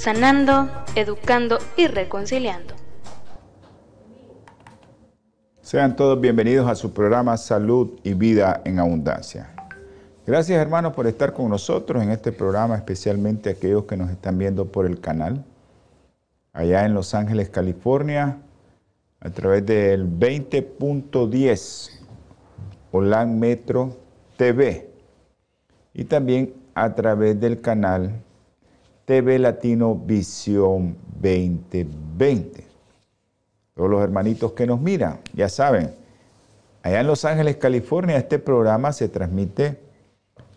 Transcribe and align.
sanando, 0.00 0.70
educando 0.94 1.58
y 1.76 1.86
reconciliando. 1.86 2.74
Sean 5.60 5.94
todos 5.94 6.18
bienvenidos 6.18 6.66
a 6.70 6.74
su 6.74 6.94
programa 6.94 7.36
Salud 7.36 8.00
y 8.02 8.14
Vida 8.14 8.62
en 8.64 8.78
Abundancia. 8.78 9.54
Gracias 10.26 10.58
hermanos 10.58 10.94
por 10.94 11.06
estar 11.06 11.34
con 11.34 11.50
nosotros 11.50 12.02
en 12.02 12.10
este 12.12 12.32
programa, 12.32 12.76
especialmente 12.76 13.50
aquellos 13.50 13.84
que 13.84 13.98
nos 13.98 14.08
están 14.08 14.38
viendo 14.38 14.72
por 14.72 14.86
el 14.86 15.00
canal, 15.00 15.44
allá 16.54 16.86
en 16.86 16.94
Los 16.94 17.14
Ángeles, 17.14 17.50
California, 17.50 18.38
a 19.20 19.28
través 19.28 19.66
del 19.66 20.08
20.10 20.08 21.90
Holan 22.90 23.38
Metro 23.38 23.98
TV 24.38 24.88
y 25.92 26.04
también 26.04 26.54
a 26.74 26.94
través 26.94 27.38
del 27.38 27.60
canal 27.60 28.22
TV 29.10 29.40
Latino 29.40 29.96
Visión 29.96 30.96
2020. 31.20 32.64
Todos 33.74 33.90
los 33.90 34.04
hermanitos 34.04 34.52
que 34.52 34.68
nos 34.68 34.80
miran, 34.80 35.18
ya 35.32 35.48
saben, 35.48 35.96
allá 36.84 37.00
en 37.00 37.08
Los 37.08 37.24
Ángeles, 37.24 37.56
California, 37.56 38.16
este 38.16 38.38
programa 38.38 38.92
se 38.92 39.08
transmite 39.08 39.80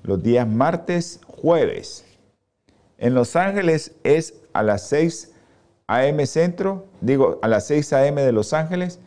los 0.03 0.21
días 0.21 0.47
martes, 0.47 1.19
jueves. 1.25 2.05
En 2.99 3.15
Los 3.15 3.35
Ángeles 3.35 3.95
es 4.03 4.35
a 4.53 4.61
las 4.61 4.87
6 4.87 5.33
a.m. 5.87 6.23
centro, 6.27 6.85
digo, 7.01 7.39
a 7.41 7.47
las 7.47 7.65
6 7.65 7.91
a.m. 7.93 8.21
de 8.21 8.33
Los 8.33 8.53
Ángeles 8.53 8.99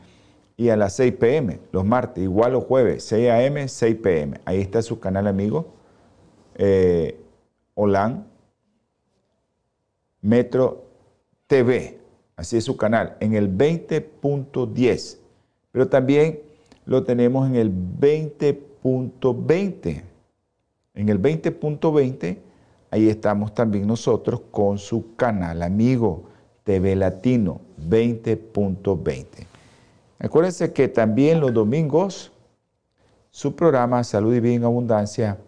y 0.57 0.71
a 0.71 0.77
las 0.77 0.95
6 0.95 1.15
p.m. 1.21 1.61
los 1.71 1.85
martes, 1.85 2.25
igual 2.25 2.55
los 2.55 2.65
jueves, 2.65 3.05
6 3.05 3.31
a.m., 3.31 3.69
6 3.69 3.97
p.m. 4.03 4.41
Ahí 4.45 4.61
está 4.61 4.83
su 4.83 4.99
canal 4.99 5.29
amigo, 5.29 5.73
eh, 6.57 7.21
Metro 10.27 10.85
TV. 11.47 11.99
Así 12.37 12.57
es 12.57 12.65
su 12.65 12.77
canal, 12.77 13.17
en 13.21 13.35
el 13.35 13.57
20.10. 13.57 15.19
Pero 15.73 15.89
también 15.89 16.41
lo 16.85 17.05
tenemos 17.05 17.49
en 17.49 17.55
el 17.55 17.73
20.20. 17.73 20.03
En 20.95 21.09
el 21.09 21.23
20.20, 21.23 22.39
ahí 22.91 23.09
estamos 23.09 23.55
también 23.55 23.87
nosotros 23.87 24.43
con 24.51 24.79
su 24.79 25.15
canal 25.15 25.63
amigo 25.63 26.25
TV 26.65 26.97
Latino 26.97 27.61
20.20. 27.89 29.27
Acuérdense 30.19 30.73
que 30.73 30.89
también 30.89 31.39
los 31.41 31.55
domingos 31.55 32.33
su 33.31 33.55
programa 33.55 34.03
Salud 34.03 34.35
y 34.35 34.41
Vida 34.41 34.55
en 34.55 34.65
Abundancia 34.65 35.39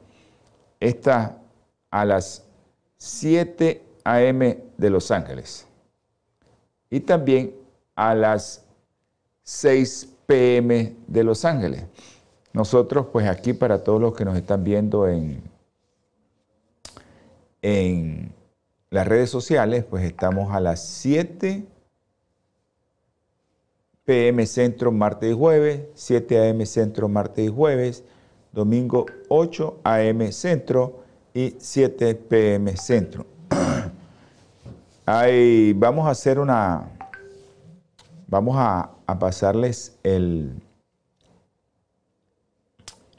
está 0.78 1.38
a 1.90 2.04
las 2.04 2.44
7 2.98 3.82
a.m. 4.04 4.67
de 4.78 4.88
Los 4.88 5.10
Ángeles 5.10 5.66
y 6.88 7.00
también 7.00 7.54
a 7.94 8.14
las 8.14 8.64
6 9.42 10.08
p.m. 10.26 10.96
de 11.06 11.24
Los 11.24 11.44
Ángeles. 11.44 11.84
Nosotros, 12.52 13.06
pues 13.12 13.28
aquí 13.28 13.52
para 13.52 13.84
todos 13.84 14.00
los 14.00 14.14
que 14.14 14.24
nos 14.24 14.36
están 14.36 14.64
viendo 14.64 15.06
en, 15.06 15.42
en 17.60 18.32
las 18.90 19.06
redes 19.06 19.30
sociales, 19.30 19.84
pues 19.84 20.04
estamos 20.04 20.54
a 20.54 20.60
las 20.60 20.86
7 20.86 21.66
PM 24.04 24.46
Centro 24.46 24.90
martes 24.90 25.30
y 25.30 25.34
jueves, 25.34 25.82
7 25.94 26.48
AM 26.48 26.64
Centro 26.64 27.08
martes 27.08 27.44
y 27.44 27.48
jueves, 27.48 28.04
domingo 28.52 29.04
8 29.28 29.80
AM 29.84 30.32
Centro 30.32 31.00
y 31.34 31.56
7 31.58 32.14
PM 32.14 32.74
Centro. 32.76 33.37
Vamos 35.10 36.06
a 36.06 36.10
hacer 36.10 36.38
una, 36.38 36.90
vamos 38.26 38.56
a, 38.58 38.90
a 39.06 39.18
pasarles 39.18 39.98
el, 40.02 40.60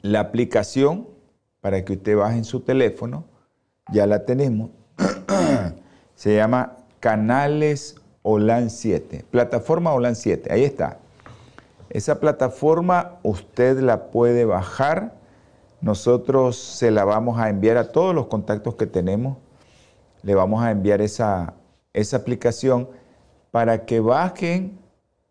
la 0.00 0.20
aplicación 0.20 1.08
para 1.60 1.84
que 1.84 1.94
usted 1.94 2.16
baje 2.16 2.38
en 2.38 2.44
su 2.44 2.60
teléfono, 2.60 3.24
ya 3.90 4.06
la 4.06 4.24
tenemos, 4.24 4.70
se 6.14 6.36
llama 6.36 6.76
Canales 7.00 7.96
OLAN 8.22 8.70
7, 8.70 9.24
plataforma 9.28 9.92
OLAN 9.92 10.14
7, 10.14 10.52
ahí 10.52 10.62
está. 10.62 10.98
Esa 11.88 12.20
plataforma 12.20 13.18
usted 13.24 13.80
la 13.80 14.12
puede 14.12 14.44
bajar, 14.44 15.14
nosotros 15.80 16.56
se 16.56 16.92
la 16.92 17.04
vamos 17.04 17.40
a 17.40 17.48
enviar 17.48 17.78
a 17.78 17.90
todos 17.90 18.14
los 18.14 18.26
contactos 18.26 18.76
que 18.76 18.86
tenemos, 18.86 19.38
le 20.22 20.36
vamos 20.36 20.62
a 20.62 20.70
enviar 20.70 21.00
esa, 21.00 21.54
esa 21.92 22.18
aplicación 22.18 22.88
para 23.50 23.84
que 23.84 24.00
bajen 24.00 24.78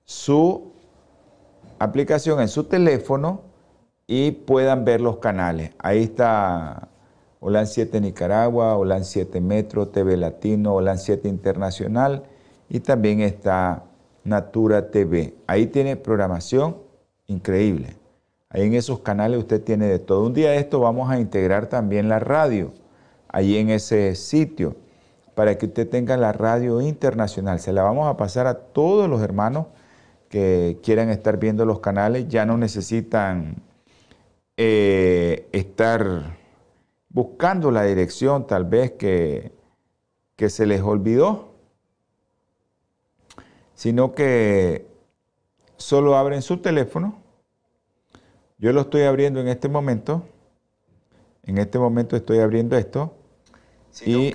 su 0.06 0.74
aplicación 1.80 2.42
en 2.42 2.48
su 2.48 2.66
teléfono 2.66 3.42
y 4.08 4.32
puedan 4.32 4.86
ver 4.86 5.02
los 5.02 5.18
canales. 5.18 5.72
Ahí 5.80 6.04
está 6.04 6.90
OLAN 7.40 7.68
7 7.68 8.02
Nicaragua, 8.02 8.76
OLAN 8.76 9.06
7 9.06 9.40
Metro, 9.40 9.88
TV 9.88 10.18
Latino, 10.18 10.76
OLAN 10.76 10.98
7 10.98 11.30
Internacional 11.30 12.24
y 12.70 12.82
también 12.82 13.22
está 13.22 13.84
Natura 14.24 14.92
TV. 14.92 15.36
Ahí 15.48 15.68
tiene 15.68 15.96
programación 15.96 16.78
increíble. 17.28 17.96
Ahí 18.50 18.64
en 18.64 18.74
esos 18.74 19.00
canales 19.00 19.40
usted 19.40 19.64
tiene 19.64 19.86
de 19.86 20.00
todo. 20.00 20.26
Un 20.26 20.34
día 20.34 20.52
de 20.52 20.58
esto 20.58 20.80
vamos 20.80 21.10
a 21.10 21.20
integrar 21.20 21.68
también 21.68 22.10
la 22.10 22.20
radio, 22.20 22.74
ahí 23.28 23.58
en 23.58 23.70
ese 23.70 24.16
sitio, 24.16 24.76
para 25.40 25.58
que 25.58 25.68
usted 25.68 25.88
tenga 25.88 26.18
la 26.18 26.34
radio 26.34 26.82
internacional. 26.82 27.62
Se 27.62 27.72
la 27.72 27.82
vamos 27.82 28.10
a 28.10 28.18
pasar 28.18 28.46
a 28.46 28.56
todos 28.56 29.10
los 29.10 29.22
hermanos 29.22 29.68
que 30.28 30.80
quieran 30.84 31.10
estar 31.10 31.38
viendo 31.38 31.64
los 31.66 31.80
canales. 31.80 32.28
Ya 32.28 32.46
no 32.46 32.58
necesitan 32.58 33.56
eh, 34.58 35.48
estar 35.54 36.36
buscando 37.08 37.72
la 37.72 37.84
dirección 37.84 38.48
tal 38.48 38.66
vez 38.66 38.92
que, 38.92 39.54
que 40.36 40.50
se 40.50 40.66
les 40.66 40.82
olvidó 40.82 41.54
sino 43.76 44.14
que 44.14 44.88
solo 45.78 46.18
abren 46.18 46.42
su 46.42 46.58
teléfono. 46.58 47.16
Yo 48.58 48.74
lo 48.74 48.82
estoy 48.82 49.04
abriendo 49.04 49.40
en 49.40 49.48
este 49.48 49.70
momento. 49.70 50.26
En 51.44 51.60
este 51.60 51.80
momento 51.80 52.18
estoy 52.18 52.40
abriendo 52.40 52.76
esto. 52.76 53.14
y 54.06 54.34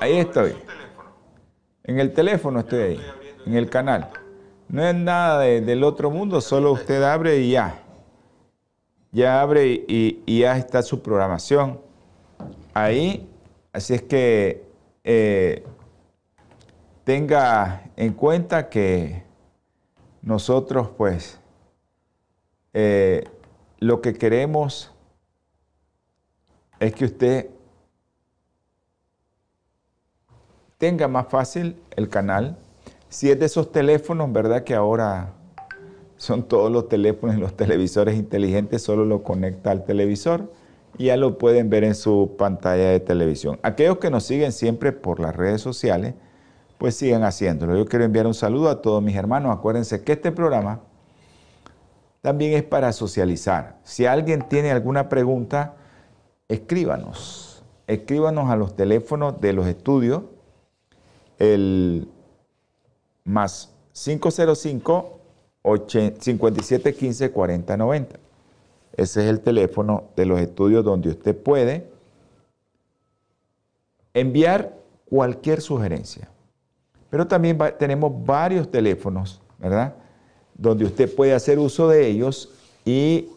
ahí 0.00 0.18
estoy. 0.18 0.54
En 1.84 2.00
el 2.00 2.12
teléfono 2.12 2.60
estoy 2.60 2.80
ahí, 2.80 3.00
en 3.46 3.54
el 3.54 3.70
canal. 3.70 4.10
No 4.68 4.84
es 4.84 4.94
nada 4.94 5.40
del 5.40 5.84
otro 5.84 6.10
mundo, 6.10 6.40
solo 6.40 6.72
usted 6.72 7.02
abre 7.02 7.38
y 7.38 7.52
ya. 7.52 7.80
Ya 9.12 9.40
abre 9.40 9.84
y, 9.86 10.40
ya 10.40 10.56
está 10.58 10.82
su 10.82 11.00
programación. 11.00 11.80
Ahí, 12.74 13.28
así 13.72 13.94
es 13.94 14.02
que 14.02 14.64
eh, 15.04 15.64
tenga 17.04 17.90
en 17.96 18.12
cuenta 18.12 18.68
que 18.68 19.22
nosotros 20.20 20.90
pues 20.96 21.40
eh, 22.74 23.24
lo 23.78 24.02
que 24.02 24.12
queremos 24.14 24.92
es 26.80 26.94
que 26.94 27.04
usted 27.04 27.50
tenga 30.78 31.08
más 31.08 31.28
fácil 31.28 31.76
el 31.96 32.08
canal. 32.08 32.56
Si 33.08 33.30
es 33.30 33.38
de 33.38 33.46
esos 33.46 33.72
teléfonos, 33.72 34.32
¿verdad? 34.32 34.64
Que 34.64 34.74
ahora 34.74 35.32
son 36.16 36.42
todos 36.44 36.70
los 36.70 36.88
teléfonos 36.88 37.36
y 37.36 37.40
los 37.40 37.56
televisores 37.56 38.16
inteligentes, 38.16 38.82
solo 38.82 39.04
lo 39.04 39.22
conecta 39.22 39.70
al 39.70 39.84
televisor 39.84 40.52
y 40.98 41.06
ya 41.06 41.16
lo 41.16 41.38
pueden 41.38 41.68
ver 41.68 41.84
en 41.84 41.94
su 41.94 42.34
pantalla 42.38 42.90
de 42.90 43.00
televisión. 43.00 43.58
Aquellos 43.62 43.98
que 43.98 44.10
nos 44.10 44.24
siguen 44.24 44.52
siempre 44.52 44.92
por 44.92 45.20
las 45.20 45.36
redes 45.36 45.60
sociales, 45.60 46.14
pues 46.78 46.94
sigan 46.94 47.22
haciéndolo. 47.22 47.76
Yo 47.76 47.86
quiero 47.86 48.04
enviar 48.04 48.26
un 48.26 48.34
saludo 48.34 48.70
a 48.70 48.82
todos 48.82 49.02
mis 49.02 49.16
hermanos. 49.16 49.56
Acuérdense 49.56 50.02
que 50.02 50.12
este 50.12 50.32
programa 50.32 50.80
también 52.22 52.54
es 52.54 52.62
para 52.62 52.92
socializar. 52.92 53.78
Si 53.84 54.04
alguien 54.04 54.42
tiene 54.48 54.72
alguna 54.72 55.08
pregunta, 55.08 55.76
escríbanos 56.48 57.46
escríbanos 57.86 58.50
a 58.50 58.56
los 58.56 58.74
teléfonos 58.74 59.40
de 59.40 59.52
los 59.52 59.66
estudios, 59.66 60.22
el 61.38 62.08
más 63.24 63.72
505 63.92 65.20
5715 66.18 67.30
4090. 67.30 68.18
Ese 68.96 69.24
es 69.24 69.30
el 69.30 69.40
teléfono 69.40 70.04
de 70.16 70.26
los 70.26 70.40
estudios 70.40 70.84
donde 70.84 71.10
usted 71.10 71.36
puede 71.36 71.86
enviar 74.14 74.74
cualquier 75.08 75.60
sugerencia. 75.60 76.30
Pero 77.10 77.26
también 77.26 77.58
tenemos 77.78 78.12
varios 78.24 78.70
teléfonos, 78.70 79.40
¿verdad? 79.58 79.94
Donde 80.54 80.84
usted 80.84 81.14
puede 81.14 81.34
hacer 81.34 81.58
uso 81.58 81.88
de 81.88 82.06
ellos 82.06 82.50
y 82.84 83.28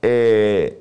eh, 0.00 0.80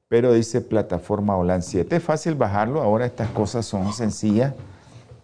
pero 0.09 0.33
dice 0.33 0.61
plataforma 0.61 1.35
OLAN 1.35 1.61
7. 1.61 1.95
Es 1.95 2.03
fácil 2.03 2.35
bajarlo, 2.35 2.81
ahora 2.81 3.05
estas 3.05 3.29
cosas 3.31 3.65
son 3.65 3.93
sencillas, 3.93 4.53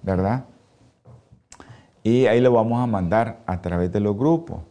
¿verdad? 0.02 0.46
Y 2.04 2.26
ahí 2.26 2.42
lo 2.42 2.52
vamos 2.52 2.82
a 2.82 2.88
mandar 2.88 3.40
a 3.46 3.62
través 3.62 3.92
de 3.92 4.02
los 4.02 4.18
grupos 4.18 4.62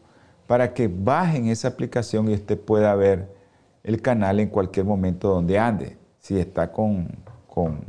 para 0.47 0.75
que 0.75 0.89
bajen 0.89 1.47
esa 1.47 1.69
aplicación 1.69 2.29
y 2.29 2.35
usted 2.35 2.61
pueda 2.61 2.95
ver 2.95 3.35
el 3.83 4.03
canal 4.03 4.39
en 4.39 4.49
cualquier 4.49 4.85
momento 4.85 5.29
donde 5.29 5.59
ande. 5.59 5.97
Si 6.21 6.39
está 6.39 6.71
con, 6.71 7.09
con 7.49 7.81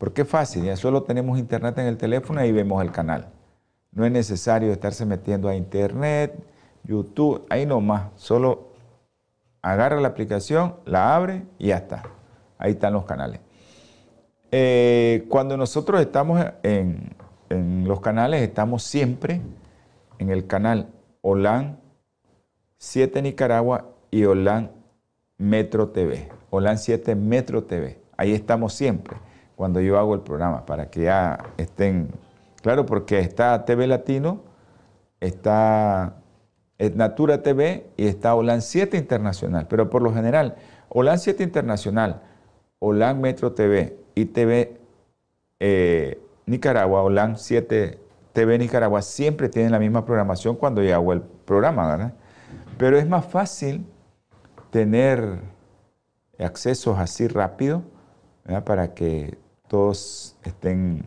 porque 0.00 0.22
es 0.22 0.28
fácil, 0.28 0.64
ya 0.64 0.76
solo 0.76 1.02
tenemos 1.02 1.38
internet 1.38 1.76
en 1.76 1.86
el 1.86 1.98
teléfono 1.98 2.42
y 2.42 2.52
vemos 2.52 2.80
el 2.82 2.90
canal. 2.90 3.28
No 3.92 4.06
es 4.06 4.10
necesario 4.10 4.72
estarse 4.72 5.04
metiendo 5.04 5.46
a 5.46 5.54
internet, 5.54 6.32
YouTube, 6.84 7.44
ahí 7.50 7.66
nomás. 7.66 8.04
Solo 8.16 8.69
agarra 9.62 10.00
la 10.00 10.08
aplicación, 10.08 10.76
la 10.84 11.14
abre 11.14 11.44
y 11.58 11.68
ya 11.68 11.76
está. 11.76 12.02
Ahí 12.58 12.72
están 12.72 12.92
los 12.92 13.04
canales. 13.04 13.40
Eh, 14.52 15.26
cuando 15.28 15.56
nosotros 15.56 16.00
estamos 16.00 16.44
en, 16.62 17.14
los 17.48 18.00
canales, 18.00 18.42
estamos 18.42 18.82
siempre 18.82 19.40
en 20.18 20.30
el 20.30 20.46
canal 20.46 20.88
OLAN 21.20 21.80
7 22.78 23.22
Nicaragua 23.22 23.86
y 24.10 24.24
OLAN 24.24 24.70
Metro 25.36 25.88
TV. 25.88 26.28
OLAN 26.50 26.78
7 26.78 27.14
Metro 27.16 27.64
TV. 27.64 28.00
Ahí 28.16 28.32
estamos 28.32 28.72
siempre 28.72 29.16
cuando 29.56 29.80
yo 29.80 29.98
hago 29.98 30.14
el 30.14 30.20
programa 30.20 30.64
para 30.64 30.90
que 30.90 31.02
ya 31.02 31.38
estén 31.56 32.08
Claro, 32.62 32.84
porque 32.84 33.18
está 33.20 33.64
TV 33.64 33.86
Latino, 33.86 34.42
está 35.18 36.19
Natura 36.94 37.42
TV 37.42 37.86
y 37.96 38.06
está 38.06 38.34
OLAN 38.34 38.62
7 38.62 38.96
Internacional. 38.96 39.66
Pero 39.68 39.90
por 39.90 40.00
lo 40.00 40.14
general, 40.14 40.56
OLAN 40.88 41.18
7 41.18 41.42
Internacional, 41.42 42.22
OLAN 42.78 43.20
Metro 43.20 43.52
TV 43.52 43.98
y 44.14 44.24
TV 44.26 44.80
eh, 45.60 46.18
Nicaragua, 46.46 47.02
OLAN 47.02 47.36
7 47.36 47.98
TV 48.32 48.58
Nicaragua, 48.58 49.02
siempre 49.02 49.48
tienen 49.48 49.72
la 49.72 49.78
misma 49.78 50.04
programación 50.06 50.56
cuando 50.56 50.82
yo 50.82 50.94
hago 50.94 51.12
el 51.12 51.20
programa, 51.20 51.88
¿verdad? 51.88 52.14
Pero 52.78 52.96
es 52.96 53.06
más 53.06 53.26
fácil 53.26 53.84
tener 54.70 55.40
accesos 56.38 56.98
así 56.98 57.28
rápido, 57.28 57.82
¿verdad? 58.44 58.64
Para 58.64 58.94
que 58.94 59.36
todos 59.68 60.36
estén 60.44 61.04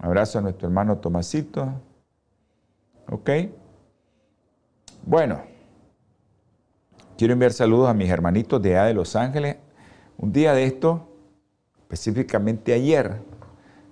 abrazo 0.00 0.38
a 0.38 0.42
nuestro 0.42 0.68
hermano 0.68 0.98
Tomasito. 0.98 1.72
¿Ok? 3.10 3.30
Bueno, 5.02 5.40
quiero 7.16 7.32
enviar 7.32 7.52
saludos 7.52 7.88
a 7.88 7.94
mis 7.94 8.10
hermanitos 8.10 8.60
de 8.60 8.76
allá 8.76 8.84
de 8.86 8.94
Los 8.94 9.16
Ángeles. 9.16 9.56
Un 10.18 10.30
día 10.30 10.52
de 10.52 10.64
esto, 10.64 11.08
específicamente 11.80 12.74
ayer, 12.74 13.16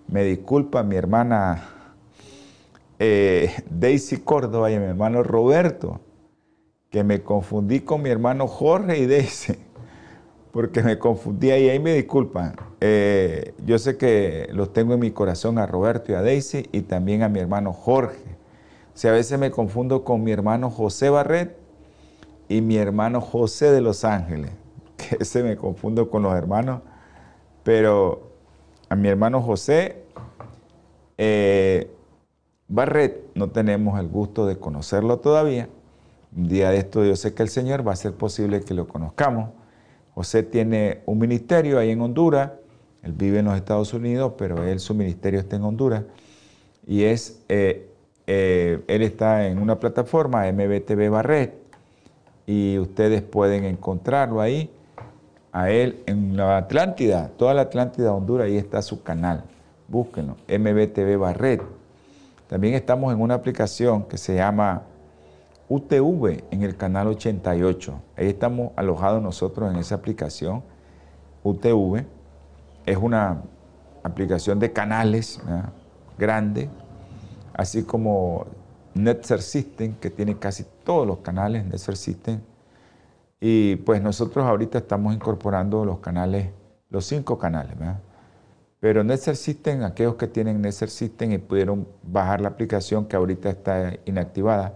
me 0.06 0.22
disculpa 0.22 0.82
mi 0.82 0.96
hermana 0.96 1.70
eh, 2.98 3.54
Daisy 3.70 4.18
Córdoba 4.18 4.70
y 4.70 4.78
mi 4.78 4.84
hermano 4.84 5.22
Roberto, 5.22 6.00
que 6.90 7.02
me 7.02 7.22
confundí 7.22 7.80
con 7.80 8.02
mi 8.02 8.10
hermano 8.10 8.46
Jorge 8.46 8.98
y 8.98 9.06
Daisy, 9.06 9.54
porque 10.52 10.82
me 10.82 10.98
confundí 10.98 11.50
ahí, 11.50 11.70
ahí 11.70 11.78
me 11.80 11.94
disculpan. 11.94 12.54
Eh, 12.80 13.54
yo 13.64 13.78
sé 13.78 13.96
que 13.96 14.48
los 14.52 14.74
tengo 14.74 14.92
en 14.94 15.00
mi 15.00 15.10
corazón 15.10 15.58
a 15.58 15.66
Roberto 15.66 16.12
y 16.12 16.16
a 16.16 16.22
Daisy 16.22 16.68
y 16.70 16.82
también 16.82 17.22
a 17.22 17.30
mi 17.30 17.40
hermano 17.40 17.72
Jorge. 17.72 18.37
Sea, 18.98 19.12
a 19.12 19.14
veces 19.14 19.38
me 19.38 19.52
confundo 19.52 20.02
con 20.02 20.24
mi 20.24 20.32
hermano 20.32 20.70
José 20.70 21.08
Barret 21.08 21.56
y 22.48 22.60
mi 22.62 22.76
hermano 22.78 23.20
José 23.20 23.70
de 23.70 23.80
Los 23.80 24.04
Ángeles, 24.04 24.50
que 24.96 25.18
ese 25.20 25.44
me 25.44 25.56
confundo 25.56 26.10
con 26.10 26.24
los 26.24 26.34
hermanos, 26.34 26.82
pero 27.62 28.32
a 28.88 28.96
mi 28.96 29.06
hermano 29.06 29.40
José 29.40 30.02
eh, 31.16 31.88
Barret 32.66 33.22
no 33.36 33.50
tenemos 33.50 34.00
el 34.00 34.08
gusto 34.08 34.46
de 34.46 34.58
conocerlo 34.58 35.20
todavía. 35.20 35.68
Un 36.36 36.48
día 36.48 36.70
de 36.70 36.78
esto 36.78 37.04
yo 37.04 37.14
sé 37.14 37.34
que 37.34 37.44
el 37.44 37.50
Señor 37.50 37.86
va 37.86 37.92
a 37.92 37.96
ser 37.96 38.14
posible 38.14 38.62
que 38.62 38.74
lo 38.74 38.88
conozcamos. 38.88 39.50
José 40.16 40.42
tiene 40.42 41.02
un 41.06 41.18
ministerio 41.18 41.78
ahí 41.78 41.90
en 41.90 42.00
Honduras 42.00 42.50
él 43.04 43.12
vive 43.12 43.38
en 43.38 43.44
los 43.44 43.54
Estados 43.54 43.94
Unidos, 43.94 44.32
pero 44.36 44.64
él, 44.64 44.80
su 44.80 44.92
ministerio 44.92 45.38
está 45.38 45.54
en 45.54 45.62
Honduras. 45.62 46.02
Y 46.84 47.04
es, 47.04 47.44
eh, 47.48 47.87
eh, 48.30 48.84
él 48.88 49.00
está 49.00 49.46
en 49.46 49.58
una 49.58 49.78
plataforma, 49.78 50.52
MBTV 50.52 51.08
Barret, 51.08 51.54
y 52.46 52.78
ustedes 52.78 53.22
pueden 53.22 53.64
encontrarlo 53.64 54.42
ahí, 54.42 54.70
a 55.50 55.70
él 55.70 56.02
en 56.04 56.36
la 56.36 56.58
Atlántida, 56.58 57.30
toda 57.38 57.54
la 57.54 57.62
Atlántida 57.62 58.12
Honduras, 58.12 58.46
ahí 58.46 58.58
está 58.58 58.82
su 58.82 59.02
canal. 59.02 59.44
Búsquenlo, 59.88 60.36
MBTV 60.46 61.16
Barret. 61.18 61.62
También 62.48 62.74
estamos 62.74 63.14
en 63.14 63.22
una 63.22 63.32
aplicación 63.32 64.02
que 64.02 64.18
se 64.18 64.34
llama 64.34 64.82
UTV 65.70 66.44
en 66.50 66.62
el 66.64 66.76
canal 66.76 67.06
88. 67.06 67.94
Ahí 68.14 68.28
estamos 68.28 68.72
alojados 68.76 69.22
nosotros 69.22 69.72
en 69.72 69.78
esa 69.78 69.94
aplicación, 69.94 70.62
UTV 71.44 72.04
es 72.84 72.96
una 72.98 73.40
aplicación 74.02 74.58
de 74.58 74.70
canales 74.70 75.40
grande, 76.18 76.68
así 77.58 77.82
como 77.82 78.46
Netzer 78.94 79.42
System, 79.42 79.96
que 79.96 80.10
tiene 80.10 80.38
casi 80.38 80.64
todos 80.84 81.06
los 81.06 81.18
canales, 81.18 81.66
Netzer 81.66 81.96
System, 81.96 82.40
Y 83.40 83.76
pues 83.76 84.00
nosotros 84.02 84.44
ahorita 84.46 84.78
estamos 84.78 85.14
incorporando 85.14 85.84
los 85.84 85.98
canales, 85.98 86.50
los 86.88 87.04
cinco 87.04 87.36
canales, 87.38 87.78
¿verdad? 87.78 88.00
Pero 88.80 89.04
Netzer 89.04 89.36
System, 89.36 89.82
aquellos 89.84 90.14
que 90.14 90.28
tienen 90.28 90.62
Netzer 90.62 90.88
System 90.88 91.32
y 91.32 91.38
pudieron 91.38 91.86
bajar 92.02 92.40
la 92.40 92.48
aplicación 92.48 93.06
que 93.06 93.16
ahorita 93.16 93.50
está 93.50 93.94
inactivada, 94.06 94.74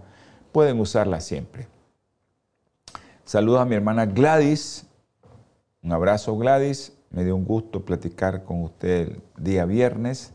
pueden 0.51 0.79
usarla 0.79 1.21
siempre. 1.21 1.67
Saludos 3.23 3.61
a 3.61 3.65
mi 3.65 3.75
hermana 3.75 4.05
Gladys. 4.05 4.85
Un 5.81 5.93
abrazo 5.93 6.37
Gladys. 6.37 6.93
Me 7.11 7.23
dio 7.23 7.35
un 7.35 7.45
gusto 7.45 7.85
platicar 7.85 8.43
con 8.43 8.63
usted 8.63 9.07
el 9.07 9.21
día 9.37 9.65
viernes. 9.65 10.33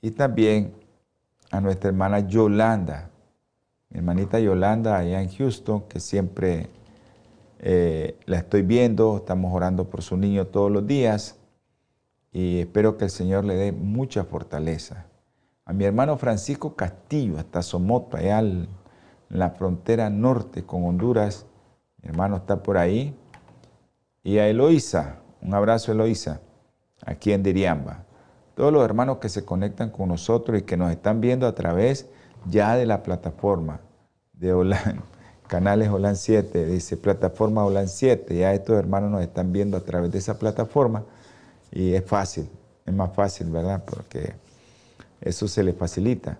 Y 0.00 0.10
también 0.10 0.83
a 1.50 1.60
nuestra 1.60 1.88
hermana 1.88 2.20
Yolanda, 2.20 3.10
mi 3.90 3.98
hermanita 3.98 4.38
Yolanda 4.40 4.96
allá 4.96 5.22
en 5.22 5.28
Houston, 5.28 5.82
que 5.88 6.00
siempre 6.00 6.68
eh, 7.60 8.18
la 8.26 8.38
estoy 8.38 8.62
viendo, 8.62 9.16
estamos 9.16 9.54
orando 9.54 9.88
por 9.88 10.02
su 10.02 10.16
niño 10.16 10.46
todos 10.46 10.70
los 10.70 10.86
días 10.86 11.38
y 12.32 12.58
espero 12.58 12.98
que 12.98 13.04
el 13.04 13.10
Señor 13.10 13.44
le 13.44 13.54
dé 13.54 13.72
mucha 13.72 14.24
fortaleza. 14.24 15.06
A 15.64 15.72
mi 15.72 15.84
hermano 15.84 16.18
Francisco 16.18 16.74
Castillo, 16.74 17.38
hasta 17.38 17.62
Somoto, 17.62 18.16
allá 18.16 18.40
en 18.40 18.68
la 19.30 19.50
frontera 19.50 20.10
norte 20.10 20.64
con 20.64 20.84
Honduras, 20.84 21.46
mi 22.02 22.10
hermano 22.10 22.36
está 22.36 22.62
por 22.62 22.76
ahí. 22.76 23.16
Y 24.22 24.38
a 24.38 24.48
Eloísa, 24.48 25.20
un 25.40 25.54
abrazo 25.54 25.92
Eloísa, 25.92 26.40
aquí 27.06 27.32
en 27.32 27.42
Diriamba. 27.42 28.04
Todos 28.54 28.72
los 28.72 28.84
hermanos 28.84 29.18
que 29.18 29.28
se 29.28 29.44
conectan 29.44 29.90
con 29.90 30.08
nosotros 30.08 30.58
y 30.58 30.62
que 30.62 30.76
nos 30.76 30.90
están 30.90 31.20
viendo 31.20 31.46
a 31.46 31.54
través 31.54 32.06
ya 32.48 32.76
de 32.76 32.86
la 32.86 33.02
plataforma 33.02 33.80
de 34.32 34.54
canales 35.48 35.88
Olan 35.88 36.16
7, 36.16 36.66
dice 36.66 36.96
plataforma 36.96 37.64
Olan 37.64 37.88
7, 37.88 38.36
ya 38.36 38.52
estos 38.52 38.76
hermanos 38.76 39.10
nos 39.10 39.22
están 39.22 39.52
viendo 39.52 39.76
a 39.76 39.80
través 39.80 40.12
de 40.12 40.18
esa 40.18 40.38
plataforma 40.38 41.04
y 41.72 41.94
es 41.94 42.04
fácil, 42.04 42.48
es 42.86 42.94
más 42.94 43.12
fácil, 43.14 43.50
¿verdad? 43.50 43.84
Porque 43.84 44.34
eso 45.20 45.48
se 45.48 45.64
le 45.64 45.72
facilita. 45.72 46.38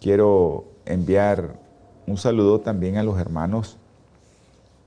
Quiero 0.00 0.64
enviar 0.84 1.58
un 2.06 2.16
saludo 2.16 2.60
también 2.60 2.96
a 2.96 3.02
los 3.02 3.18
hermanos 3.18 3.78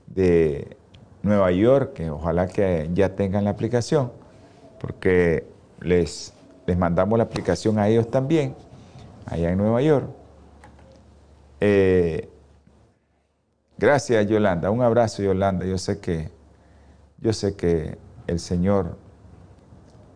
de 0.06 0.76
Nueva 1.22 1.50
York, 1.50 1.94
que 1.94 2.10
ojalá 2.10 2.48
que 2.48 2.90
ya 2.92 3.16
tengan 3.16 3.44
la 3.44 3.50
aplicación, 3.50 4.12
porque 4.78 5.46
les, 5.80 6.33
les 6.66 6.76
mandamos 6.76 7.18
la 7.18 7.24
aplicación 7.24 7.78
a 7.78 7.88
ellos 7.88 8.10
también, 8.10 8.54
allá 9.26 9.50
en 9.50 9.58
Nueva 9.58 9.82
York. 9.82 10.08
Eh, 11.60 12.28
gracias, 13.78 14.26
Yolanda. 14.26 14.70
Un 14.70 14.82
abrazo, 14.82 15.22
Yolanda. 15.22 15.66
Yo 15.66 15.78
sé 15.78 16.00
que, 16.00 16.30
yo 17.18 17.32
sé 17.32 17.56
que 17.56 17.98
el 18.26 18.38
Señor 18.38 18.96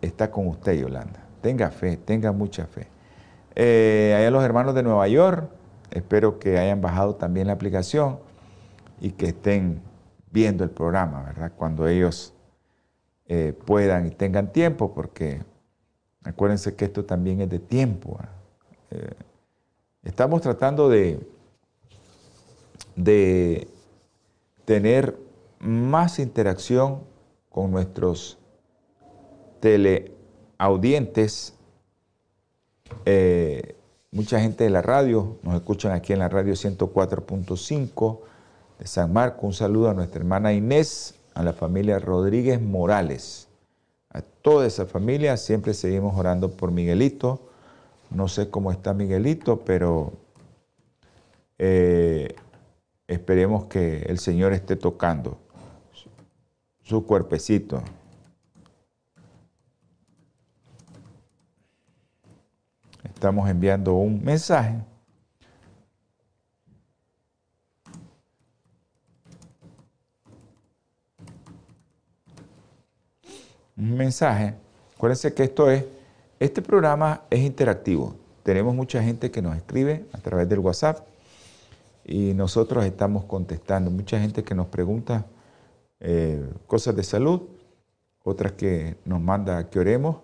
está 0.00 0.30
con 0.30 0.46
usted, 0.48 0.74
Yolanda. 0.74 1.20
Tenga 1.40 1.70
fe, 1.70 1.96
tenga 1.96 2.32
mucha 2.32 2.66
fe. 2.66 2.88
Eh, 3.54 4.14
allá 4.16 4.30
los 4.30 4.44
hermanos 4.44 4.74
de 4.74 4.82
Nueva 4.82 5.08
York, 5.08 5.50
espero 5.90 6.38
que 6.38 6.58
hayan 6.58 6.80
bajado 6.80 7.16
también 7.16 7.46
la 7.46 7.54
aplicación 7.54 8.18
y 9.00 9.12
que 9.12 9.26
estén 9.28 9.80
viendo 10.30 10.64
el 10.64 10.70
programa, 10.70 11.22
¿verdad? 11.22 11.52
Cuando 11.56 11.88
ellos 11.88 12.34
eh, 13.26 13.52
puedan 13.66 14.06
y 14.06 14.10
tengan 14.10 14.52
tiempo, 14.52 14.94
porque 14.94 15.42
acuérdense 16.28 16.74
que 16.76 16.84
esto 16.84 17.04
también 17.04 17.40
es 17.40 17.48
de 17.48 17.58
tiempo. 17.58 18.18
Eh, 18.90 19.14
estamos 20.04 20.42
tratando 20.42 20.88
de, 20.88 21.18
de 22.96 23.66
tener 24.64 25.16
más 25.58 26.18
interacción 26.18 27.00
con 27.48 27.70
nuestros 27.70 28.36
teleaudientes. 29.60 31.54
Eh, 33.06 33.76
mucha 34.10 34.40
gente 34.40 34.64
de 34.64 34.70
la 34.70 34.82
radio, 34.82 35.38
nos 35.42 35.54
escuchan 35.54 35.92
aquí 35.92 36.12
en 36.12 36.18
la 36.18 36.28
radio 36.28 36.52
104.5 36.52 38.20
de 38.78 38.86
San 38.86 39.12
Marco. 39.12 39.46
Un 39.46 39.54
saludo 39.54 39.88
a 39.90 39.94
nuestra 39.94 40.20
hermana 40.20 40.52
Inés, 40.52 41.14
a 41.34 41.42
la 41.42 41.54
familia 41.54 41.98
Rodríguez 41.98 42.60
Morales. 42.60 43.47
A 44.10 44.22
toda 44.22 44.66
esa 44.66 44.86
familia 44.86 45.36
siempre 45.36 45.74
seguimos 45.74 46.16
orando 46.16 46.50
por 46.50 46.70
Miguelito. 46.70 47.50
No 48.10 48.28
sé 48.28 48.50
cómo 48.50 48.72
está 48.72 48.94
Miguelito, 48.94 49.60
pero 49.64 50.12
eh, 51.58 52.34
esperemos 53.06 53.66
que 53.66 54.02
el 54.02 54.18
Señor 54.18 54.52
esté 54.52 54.76
tocando 54.76 55.38
su 56.82 57.04
cuerpecito. 57.04 57.82
Estamos 63.04 63.50
enviando 63.50 63.94
un 63.94 64.24
mensaje 64.24 64.80
un 73.78 73.96
mensaje. 73.96 74.54
Acuérdense 74.96 75.32
que 75.32 75.44
esto 75.44 75.70
es, 75.70 75.84
este 76.40 76.60
programa 76.60 77.22
es 77.30 77.40
interactivo. 77.40 78.16
Tenemos 78.42 78.74
mucha 78.74 79.02
gente 79.02 79.30
que 79.30 79.40
nos 79.40 79.56
escribe 79.56 80.06
a 80.12 80.18
través 80.18 80.48
del 80.48 80.58
WhatsApp 80.58 81.06
y 82.04 82.34
nosotros 82.34 82.84
estamos 82.84 83.24
contestando. 83.24 83.90
Mucha 83.90 84.18
gente 84.18 84.42
que 84.42 84.54
nos 84.54 84.66
pregunta 84.66 85.26
eh, 86.00 86.44
cosas 86.66 86.96
de 86.96 87.02
salud, 87.02 87.42
otras 88.24 88.52
que 88.52 88.96
nos 89.04 89.20
manda 89.20 89.68
que 89.68 89.78
oremos. 89.78 90.16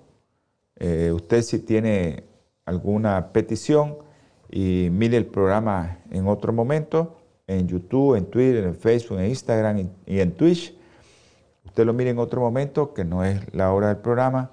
Eh, 0.77 1.13
usted 1.15 1.43
si 1.43 1.61
tiene 1.61 2.25
alguna 2.65 3.33
petición 3.33 3.97
y 4.51 4.89
mire 4.91 5.17
el 5.17 5.27
programa 5.27 5.99
en 6.11 6.27
otro 6.27 6.53
momento, 6.53 7.17
en 7.47 7.69
YouTube, 7.69 8.17
en 8.17 8.25
Twitter, 8.27 8.65
en 8.65 8.75
Facebook, 8.75 9.19
en 9.19 9.27
Instagram 9.27 9.91
y 10.07 10.21
en 10.21 10.33
Twitch 10.33 10.75
usted 11.75 11.87
lo 11.87 11.93
mire 11.93 12.11
en 12.11 12.21
otro 12.21 12.41
momento, 12.41 12.95
que 12.95 13.05
no 13.05 13.25
es 13.25 13.53
la 13.53 13.73
hora 13.73 13.89
del 13.89 13.97
programa, 13.97 14.53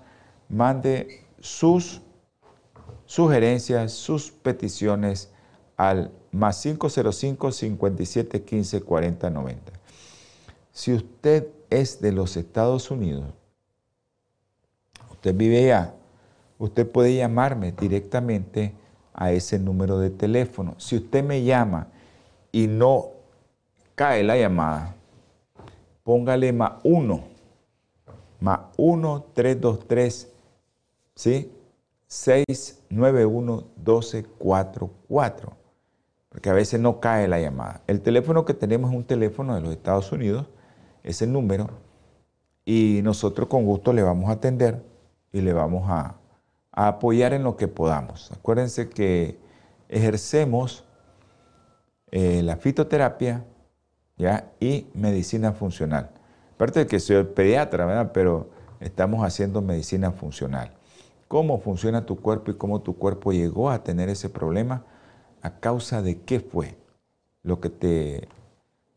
mande 0.49 1.23
sus 1.39 2.01
sugerencias, 3.05 3.91
sus 3.91 4.31
peticiones 4.31 5.31
al 5.77 6.11
más 6.31 6.59
505 6.63 7.51
57 7.51 8.41
15 8.41 8.81
40 8.81 9.29
90. 9.29 9.71
Si 10.71 10.93
usted 10.93 11.47
es 11.69 12.01
de 12.01 12.11
los 12.11 12.37
Estados 12.37 12.89
Unidos, 12.89 13.31
usted 15.11 15.35
vive 15.35 15.65
allá, 15.65 15.93
usted 16.57 16.89
puede 16.89 17.15
llamarme 17.15 17.71
directamente 17.71 18.73
a 19.13 19.31
ese 19.31 19.59
número 19.59 19.99
de 19.99 20.09
teléfono. 20.09 20.73
Si 20.79 20.95
usted 20.95 21.23
me 21.23 21.43
llama 21.43 21.85
y 22.51 22.65
no 22.65 23.09
cae 23.93 24.23
la 24.23 24.37
llamada, 24.37 24.95
póngale 26.03 26.53
más 26.53 26.73
1, 26.83 27.23
más 28.39 28.59
1, 28.77 29.25
3, 29.33 29.61
2, 29.61 29.87
3, 29.87 30.33
¿sí? 31.15 31.51
6, 32.07 32.83
9, 32.89 33.25
1, 33.25 33.63
12, 33.75 34.25
4, 34.37 34.89
4. 35.07 35.53
Porque 36.29 36.49
a 36.49 36.53
veces 36.53 36.79
no 36.79 36.99
cae 36.99 37.27
la 37.27 37.39
llamada. 37.39 37.81
El 37.87 38.01
teléfono 38.01 38.45
que 38.45 38.53
tenemos 38.53 38.91
es 38.91 38.97
un 38.97 39.03
teléfono 39.03 39.55
de 39.55 39.61
los 39.61 39.71
Estados 39.71 40.11
Unidos, 40.11 40.47
es 41.03 41.21
el 41.21 41.31
número, 41.31 41.69
y 42.65 43.01
nosotros 43.03 43.47
con 43.47 43.65
gusto 43.65 43.91
le 43.93 44.03
vamos 44.03 44.29
a 44.29 44.33
atender 44.33 44.83
y 45.31 45.41
le 45.41 45.53
vamos 45.53 45.89
a, 45.89 46.17
apoyar 46.73 47.33
en 47.33 47.43
lo 47.43 47.57
que 47.57 47.67
podamos. 47.67 48.31
Acuérdense 48.31 48.89
que 48.89 49.37
ejercemos 49.89 50.85
eh, 52.11 52.41
la 52.43 52.55
fitoterapia, 52.55 53.43
y 54.59 54.87
medicina 54.93 55.51
funcional. 55.53 56.09
Aparte 56.55 56.81
de 56.81 56.87
que 56.87 56.99
soy 56.99 57.23
pediatra, 57.23 57.85
¿verdad? 57.85 58.11
Pero 58.13 58.49
estamos 58.79 59.25
haciendo 59.25 59.61
medicina 59.61 60.11
funcional. 60.11 60.71
¿Cómo 61.27 61.59
funciona 61.59 62.05
tu 62.05 62.19
cuerpo 62.19 62.51
y 62.51 62.55
cómo 62.55 62.81
tu 62.81 62.97
cuerpo 62.97 63.31
llegó 63.31 63.69
a 63.69 63.83
tener 63.83 64.09
ese 64.09 64.29
problema? 64.29 64.83
¿A 65.41 65.59
causa 65.59 66.01
de 66.01 66.19
qué 66.21 66.39
fue 66.39 66.75
lo 67.41 67.59
que 67.59 67.69
te 67.69 68.27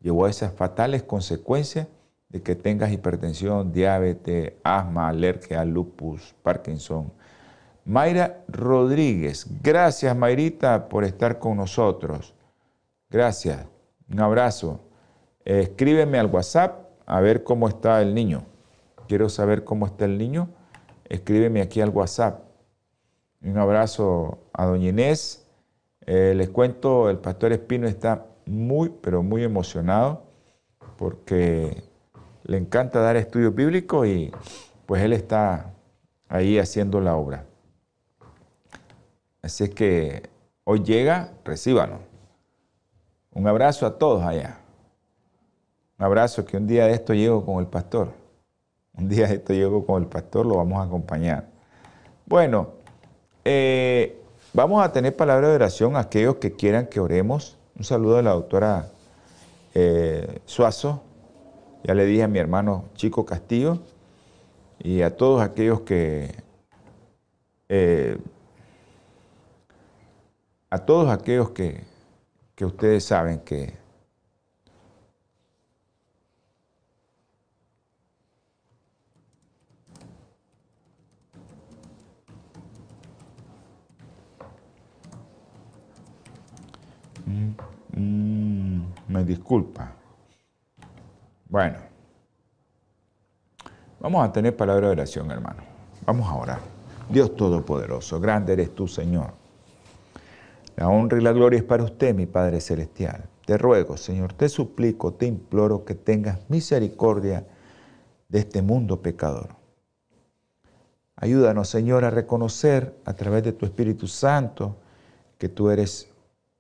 llevó 0.01 0.27
a 0.27 0.31
esas 0.31 0.53
fatales 0.53 1.03
consecuencias 1.05 1.87
de 2.29 2.43
que 2.43 2.55
tengas 2.55 2.93
hipertensión, 2.93 3.73
diabetes, 3.73 4.55
asma, 4.63 5.09
alergia, 5.09 5.65
lupus, 5.65 6.35
Parkinson? 6.43 7.13
Mayra 7.87 8.43
Rodríguez, 8.49 9.47
gracias 9.63 10.17
Mayrita 10.17 10.89
por 10.89 11.05
estar 11.05 11.39
con 11.39 11.57
nosotros. 11.57 12.35
Gracias. 13.11 13.65
Un 14.11 14.21
abrazo 14.21 14.81
escríbeme 15.45 16.19
al 16.19 16.27
WhatsApp 16.27 16.89
a 17.07 17.21
ver 17.21 17.45
cómo 17.45 17.69
está 17.69 18.01
el 18.03 18.15
niño. 18.15 18.45
Quiero 19.09 19.29
saber 19.29 19.65
cómo 19.65 19.87
está 19.87 20.05
el 20.05 20.19
niño. 20.19 20.49
Escríbeme 21.09 21.61
aquí 21.61 21.81
al 21.81 21.91
WhatsApp. 21.91 22.43
Un 23.43 23.59
abrazo 23.59 24.39
a 24.53 24.65
doña 24.65 24.89
Inés. 24.89 25.47
Eh, 26.07 26.35
les 26.35 26.49
cuento, 26.51 27.11
el 27.11 27.19
pastor 27.19 27.53
Espino 27.53 27.87
está 27.87 28.27
muy, 28.47 28.91
pero 29.01 29.23
muy 29.23 29.43
emocionado 29.43 30.25
porque 30.97 31.83
le 32.45 32.57
encanta 32.57 33.01
dar 33.01 33.17
estudios 33.17 33.55
bíblicos 33.55 34.07
y 34.07 34.33
pues 34.87 35.03
él 35.03 35.13
está 35.13 35.75
ahí 36.29 36.59
haciendo 36.59 37.01
la 37.01 37.17
obra. 37.17 37.47
Así 39.43 39.65
es 39.65 39.71
que 39.71 40.31
hoy 40.65 40.83
llega, 40.83 41.33
recíbanos. 41.45 42.01
Un 43.33 43.47
abrazo 43.47 43.87
a 43.87 43.99
todos 43.99 44.23
allá. 44.23 44.64
Un 45.99 46.05
abrazo 46.05 46.45
que 46.45 46.57
un 46.57 46.67
día 46.67 46.87
de 46.87 46.95
esto 46.95 47.15
llego 47.15 47.45
con 47.45 47.61
el 47.61 47.67
pastor. 47.67 48.13
Un 48.97 49.09
día 49.09 49.29
de 49.29 49.35
esto 49.35 49.53
llego 49.53 49.87
con 49.87 50.03
el 50.03 50.09
pastor, 50.09 50.45
lo 50.47 50.57
vamos 50.57 50.79
a 50.81 50.85
acompañar. 50.85 51.49
Bueno, 52.27 52.69
eh, 53.45 54.21
vamos 54.53 54.85
a 54.85 54.93
tener 54.93 55.15
palabra 55.15 55.49
de 55.49 55.55
oración 55.55 55.97
a 55.97 56.01
aquellos 56.01 56.37
que 56.37 56.53
quieran 56.53 56.87
que 56.87 57.01
oremos. 57.01 57.59
Un 57.77 57.85
saludo 57.85 58.19
a 58.19 58.23
la 58.23 58.33
doctora 58.33 58.89
eh, 59.75 60.41
Suazo. 60.47 61.03
Ya 61.85 61.95
le 61.95 62.07
dije 62.07 62.25
a 62.25 62.29
mi 62.29 62.39
hermano 62.39 62.87
Chico 62.95 63.25
Castillo 63.25 63.79
y 64.79 65.03
a 65.03 65.17
todos 65.17 65.43
aquellos 65.43 65.83
que... 65.83 66.35
Eh, 67.69 68.19
a 70.71 70.79
todos 70.79 71.09
aquellos 71.11 71.51
que, 71.51 71.85
que 72.57 72.65
ustedes 72.65 73.05
saben 73.05 73.41
que 73.41 73.84
Mm, 87.27 88.81
me 89.09 89.25
disculpa. 89.25 89.93
Bueno, 91.49 91.79
vamos 94.01 94.29
a 94.29 94.33
tener 94.33 94.57
palabra 94.57 94.89
de 94.89 94.93
oración, 94.93 95.31
hermano. 95.31 95.63
Vamos 96.05 96.29
a 96.29 96.35
orar. 96.35 96.59
Dios 97.09 97.37
Todopoderoso, 97.37 98.21
grande 98.21 98.55
eres 98.55 98.75
tú, 98.75 98.89
Señor. 98.89 99.33
La 100.77 100.89
honra 100.89 101.19
y 101.19 101.23
la 101.23 101.33
gloria 101.33 101.59
es 101.59 101.65
para 101.65 101.85
usted, 101.85 102.15
mi 102.15 102.27
Padre 102.27 102.61
Celestial. 102.61 103.29
Te 103.47 103.59
ruego, 103.59 103.97
Señor, 103.97 104.33
te 104.33 104.49
suplico, 104.49 105.13
te 105.13 105.27
imploro 105.27 105.85
que 105.85 105.95
tengas 105.95 106.39
misericordia 106.49 107.47
de 108.29 108.39
este 108.39 108.63
mundo 108.63 109.01
pecador. 109.01 109.51
Ayúdanos, 111.17 111.69
Señor, 111.69 112.05
a 112.05 112.11
reconocer 112.11 112.97
a 113.05 113.13
través 113.13 113.45
de 113.45 113.53
tu 113.53 113.67
Espíritu 113.67 114.09
Santo 114.09 114.77
que 115.39 115.49
tú 115.49 115.71
eres 115.71 116.09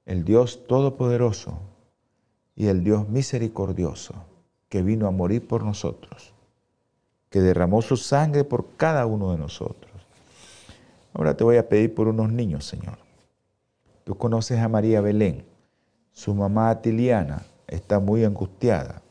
el 0.06 0.24
Dios 0.24 0.66
Todopoderoso 0.66 1.58
y 2.54 2.66
el 2.66 2.84
Dios 2.84 3.08
misericordioso 3.08 4.14
que 4.68 4.82
vino 4.82 5.06
a 5.06 5.10
morir 5.10 5.46
por 5.46 5.64
nosotros, 5.64 6.34
que 7.30 7.40
derramó 7.40 7.80
su 7.80 7.96
sangre 7.96 8.44
por 8.44 8.76
cada 8.76 9.06
uno 9.06 9.32
de 9.32 9.38
nosotros. 9.38 9.92
Ahora 11.14 11.36
te 11.36 11.44
voy 11.44 11.56
a 11.56 11.68
pedir 11.68 11.94
por 11.94 12.08
unos 12.08 12.30
niños, 12.30 12.64
Señor. 12.66 12.98
Tú 14.04 14.16
conoces 14.16 14.58
a 14.58 14.68
María 14.68 15.00
Belén. 15.00 15.44
Su 16.12 16.34
mamá 16.34 16.70
Atiliana 16.70 17.42
está 17.66 17.98
muy 17.98 18.24
angustiada. 18.24 19.02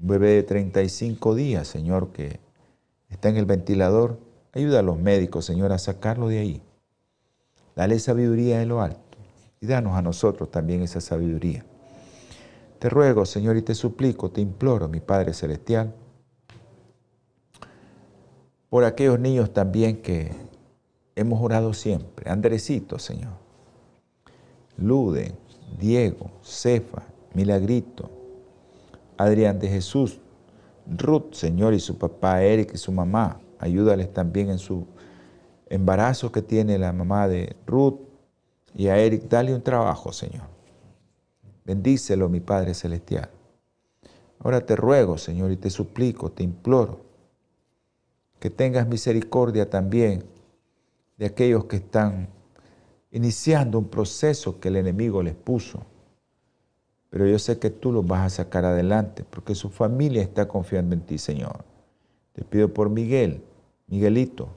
Un 0.00 0.08
bebé 0.08 0.30
de 0.30 0.42
35 0.42 1.34
días, 1.34 1.68
Señor, 1.68 2.12
que 2.12 2.40
está 3.08 3.28
en 3.28 3.36
el 3.36 3.46
ventilador. 3.46 4.18
Ayuda 4.52 4.80
a 4.80 4.82
los 4.82 4.98
médicos, 4.98 5.44
Señor, 5.44 5.72
a 5.72 5.78
sacarlo 5.78 6.28
de 6.28 6.38
ahí. 6.38 6.62
Dale 7.76 7.98
sabiduría 7.98 8.58
de 8.58 8.66
lo 8.66 8.80
alto 8.80 9.07
y 9.60 9.66
danos 9.66 9.94
a 9.94 10.02
nosotros 10.02 10.50
también 10.50 10.82
esa 10.82 11.00
sabiduría. 11.00 11.64
Te 12.78 12.88
ruego, 12.88 13.26
Señor, 13.26 13.56
y 13.56 13.62
te 13.62 13.74
suplico, 13.74 14.30
te 14.30 14.40
imploro, 14.40 14.88
mi 14.88 15.00
Padre 15.00 15.34
Celestial, 15.34 15.94
por 18.70 18.84
aquellos 18.84 19.18
niños 19.18 19.52
también 19.52 20.00
que 20.02 20.30
hemos 21.16 21.42
orado 21.42 21.72
siempre. 21.72 22.30
Andresito, 22.30 22.98
Señor. 22.98 23.32
Lude, 24.76 25.34
Diego, 25.78 26.30
Cefa, 26.42 27.02
Milagrito, 27.34 28.10
Adrián 29.16 29.58
de 29.58 29.68
Jesús, 29.68 30.20
Ruth, 30.86 31.32
Señor, 31.32 31.74
y 31.74 31.80
su 31.80 31.98
papá 31.98 32.42
Eric 32.42 32.74
y 32.74 32.78
su 32.78 32.92
mamá. 32.92 33.40
Ayúdales 33.58 34.12
también 34.12 34.50
en 34.50 34.58
su 34.58 34.86
embarazo 35.68 36.30
que 36.30 36.42
tiene 36.42 36.78
la 36.78 36.92
mamá 36.92 37.26
de 37.26 37.56
Ruth 37.66 38.07
y 38.74 38.88
a 38.88 38.96
Eric, 38.98 39.24
dale 39.28 39.54
un 39.54 39.62
trabajo, 39.62 40.12
Señor. 40.12 40.46
Bendícelo, 41.64 42.28
mi 42.28 42.40
Padre 42.40 42.74
Celestial. 42.74 43.30
Ahora 44.40 44.64
te 44.64 44.76
ruego, 44.76 45.18
Señor, 45.18 45.50
y 45.50 45.56
te 45.56 45.70
suplico, 45.70 46.30
te 46.30 46.42
imploro, 46.42 47.00
que 48.38 48.50
tengas 48.50 48.86
misericordia 48.86 49.68
también 49.68 50.24
de 51.16 51.26
aquellos 51.26 51.64
que 51.64 51.76
están 51.76 52.28
iniciando 53.10 53.78
un 53.78 53.88
proceso 53.88 54.60
que 54.60 54.68
el 54.68 54.76
enemigo 54.76 55.22
les 55.22 55.34
puso. 55.34 55.84
Pero 57.10 57.26
yo 57.26 57.38
sé 57.38 57.58
que 57.58 57.70
tú 57.70 57.90
los 57.90 58.06
vas 58.06 58.26
a 58.26 58.44
sacar 58.44 58.64
adelante 58.64 59.24
porque 59.28 59.54
su 59.54 59.70
familia 59.70 60.22
está 60.22 60.46
confiando 60.46 60.94
en 60.94 61.00
ti, 61.00 61.18
Señor. 61.18 61.64
Te 62.32 62.44
pido 62.44 62.72
por 62.72 62.90
Miguel, 62.90 63.42
Miguelito, 63.88 64.50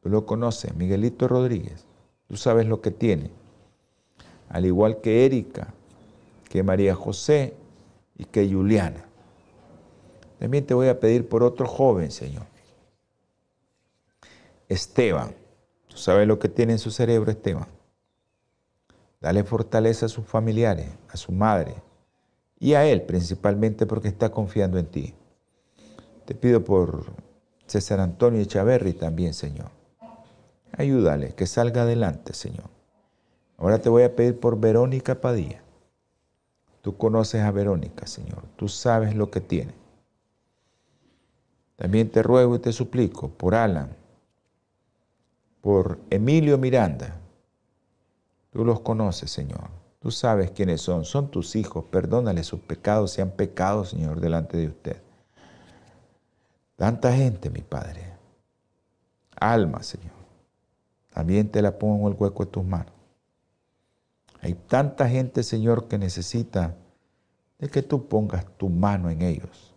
tú 0.00 0.10
lo 0.10 0.26
conoces, 0.26 0.74
Miguelito 0.76 1.26
Rodríguez. 1.26 1.86
Tú 2.26 2.36
sabes 2.36 2.66
lo 2.66 2.82
que 2.82 2.90
tiene 2.90 3.30
al 4.52 4.66
igual 4.66 5.00
que 5.00 5.24
Erika, 5.24 5.72
que 6.48 6.62
María 6.62 6.94
José 6.94 7.54
y 8.16 8.26
que 8.26 8.48
Juliana. 8.48 9.06
También 10.38 10.66
te 10.66 10.74
voy 10.74 10.88
a 10.88 11.00
pedir 11.00 11.28
por 11.28 11.42
otro 11.42 11.66
joven, 11.66 12.10
Señor. 12.10 12.44
Esteban. 14.68 15.34
¿Tú 15.88 15.96
sabes 15.96 16.28
lo 16.28 16.38
que 16.38 16.48
tiene 16.48 16.72
en 16.72 16.78
su 16.78 16.90
cerebro 16.90 17.30
Esteban? 17.30 17.66
Dale 19.20 19.44
fortaleza 19.44 20.06
a 20.06 20.08
sus 20.08 20.26
familiares, 20.26 20.88
a 21.08 21.16
su 21.16 21.32
madre 21.32 21.74
y 22.58 22.74
a 22.74 22.84
él 22.86 23.02
principalmente 23.02 23.86
porque 23.86 24.08
está 24.08 24.30
confiando 24.30 24.78
en 24.78 24.86
ti. 24.86 25.14
Te 26.24 26.34
pido 26.34 26.62
por 26.62 27.06
César 27.66 28.00
Antonio 28.00 28.40
Echaverri 28.40 28.92
también, 28.92 29.32
Señor. 29.32 29.70
Ayúdale, 30.76 31.34
que 31.34 31.46
salga 31.46 31.82
adelante, 31.82 32.34
Señor. 32.34 32.81
Ahora 33.62 33.78
te 33.78 33.88
voy 33.88 34.02
a 34.02 34.16
pedir 34.16 34.40
por 34.40 34.58
Verónica 34.58 35.20
Padilla. 35.20 35.62
Tú 36.80 36.96
conoces 36.96 37.42
a 37.42 37.52
Verónica, 37.52 38.08
Señor. 38.08 38.42
Tú 38.56 38.66
sabes 38.68 39.14
lo 39.14 39.30
que 39.30 39.40
tiene. 39.40 39.72
También 41.76 42.10
te 42.10 42.24
ruego 42.24 42.56
y 42.56 42.58
te 42.58 42.72
suplico 42.72 43.28
por 43.28 43.54
Alan, 43.54 43.94
por 45.60 46.00
Emilio 46.10 46.58
Miranda. 46.58 47.20
Tú 48.50 48.64
los 48.64 48.80
conoces, 48.80 49.30
Señor. 49.30 49.70
Tú 50.00 50.10
sabes 50.10 50.50
quiénes 50.50 50.80
son. 50.80 51.04
Son 51.04 51.30
tus 51.30 51.54
hijos. 51.54 51.84
Perdónale 51.84 52.42
sus 52.42 52.58
pecados, 52.58 53.12
sean 53.12 53.30
pecados, 53.30 53.90
Señor, 53.90 54.18
delante 54.18 54.56
de 54.56 54.66
usted. 54.66 54.96
Tanta 56.74 57.12
gente, 57.12 57.48
mi 57.48 57.60
Padre. 57.60 58.12
Alma, 59.38 59.84
Señor. 59.84 60.10
También 61.14 61.48
te 61.48 61.62
la 61.62 61.78
pongo 61.78 62.08
en 62.08 62.14
el 62.14 62.20
hueco 62.20 62.44
de 62.44 62.50
tus 62.50 62.64
manos. 62.64 63.01
Hay 64.42 64.54
tanta 64.54 65.08
gente, 65.08 65.44
Señor, 65.44 65.86
que 65.86 65.98
necesita 65.98 66.74
de 67.60 67.68
que 67.68 67.80
tú 67.80 68.08
pongas 68.08 68.44
tu 68.56 68.68
mano 68.68 69.08
en 69.08 69.22
ellos. 69.22 69.72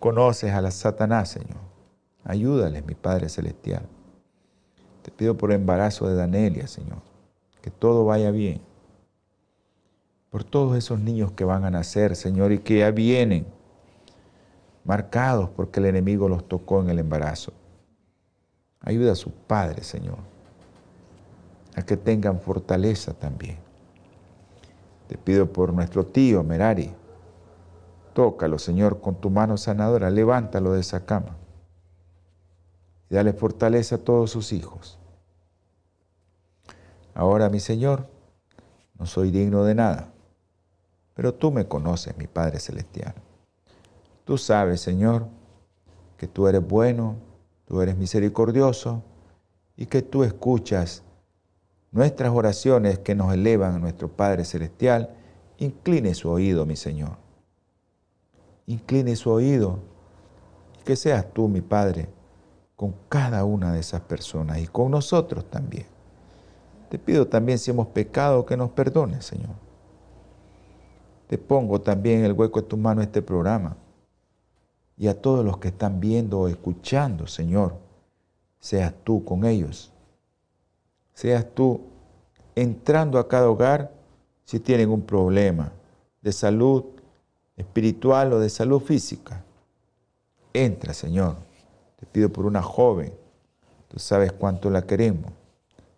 Conoces 0.00 0.52
a 0.52 0.60
la 0.60 0.72
Satanás, 0.72 1.30
Señor. 1.30 1.60
Ayúdales, 2.24 2.84
mi 2.84 2.94
Padre 2.94 3.28
Celestial. 3.28 3.86
Te 5.02 5.12
pido 5.12 5.36
por 5.36 5.52
el 5.52 5.60
embarazo 5.60 6.08
de 6.08 6.16
Danelia, 6.16 6.66
Señor, 6.66 6.98
que 7.62 7.70
todo 7.70 8.04
vaya 8.04 8.32
bien. 8.32 8.60
Por 10.30 10.42
todos 10.42 10.76
esos 10.76 10.98
niños 10.98 11.30
que 11.32 11.44
van 11.44 11.64
a 11.64 11.70
nacer, 11.70 12.16
Señor, 12.16 12.50
y 12.50 12.58
que 12.58 12.78
ya 12.80 12.90
vienen 12.90 13.46
marcados 14.84 15.48
porque 15.50 15.78
el 15.78 15.86
enemigo 15.86 16.28
los 16.28 16.48
tocó 16.48 16.82
en 16.82 16.90
el 16.90 16.98
embarazo. 16.98 17.52
Ayuda 18.80 19.12
a 19.12 19.16
sus 19.16 19.32
padres, 19.32 19.86
Señor 19.86 20.37
a 21.78 21.86
que 21.86 21.96
tengan 21.96 22.40
fortaleza 22.40 23.14
también. 23.14 23.56
Te 25.06 25.16
pido 25.16 25.52
por 25.52 25.72
nuestro 25.72 26.04
tío 26.04 26.42
Merari. 26.42 26.92
Tócalo, 28.14 28.58
Señor, 28.58 29.00
con 29.00 29.14
tu 29.14 29.30
mano 29.30 29.56
sanadora. 29.56 30.10
Levántalo 30.10 30.72
de 30.72 30.80
esa 30.80 31.06
cama. 31.06 31.36
Y 33.08 33.14
dale 33.14 33.32
fortaleza 33.32 33.94
a 33.94 33.98
todos 33.98 34.30
sus 34.30 34.52
hijos. 34.52 34.98
Ahora, 37.14 37.48
mi 37.48 37.60
Señor, 37.60 38.08
no 38.98 39.06
soy 39.06 39.30
digno 39.30 39.62
de 39.64 39.76
nada, 39.76 40.12
pero 41.14 41.32
tú 41.32 41.52
me 41.52 41.66
conoces, 41.66 42.16
mi 42.18 42.26
Padre 42.26 42.58
Celestial. 42.58 43.14
Tú 44.24 44.36
sabes, 44.36 44.80
Señor, 44.80 45.28
que 46.16 46.26
tú 46.26 46.48
eres 46.48 46.66
bueno, 46.66 47.16
tú 47.66 47.80
eres 47.80 47.96
misericordioso 47.96 49.02
y 49.76 49.86
que 49.86 50.02
tú 50.02 50.24
escuchas 50.24 51.04
nuestras 51.90 52.30
oraciones 52.32 52.98
que 52.98 53.14
nos 53.14 53.32
elevan 53.32 53.74
a 53.74 53.78
nuestro 53.78 54.08
Padre 54.08 54.44
Celestial, 54.44 55.14
incline 55.58 56.14
su 56.14 56.30
oído, 56.30 56.66
mi 56.66 56.76
Señor. 56.76 57.16
incline 58.66 59.16
su 59.16 59.30
oído 59.30 59.78
y 60.78 60.84
que 60.84 60.94
seas 60.94 61.32
tú, 61.32 61.48
mi 61.48 61.62
Padre, 61.62 62.08
con 62.76 62.94
cada 63.08 63.44
una 63.44 63.72
de 63.72 63.80
esas 63.80 64.02
personas 64.02 64.58
y 64.58 64.66
con 64.66 64.90
nosotros 64.90 65.48
también. 65.50 65.86
Te 66.90 66.98
pido 66.98 67.26
también 67.26 67.58
si 67.58 67.70
hemos 67.70 67.88
pecado 67.88 68.44
que 68.46 68.56
nos 68.56 68.70
perdones, 68.70 69.24
Señor. 69.24 69.54
Te 71.28 71.38
pongo 71.38 71.80
también 71.80 72.20
en 72.20 72.24
el 72.26 72.32
hueco 72.32 72.60
de 72.60 72.68
tu 72.68 72.76
mano 72.76 73.02
este 73.02 73.20
programa 73.22 73.76
y 74.96 75.08
a 75.08 75.20
todos 75.20 75.44
los 75.44 75.58
que 75.58 75.68
están 75.68 76.00
viendo 76.00 76.40
o 76.40 76.48
escuchando, 76.48 77.26
Señor. 77.26 77.76
Seas 78.58 78.92
tú 79.04 79.24
con 79.24 79.44
ellos. 79.44 79.92
Seas 81.18 81.52
tú 81.52 81.80
entrando 82.54 83.18
a 83.18 83.26
cada 83.26 83.50
hogar 83.50 83.90
si 84.44 84.60
tienen 84.60 84.88
un 84.88 85.02
problema 85.02 85.72
de 86.22 86.30
salud 86.30 86.84
espiritual 87.56 88.34
o 88.34 88.38
de 88.38 88.48
salud 88.48 88.78
física. 88.78 89.42
Entra, 90.52 90.94
Señor. 90.94 91.34
Te 91.98 92.06
pido 92.06 92.28
por 92.28 92.46
una 92.46 92.62
joven. 92.62 93.12
Tú 93.88 93.98
sabes 93.98 94.30
cuánto 94.30 94.70
la 94.70 94.82
queremos. 94.82 95.32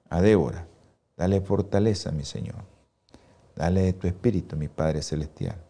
A 0.09 0.23
Débora. 0.23 0.67
Dale 1.19 1.43
fortaleza, 1.43 2.11
mi 2.13 2.25
Señor. 2.25 2.65
Dale 3.55 3.83
de 3.83 3.93
tu 3.93 4.07
espíritu, 4.07 4.57
mi 4.57 4.69
Padre 4.69 5.03
Celestial. 5.03 5.63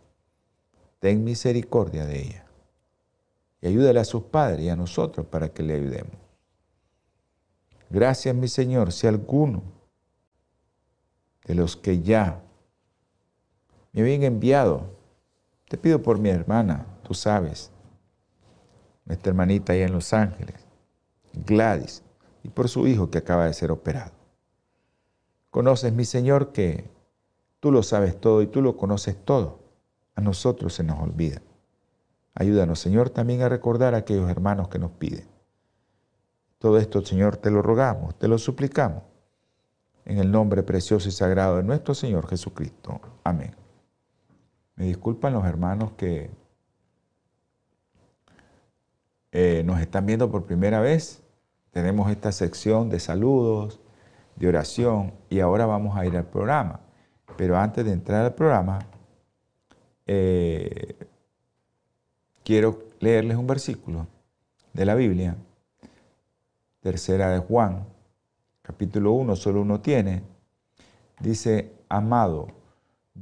Ten 1.00 1.24
misericordia 1.24 2.06
de 2.06 2.22
ella. 2.22 2.46
Y 3.60 3.66
ayúdale 3.66 3.98
a 3.98 4.04
sus 4.04 4.22
padres 4.22 4.60
y 4.60 4.68
a 4.68 4.76
nosotros 4.76 5.26
para 5.26 5.48
que 5.48 5.64
le 5.64 5.74
ayudemos. 5.74 6.29
Gracias, 7.90 8.34
mi 8.34 8.46
Señor, 8.46 8.92
si 8.92 9.08
alguno 9.08 9.62
de 11.44 11.56
los 11.56 11.76
que 11.76 12.00
ya 12.00 12.40
me 13.92 14.02
habían 14.02 14.22
enviado, 14.22 14.96
te 15.68 15.76
pido 15.76 16.00
por 16.00 16.18
mi 16.18 16.30
hermana, 16.30 16.86
tú 17.02 17.14
sabes, 17.14 17.72
nuestra 19.04 19.30
hermanita 19.30 19.72
allá 19.72 19.86
en 19.86 19.92
Los 19.92 20.12
Ángeles, 20.12 20.64
Gladys, 21.32 22.04
y 22.44 22.48
por 22.48 22.68
su 22.68 22.86
hijo 22.86 23.10
que 23.10 23.18
acaba 23.18 23.46
de 23.46 23.54
ser 23.54 23.72
operado. 23.72 24.12
Conoces, 25.50 25.92
mi 25.92 26.04
Señor, 26.04 26.52
que 26.52 26.88
tú 27.58 27.72
lo 27.72 27.82
sabes 27.82 28.20
todo 28.20 28.40
y 28.40 28.46
tú 28.46 28.62
lo 28.62 28.76
conoces 28.76 29.16
todo. 29.24 29.58
A 30.14 30.20
nosotros 30.20 30.74
se 30.74 30.84
nos 30.84 31.00
olvida. 31.00 31.42
Ayúdanos, 32.34 32.78
Señor, 32.78 33.10
también 33.10 33.42
a 33.42 33.48
recordar 33.48 33.94
a 33.94 33.98
aquellos 33.98 34.30
hermanos 34.30 34.68
que 34.68 34.78
nos 34.78 34.92
piden. 34.92 35.39
Todo 36.60 36.76
esto, 36.76 37.00
Señor, 37.00 37.38
te 37.38 37.50
lo 37.50 37.62
rogamos, 37.62 38.14
te 38.18 38.28
lo 38.28 38.36
suplicamos. 38.36 39.02
En 40.04 40.18
el 40.18 40.30
nombre 40.30 40.62
precioso 40.62 41.08
y 41.08 41.12
sagrado 41.12 41.56
de 41.56 41.62
nuestro 41.62 41.94
Señor 41.94 42.28
Jesucristo. 42.28 43.00
Amén. 43.24 43.54
Me 44.76 44.84
disculpan 44.84 45.32
los 45.32 45.46
hermanos 45.46 45.92
que 45.92 46.30
eh, 49.32 49.62
nos 49.64 49.80
están 49.80 50.04
viendo 50.04 50.30
por 50.30 50.44
primera 50.44 50.80
vez. 50.80 51.22
Tenemos 51.70 52.10
esta 52.10 52.30
sección 52.30 52.90
de 52.90 53.00
saludos, 53.00 53.80
de 54.36 54.46
oración 54.46 55.14
y 55.30 55.40
ahora 55.40 55.64
vamos 55.64 55.96
a 55.96 56.04
ir 56.04 56.14
al 56.14 56.26
programa. 56.26 56.80
Pero 57.38 57.56
antes 57.56 57.86
de 57.86 57.92
entrar 57.92 58.26
al 58.26 58.34
programa, 58.34 58.80
eh, 60.04 60.94
quiero 62.44 62.82
leerles 62.98 63.38
un 63.38 63.46
versículo 63.46 64.06
de 64.74 64.84
la 64.84 64.94
Biblia, 64.94 65.36
tercera 66.80 67.30
de 67.30 67.38
Juan, 67.38 67.86
capítulo 68.62 69.12
1, 69.12 69.36
solo 69.36 69.62
uno 69.62 69.80
tiene. 69.80 70.22
Dice, 71.20 71.72
amado, 71.88 72.48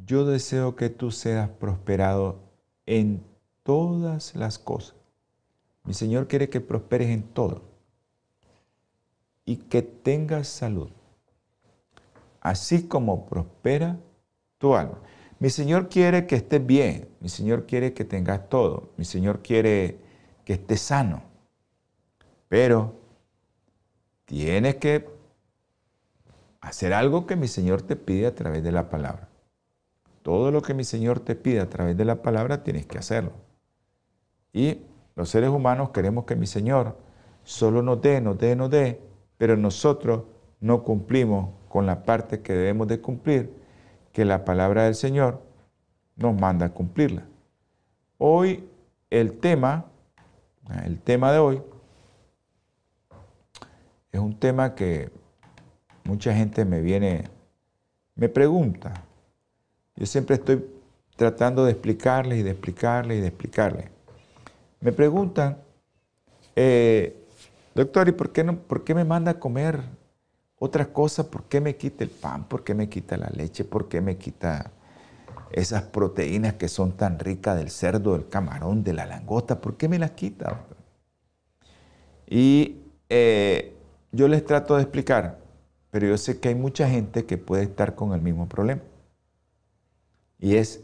yo 0.07 0.25
deseo 0.25 0.77
que 0.77 0.91
tú 0.91 1.11
seas 1.11 1.49
prosperado 1.49 2.41
en 2.87 3.23
todas 3.63 4.35
las 4.35 4.59
cosas. 4.59 4.95
Mi 5.85 5.95
Señor 5.95 6.29
quiere 6.29 6.49
que 6.49 6.61
prosperes 6.61 7.09
en 7.09 7.23
todo 7.23 7.63
y 9.45 9.57
que 9.57 9.83
tengas 9.83 10.49
salud 10.49 10.91
así 12.41 12.85
como 12.85 13.27
prospera 13.27 13.99
tu 14.59 14.75
alma. 14.75 14.99
Mi 15.39 15.51
Señor 15.51 15.89
quiere 15.89 16.27
que 16.27 16.37
estés 16.37 16.65
bien, 16.65 17.09
mi 17.21 17.29
Señor 17.29 17.67
quiere 17.67 17.93
que 17.93 18.05
tengas 18.05 18.49
todo, 18.49 18.91
mi 18.97 19.05
Señor 19.05 19.41
quiere 19.41 19.99
que 20.45 20.55
estés 20.55 20.81
sano, 20.81 21.23
pero 22.49 22.95
tienes 24.29 24.77
que 24.77 25.09
hacer 26.61 26.93
algo 26.93 27.27
que 27.27 27.35
mi 27.35 27.49
Señor 27.49 27.81
te 27.81 27.97
pide 27.97 28.27
a 28.27 28.35
través 28.35 28.63
de 28.63 28.71
la 28.71 28.91
palabra. 28.91 29.31
Todo 30.23 30.51
lo 30.51 30.61
que 30.61 30.75
mi 30.75 30.85
Señor 30.85 31.21
te 31.21 31.35
pide 31.35 31.61
a 31.61 31.71
través 31.71 31.97
de 31.97 32.05
la 32.05 32.21
palabra 32.21 32.63
tienes 32.63 32.85
que 32.87 32.99
hacerlo. 32.99 33.33
Y 34.53 34.83
los 35.17 35.31
seres 35.31 35.49
humanos 35.49 35.91
queremos 35.91 36.27
que 36.27 36.37
mi 36.37 36.47
Señor 36.47 36.99
solo 37.43 37.81
nos 37.81 38.03
dé, 38.03 38.21
nos 38.21 38.37
dé, 38.37 38.55
nos 38.55 38.69
dé, 38.69 39.01
pero 39.39 39.57
nosotros 39.57 40.25
no 40.61 40.85
cumplimos 40.85 41.49
con 41.71 41.87
la 41.87 42.03
parte 42.03 42.43
que 42.43 42.53
debemos 42.53 42.87
de 42.87 43.01
cumplir, 43.01 43.55
que 44.13 44.27
la 44.27 44.45
palabra 44.45 44.85
del 44.85 44.95
Señor 44.95 45.41
nos 46.17 46.39
manda 46.39 46.67
a 46.67 46.75
cumplirla. 46.75 47.25
Hoy 48.19 48.69
el 49.09 49.39
tema, 49.39 49.87
el 50.85 51.01
tema 51.01 51.33
de 51.33 51.39
hoy, 51.39 51.63
es 54.13 54.21
un 54.21 54.39
tema 54.39 54.75
que 54.75 55.11
mucha 56.05 56.35
gente 56.35 56.65
me 56.65 56.81
viene, 56.81 57.25
me 58.15 58.29
pregunta. 58.29 59.05
Yo 59.97 60.07
siempre 60.07 60.37
estoy 60.37 60.65
tratando 61.17 61.65
de 61.65 61.73
explicarles 61.73 62.39
y 62.39 62.43
de 62.43 62.51
explicarles 62.51 63.19
y 63.19 63.21
de 63.21 63.29
explicarles. 63.29 63.87
Me 64.81 64.93
preguntan, 64.93 65.59
eh, 66.57 67.17
doctor, 67.75 68.09
¿y 68.09 68.13
por 68.13 68.33
qué, 68.33 68.45
no, 68.45 68.57
por 68.57 68.85
qué 68.85 68.95
me 68.95 69.05
manda 69.05 69.33
a 69.33 69.41
comer 69.41 69.83
otra 70.59 70.93
cosa, 70.93 71.31
¿por 71.31 71.45
qué 71.45 71.61
me 71.61 71.77
quita 71.77 72.05
el 72.05 72.11
pan? 72.11 72.45
¿Por 72.45 72.65
qué 72.65 72.75
me 72.75 72.89
quita 72.89 73.17
la 73.17 73.29
leche? 73.29 73.65
¿Por 73.65 73.89
qué 73.89 74.01
me 74.01 74.17
quita 74.17 74.73
esas 75.53 75.83
proteínas 75.85 76.55
que 76.55 76.69
son 76.69 76.93
tan 76.93 77.19
ricas 77.19 77.57
del 77.57 77.71
cerdo, 77.71 78.15
del 78.15 78.29
camarón, 78.29 78.83
de 78.83 78.93
la 78.93 79.07
langosta? 79.07 79.61
¿Por 79.61 79.77
qué 79.77 79.89
me 79.89 79.99
las 79.99 80.13
quita? 80.13 80.65
Y 82.27 82.83
eh, 83.09 83.78
yo 84.13 84.29
les 84.29 84.45
trato 84.45 84.77
de 84.77 84.83
explicar, 84.83 85.39
pero 85.91 86.07
yo 86.07 86.19
sé 86.19 86.41
que 86.41 86.49
hay 86.49 86.55
mucha 86.55 86.89
gente 86.89 87.25
que 87.25 87.39
puede 87.39 87.65
estar 87.65 87.95
con 87.95 88.13
el 88.13 88.21
mismo 88.21 88.49
problema. 88.49 88.83
Y 90.39 90.57
es 90.57 90.83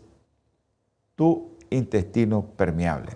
tu 1.14 1.50
intestino 1.70 2.44
permeable, 2.56 3.12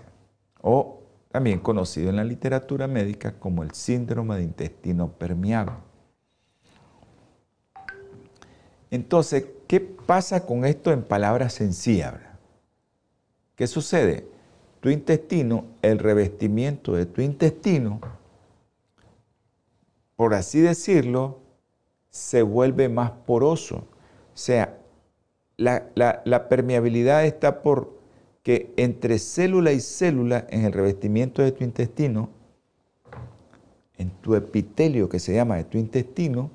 o 0.61 1.01
también 1.31 1.59
conocido 1.59 2.09
en 2.09 2.15
la 2.15 2.23
literatura 2.23 2.87
médica 2.87 3.33
como 3.39 3.63
el 3.63 3.71
síndrome 3.71 4.37
de 4.37 4.43
intestino 4.43 5.11
permeable. 5.11 5.73
Entonces, 8.91 9.45
¿qué 9.67 9.79
pasa 9.79 10.45
con 10.45 10.65
esto 10.65 10.91
en 10.91 11.03
palabras 11.03 11.53
sencillas? 11.53 12.15
¿Qué 13.55 13.67
sucede? 13.67 14.27
Tu 14.79 14.89
intestino, 14.89 15.65
el 15.81 15.99
revestimiento 15.99 16.93
de 16.93 17.05
tu 17.05 17.21
intestino, 17.21 17.99
por 20.19 20.33
así 20.33 20.59
decirlo, 20.59 21.39
se 22.09 22.41
vuelve 22.41 22.89
más 22.89 23.11
poroso. 23.25 23.87
O 24.33 24.37
sea, 24.37 24.77
la, 25.55 26.49
permeabilidad 26.49 27.23
está 27.23 27.61
por 27.61 27.97
que 28.43 28.73
entre 28.75 29.17
célula 29.17 29.71
y 29.71 29.79
célula 29.79 30.45
en 30.49 30.65
el 30.65 30.73
revestimiento 30.73 31.41
de 31.41 31.53
tu 31.53 31.63
intestino, 31.63 32.31
en 33.97 34.09
tu 34.09 34.35
epitelio 34.35 35.07
que 35.07 35.19
se 35.19 35.35
llama 35.35 35.55
de 35.55 35.63
tu 35.63 35.77
intestino, 35.77 36.51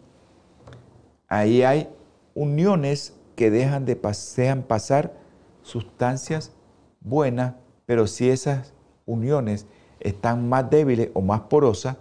ahí 1.27 1.62
hay 1.62 1.88
uniones 2.35 3.14
que 3.35 3.50
dejan 3.50 3.87
de 3.87 3.96
pasar 3.96 5.14
sustancias 5.62 6.53
buenas, 7.00 7.55
pero 7.87 8.07
si 8.07 8.29
esas 8.29 8.74
uniones 9.07 9.64
están 10.00 10.50
más 10.50 10.68
débiles 10.68 11.09
o 11.14 11.22
más 11.22 11.40
porosas, 11.40 11.96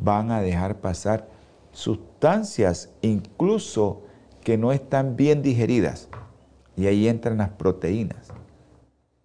van 0.00 0.30
a 0.30 0.40
dejar 0.40 0.80
pasar 0.80 1.28
sustancias 1.72 2.90
incluso 3.00 4.02
que 4.42 4.58
no 4.58 4.72
están 4.72 5.16
bien 5.16 5.42
digeridas. 5.42 6.08
Y 6.76 6.86
ahí 6.86 7.08
entran 7.08 7.38
las 7.38 7.50
proteínas. 7.50 8.28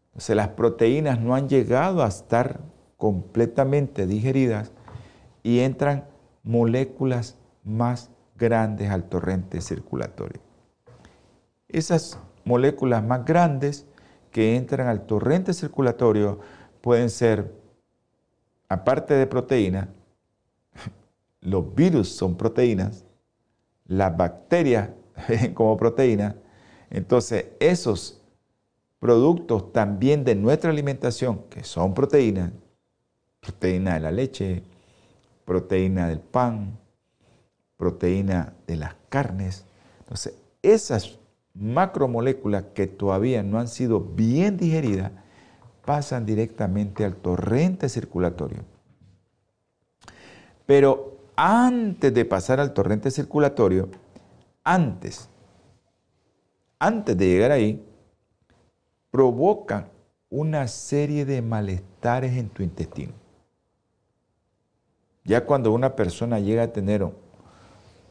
Entonces 0.07 0.35
las 0.35 0.49
proteínas 0.49 1.19
no 1.19 1.35
han 1.35 1.47
llegado 1.47 2.03
a 2.03 2.07
estar 2.07 2.61
completamente 2.97 4.07
digeridas 4.07 4.71
y 5.43 5.59
entran 5.59 6.05
moléculas 6.43 7.37
más 7.63 8.09
grandes 8.35 8.89
al 8.89 9.03
torrente 9.03 9.61
circulatorio. 9.61 10.41
Esas 11.67 12.19
moléculas 12.45 13.03
más 13.03 13.25
grandes 13.25 13.85
que 14.31 14.55
entran 14.55 14.87
al 14.87 15.05
torrente 15.05 15.53
circulatorio 15.53 16.39
pueden 16.81 17.09
ser, 17.09 17.53
aparte 18.69 19.13
de 19.13 19.27
proteínas, 19.27 19.89
los 21.41 21.73
virus 21.75 22.09
son 22.09 22.35
proteínas, 22.35 23.05
las 23.85 24.15
bacterias 24.15 24.89
como 25.53 25.77
proteínas, 25.77 26.35
entonces 26.89 27.47
esos 27.59 28.21
productos 28.99 29.71
también 29.71 30.23
de 30.23 30.35
nuestra 30.35 30.71
alimentación, 30.71 31.43
que 31.49 31.63
son 31.63 31.93
proteínas, 31.93 32.51
proteína 33.39 33.95
de 33.95 33.99
la 33.99 34.11
leche, 34.11 34.63
proteína 35.45 36.07
del 36.09 36.19
pan, 36.19 36.77
proteína 37.77 38.53
de 38.65 38.75
las 38.75 38.95
carnes. 39.09 39.65
Entonces, 39.99 40.33
esas 40.61 41.19
macromoléculas 41.53 42.65
que 42.73 42.87
todavía 42.87 43.43
no 43.43 43.59
han 43.59 43.67
sido 43.67 43.99
bien 43.99 44.57
digeridas 44.57 45.11
pasan 45.85 46.25
directamente 46.25 47.05
al 47.05 47.15
torrente 47.15 47.87
circulatorio. 47.87 48.65
Pero 50.65 51.16
antes 51.37 52.11
de 52.11 52.25
pasar 52.25 52.59
al 52.59 52.73
torrente 52.73 53.11
circulatorio, 53.11 53.89
antes, 54.63 55.29
antes 56.79 57.15
de 57.15 57.27
llegar 57.27 57.51
ahí, 57.51 57.85
provocan 59.11 59.87
una 60.29 60.67
serie 60.67 61.25
de 61.25 61.43
malestares 61.43 62.35
en 62.35 62.49
tu 62.49 62.63
intestino. 62.63 63.13
Ya 65.23 65.45
cuando 65.45 65.71
una 65.71 65.95
persona 65.95 66.39
llega 66.39 66.63
a 66.63 66.73
tener 66.73 67.07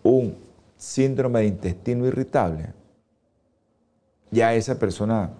un 0.02 0.36
síndrome 0.76 1.40
de 1.40 1.46
intestino 1.46 2.06
irritable, 2.06 2.74
ya 4.30 4.54
esa 4.54 4.78
persona 4.78 5.30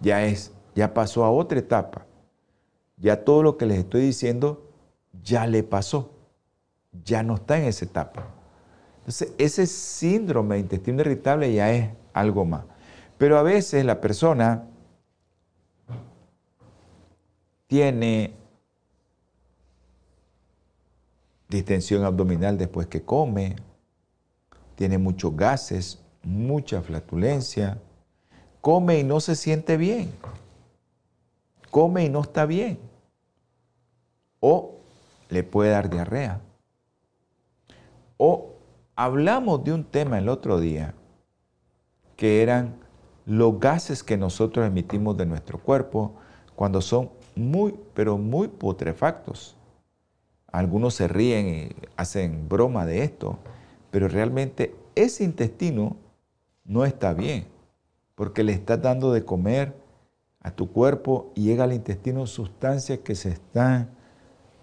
ya 0.00 0.24
es, 0.24 0.50
ya 0.74 0.92
pasó 0.92 1.24
a 1.24 1.30
otra 1.30 1.60
etapa. 1.60 2.04
Ya 2.96 3.24
todo 3.24 3.42
lo 3.42 3.56
que 3.56 3.66
les 3.66 3.78
estoy 3.78 4.00
diciendo 4.00 4.66
ya 5.22 5.46
le 5.46 5.62
pasó. 5.62 6.15
Ya 7.04 7.22
no 7.22 7.36
está 7.36 7.58
en 7.58 7.64
esa 7.64 7.84
etapa. 7.84 8.26
Entonces, 8.98 9.32
ese 9.38 9.66
síndrome 9.66 10.56
de 10.56 10.62
intestino 10.62 11.00
irritable 11.00 11.52
ya 11.52 11.70
es 11.72 11.90
algo 12.12 12.44
más. 12.44 12.64
Pero 13.18 13.38
a 13.38 13.42
veces 13.42 13.84
la 13.84 14.00
persona 14.00 14.64
tiene 17.66 18.34
distensión 21.48 22.04
abdominal 22.04 22.58
después 22.58 22.86
que 22.86 23.02
come, 23.02 23.56
tiene 24.74 24.98
muchos 24.98 25.36
gases, 25.36 26.00
mucha 26.22 26.82
flatulencia, 26.82 27.80
come 28.60 28.98
y 28.98 29.04
no 29.04 29.20
se 29.20 29.36
siente 29.36 29.76
bien, 29.76 30.12
come 31.70 32.04
y 32.04 32.08
no 32.08 32.20
está 32.20 32.46
bien, 32.46 32.78
o 34.40 34.74
le 35.30 35.42
puede 35.42 35.70
dar 35.70 35.88
diarrea. 35.88 36.40
O 38.16 38.54
hablamos 38.94 39.62
de 39.64 39.72
un 39.72 39.84
tema 39.84 40.18
el 40.18 40.28
otro 40.28 40.58
día, 40.58 40.94
que 42.16 42.42
eran 42.42 42.76
los 43.26 43.60
gases 43.60 44.02
que 44.02 44.16
nosotros 44.16 44.66
emitimos 44.66 45.16
de 45.16 45.26
nuestro 45.26 45.58
cuerpo 45.58 46.14
cuando 46.54 46.80
son 46.80 47.10
muy, 47.34 47.74
pero 47.92 48.16
muy 48.16 48.48
putrefactos. 48.48 49.56
Algunos 50.46 50.94
se 50.94 51.08
ríen 51.08 51.48
y 51.48 51.68
hacen 51.96 52.48
broma 52.48 52.86
de 52.86 53.02
esto, 53.02 53.38
pero 53.90 54.08
realmente 54.08 54.74
ese 54.94 55.24
intestino 55.24 55.96
no 56.64 56.84
está 56.84 57.12
bien, 57.12 57.46
porque 58.14 58.42
le 58.42 58.52
estás 58.52 58.80
dando 58.80 59.12
de 59.12 59.24
comer 59.24 59.74
a 60.40 60.52
tu 60.52 60.72
cuerpo 60.72 61.32
y 61.34 61.42
llega 61.42 61.64
al 61.64 61.72
intestino 61.72 62.26
sustancias 62.26 63.00
que 63.00 63.14
se 63.14 63.30
están 63.30 63.90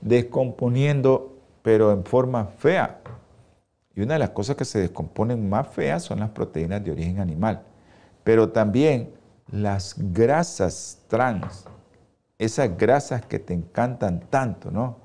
descomponiendo, 0.02 1.38
pero 1.62 1.92
en 1.92 2.04
forma 2.04 2.46
fea. 2.46 3.02
Y 3.96 4.02
una 4.02 4.14
de 4.14 4.20
las 4.20 4.32
cosas 4.32 4.56
que 4.56 4.66
se 4.66 4.80
descomponen 4.80 5.50
más 5.50 5.68
feas 5.68 6.04
son 6.04 6.20
las 6.20 6.32
proteínas 6.32 6.84
de 6.84 6.92
origen 6.92 7.20
animal, 7.20 7.62
pero 8.24 8.50
también 8.50 9.14
las 9.52 9.96
grasas 9.98 11.00
trans, 11.08 11.66
esas 12.40 12.76
grasas 12.76 13.26
que 13.26 13.40
te 13.40 13.54
encantan 13.54 14.22
tanto, 14.30 14.72
¿no? 14.72 14.98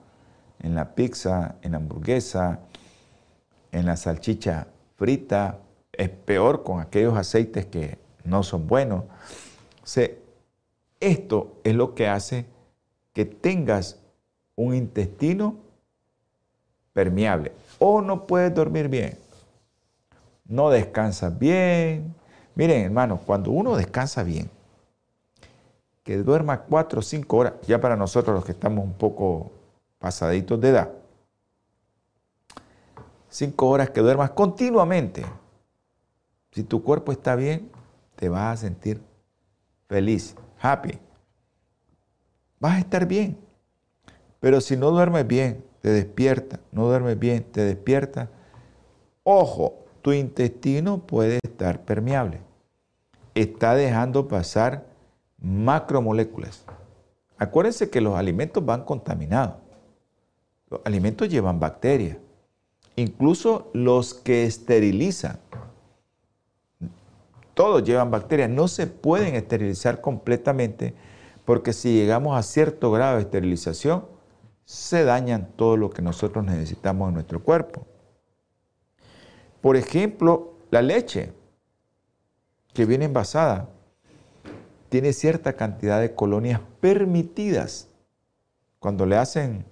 En 0.60 0.74
la 0.74 0.94
pizza, 0.94 1.56
en 1.62 1.72
la 1.72 1.78
hamburguesa, 1.78 2.60
en 3.72 3.86
la 3.86 3.96
salchicha 3.96 4.68
frita, 4.96 5.58
es 5.92 6.08
peor 6.08 6.62
con 6.62 6.80
aquellos 6.80 7.16
aceites 7.16 7.66
que 7.66 7.98
no 8.24 8.42
son 8.42 8.66
buenos. 8.66 9.04
esto 11.00 11.60
es 11.62 11.74
lo 11.74 11.94
que 11.94 12.08
hace 12.08 12.46
que 13.12 13.24
tengas 13.24 14.00
un 14.56 14.74
intestino 14.74 15.56
permeable 16.92 17.52
o 17.78 18.00
no 18.00 18.26
puedes 18.26 18.54
dormir 18.54 18.88
bien, 18.88 19.18
no 20.44 20.70
descansas 20.70 21.38
bien. 21.38 22.14
Miren, 22.54 22.86
hermanos, 22.86 23.20
cuando 23.24 23.50
uno 23.50 23.76
descansa 23.76 24.22
bien, 24.22 24.50
que 26.02 26.16
duerma 26.16 26.62
cuatro 26.62 27.00
o 27.00 27.02
cinco 27.02 27.36
horas, 27.36 27.54
ya 27.66 27.80
para 27.80 27.96
nosotros 27.96 28.34
los 28.34 28.44
que 28.44 28.52
estamos 28.52 28.84
un 28.84 28.94
poco 28.94 29.52
pasaditos 29.98 30.60
de 30.60 30.70
edad, 30.70 30.90
cinco 33.28 33.68
horas 33.68 33.90
que 33.90 34.00
duermas 34.00 34.30
continuamente. 34.30 35.24
Si 36.50 36.64
tu 36.64 36.82
cuerpo 36.82 37.12
está 37.12 37.36
bien, 37.36 37.70
te 38.16 38.28
vas 38.28 38.58
a 38.58 38.62
sentir 38.62 39.00
feliz, 39.86 40.34
happy. 40.60 40.98
Vas 42.58 42.76
a 42.76 42.78
estar 42.80 43.06
bien. 43.06 43.38
Pero 44.40 44.60
si 44.60 44.76
no 44.76 44.90
duermes 44.90 45.26
bien, 45.26 45.64
te 45.80 45.90
despierta, 45.90 46.60
no 46.72 46.86
duermes 46.86 47.18
bien, 47.18 47.44
te 47.44 47.62
despierta. 47.62 48.30
Ojo, 49.22 49.84
tu 50.02 50.12
intestino 50.12 50.98
puede 50.98 51.38
estar 51.42 51.82
permeable. 51.82 52.40
Está 53.34 53.74
dejando 53.74 54.28
pasar 54.28 54.86
macromoléculas. 55.40 56.64
Acuérdense 57.36 57.90
que 57.90 58.00
los 58.00 58.16
alimentos 58.16 58.64
van 58.64 58.84
contaminados. 58.84 59.56
Los 60.68 60.80
alimentos 60.84 61.28
llevan 61.28 61.60
bacterias 61.60 62.16
incluso 62.98 63.70
los 63.74 64.12
que 64.12 64.44
esterilizan, 64.44 65.38
todos 67.54 67.82
llevan 67.84 68.10
bacterias, 68.10 68.50
no 68.50 68.68
se 68.68 68.86
pueden 68.86 69.34
esterilizar 69.34 70.00
completamente 70.00 70.94
porque 71.44 71.72
si 71.72 71.94
llegamos 71.94 72.36
a 72.36 72.42
cierto 72.42 72.90
grado 72.90 73.16
de 73.16 73.22
esterilización, 73.22 74.04
se 74.68 75.02
dañan 75.02 75.48
todo 75.56 75.78
lo 75.78 75.88
que 75.88 76.02
nosotros 76.02 76.44
necesitamos 76.44 77.08
en 77.08 77.14
nuestro 77.14 77.42
cuerpo. 77.42 77.86
Por 79.62 79.76
ejemplo, 79.76 80.58
la 80.70 80.82
leche 80.82 81.32
que 82.74 82.84
viene 82.84 83.06
envasada 83.06 83.70
tiene 84.90 85.14
cierta 85.14 85.54
cantidad 85.54 86.02
de 86.02 86.14
colonias 86.14 86.60
permitidas. 86.80 87.88
Cuando 88.78 89.06
le 89.06 89.16
hacen 89.16 89.64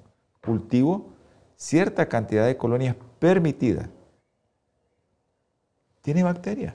cultivo, 0.43 1.11
cierta 1.57 2.09
cantidad 2.09 2.47
de 2.47 2.57
colonias 2.57 2.97
permitida, 3.19 3.91
tiene 6.01 6.23
bacterias. 6.23 6.75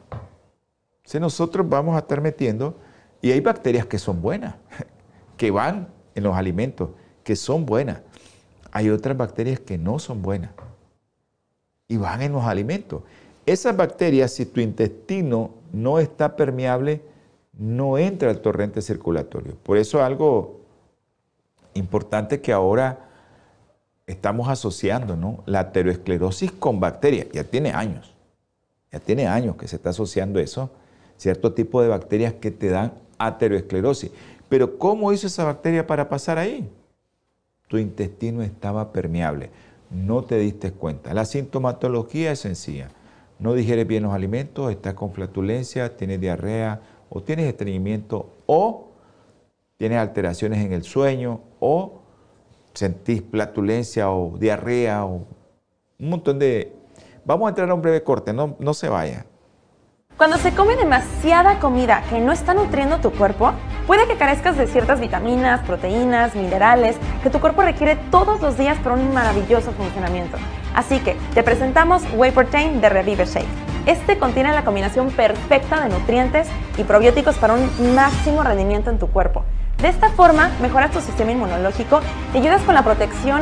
Si 1.06 1.20
nosotros 1.20 1.68
vamos 1.68 1.96
a 1.96 2.00
estar 2.00 2.22
metiendo, 2.22 2.78
y 3.20 3.32
hay 3.32 3.42
bacterias 3.42 3.88
que 3.88 3.98
son 3.98 4.22
buenas, 4.22 4.58
que 5.38 5.50
van 5.50 5.88
en 6.14 6.24
los 6.24 6.36
alimentos, 6.36 6.92
que 7.24 7.36
son 7.36 7.66
buenas. 7.66 8.02
Hay 8.72 8.90
otras 8.90 9.18
bacterias 9.18 9.60
que 9.60 9.78
no 9.78 10.00
son 10.00 10.22
buenas 10.22 10.52
y 11.88 11.98
van 11.98 12.22
en 12.22 12.32
los 12.32 12.44
alimentos. 12.44 13.04
Esas 13.46 13.76
bacterias, 13.76 14.32
si 14.32 14.46
tu 14.46 14.62
intestino 14.62 15.52
no 15.74 16.00
está 16.00 16.36
permeable, 16.36 17.02
no 17.58 17.98
entra 17.98 18.30
al 18.30 18.40
torrente 18.40 18.82
circulatorio. 18.82 19.56
Por 19.62 19.78
eso 19.78 20.04
algo 20.04 20.62
importante 21.74 22.42
que 22.42 22.54
ahora 22.54 23.10
estamos 24.08 24.48
asociando 24.50 25.16
¿no? 25.16 25.44
la 25.46 25.60
aterosclerosis 25.60 26.52
con 26.52 26.80
bacterias. 26.80 27.28
Ya 27.34 27.44
tiene 27.44 27.72
años, 27.72 28.14
ya 28.92 29.00
tiene 29.00 29.28
años 29.28 29.56
que 29.58 29.68
se 29.68 29.76
está 29.76 29.90
asociando 29.90 30.40
eso, 30.40 30.70
cierto 31.18 31.54
tipo 31.54 31.82
de 31.82 31.90
bacterias 31.90 32.34
que 32.34 32.52
te 32.52 32.70
dan 32.70 32.94
aterosclerosis. 33.18 34.12
Pero 34.50 34.78
¿cómo 34.78 35.12
hizo 35.14 35.28
esa 35.28 35.44
bacteria 35.46 35.86
para 35.86 36.10
pasar 36.10 36.38
ahí? 36.38 36.70
Tu 37.72 37.78
intestino 37.78 38.42
estaba 38.42 38.92
permeable, 38.92 39.50
no 39.90 40.26
te 40.26 40.38
diste 40.38 40.74
cuenta. 40.74 41.14
La 41.14 41.24
sintomatología 41.24 42.34
es 42.34 42.40
sencilla. 42.40 42.90
No 43.40 43.54
digieres 43.54 43.88
bien 43.88 44.04
los 44.04 44.14
alimentos, 44.14 44.70
estás 44.70 44.94
con 44.94 45.14
flatulencia, 45.14 45.96
tienes 45.96 46.20
diarrea 46.20 46.82
o 47.10 47.24
tienes 47.24 47.46
estreñimiento 47.46 48.30
o 48.46 48.90
tienes 49.78 50.00
alteraciones 50.00 50.66
en 50.66 50.74
el 50.74 50.84
sueño 50.84 51.40
o 51.62 52.02
sentís 52.74 53.22
platulencia 53.22 54.12
o 54.12 54.38
diarrea 54.38 55.06
o 55.06 55.26
un 55.98 56.10
montón 56.10 56.40
de... 56.40 56.76
Vamos 57.24 57.46
a 57.46 57.50
entrar 57.52 57.70
a 57.70 57.74
un 57.74 57.82
breve 57.82 58.04
corte, 58.04 58.34
no, 58.34 58.58
no 58.60 58.74
se 58.74 58.90
vaya. 58.90 59.26
Cuando 60.18 60.36
se 60.36 60.54
come 60.54 60.76
demasiada 60.76 61.58
comida 61.62 62.04
que 62.10 62.20
no 62.20 62.34
está 62.34 62.54
nutriendo 62.54 62.98
tu 62.98 63.12
cuerpo, 63.12 63.54
puede 63.92 64.08
que 64.08 64.16
carezcas 64.16 64.58
de 64.58 64.68
ciertas 64.68 65.02
vitaminas, 65.02 65.60
proteínas, 65.68 66.34
minerales 66.34 66.96
que 67.22 67.30
tu 67.30 67.42
cuerpo 67.42 67.62
requiere 67.62 67.98
todos 68.10 68.40
los 68.40 68.58
días 68.58 68.78
para 68.78 68.96
un 68.96 69.14
maravilloso 69.14 69.74
funcionamiento. 69.74 70.38
Así 70.74 71.00
que 71.00 71.18
te 71.34 71.44
presentamos 71.44 72.02
Whey 72.16 72.32
Protein 72.32 72.80
de 72.80 72.88
Revive 72.88 73.26
Shake. 73.26 73.50
Este 73.86 74.18
contiene 74.18 74.54
la 74.54 74.64
combinación 74.64 75.12
perfecta 75.12 75.82
de 75.82 75.90
nutrientes 75.90 76.48
y 76.78 76.86
probióticos 76.86 77.36
para 77.36 77.56
un 77.56 77.94
máximo 77.94 78.44
rendimiento 78.44 78.90
en 78.90 78.98
tu 78.98 79.08
cuerpo. 79.08 79.44
De 79.82 79.90
esta 79.90 80.08
forma, 80.12 80.52
mejoras 80.62 80.92
tu 80.92 81.02
sistema 81.02 81.34
inmunológico 81.34 82.00
y 82.34 82.38
ayudas 82.38 82.62
con 82.62 82.76
la 82.76 82.86
protección 82.86 83.42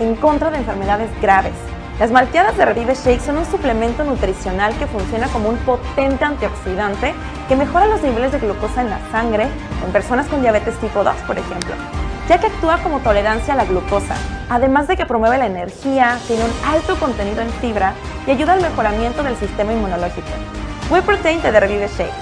en 0.00 0.16
contra 0.16 0.50
de 0.50 0.58
enfermedades 0.58 1.08
graves. 1.22 1.52
Las 1.98 2.10
malteadas 2.10 2.56
de 2.56 2.64
Revive 2.64 2.94
Shake 2.94 3.20
son 3.20 3.38
un 3.38 3.46
suplemento 3.46 4.02
nutricional 4.02 4.76
que 4.78 4.88
funciona 4.88 5.28
como 5.28 5.48
un 5.48 5.56
potente 5.58 6.24
antioxidante 6.24 7.14
que 7.48 7.54
mejora 7.54 7.86
los 7.86 8.02
niveles 8.02 8.32
de 8.32 8.40
glucosa 8.40 8.80
en 8.80 8.90
la 8.90 8.98
sangre 9.12 9.46
en 9.84 9.92
personas 9.92 10.26
con 10.26 10.42
diabetes 10.42 10.76
tipo 10.80 11.04
2, 11.04 11.14
por 11.24 11.38
ejemplo, 11.38 11.72
ya 12.28 12.40
que 12.40 12.48
actúa 12.48 12.78
como 12.78 12.98
tolerancia 12.98 13.54
a 13.54 13.56
la 13.56 13.64
glucosa, 13.64 14.16
además 14.48 14.88
de 14.88 14.96
que 14.96 15.06
promueve 15.06 15.38
la 15.38 15.46
energía, 15.46 16.18
tiene 16.26 16.42
un 16.42 16.52
alto 16.66 16.96
contenido 16.96 17.42
en 17.42 17.50
fibra 17.60 17.94
y 18.26 18.32
ayuda 18.32 18.54
al 18.54 18.62
mejoramiento 18.62 19.22
del 19.22 19.36
sistema 19.36 19.72
inmunológico. 19.72 20.26
Whey 20.90 21.02
Protein 21.02 21.42
de 21.42 21.60
Revive 21.60 21.88
Shake, 21.96 22.12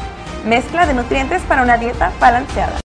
mezcla 0.45 0.85
de 0.85 0.93
nutrientes 0.93 1.41
para 1.45 1.63
una 1.63 1.79
dieta 1.79 2.13
balanceada 2.21 2.82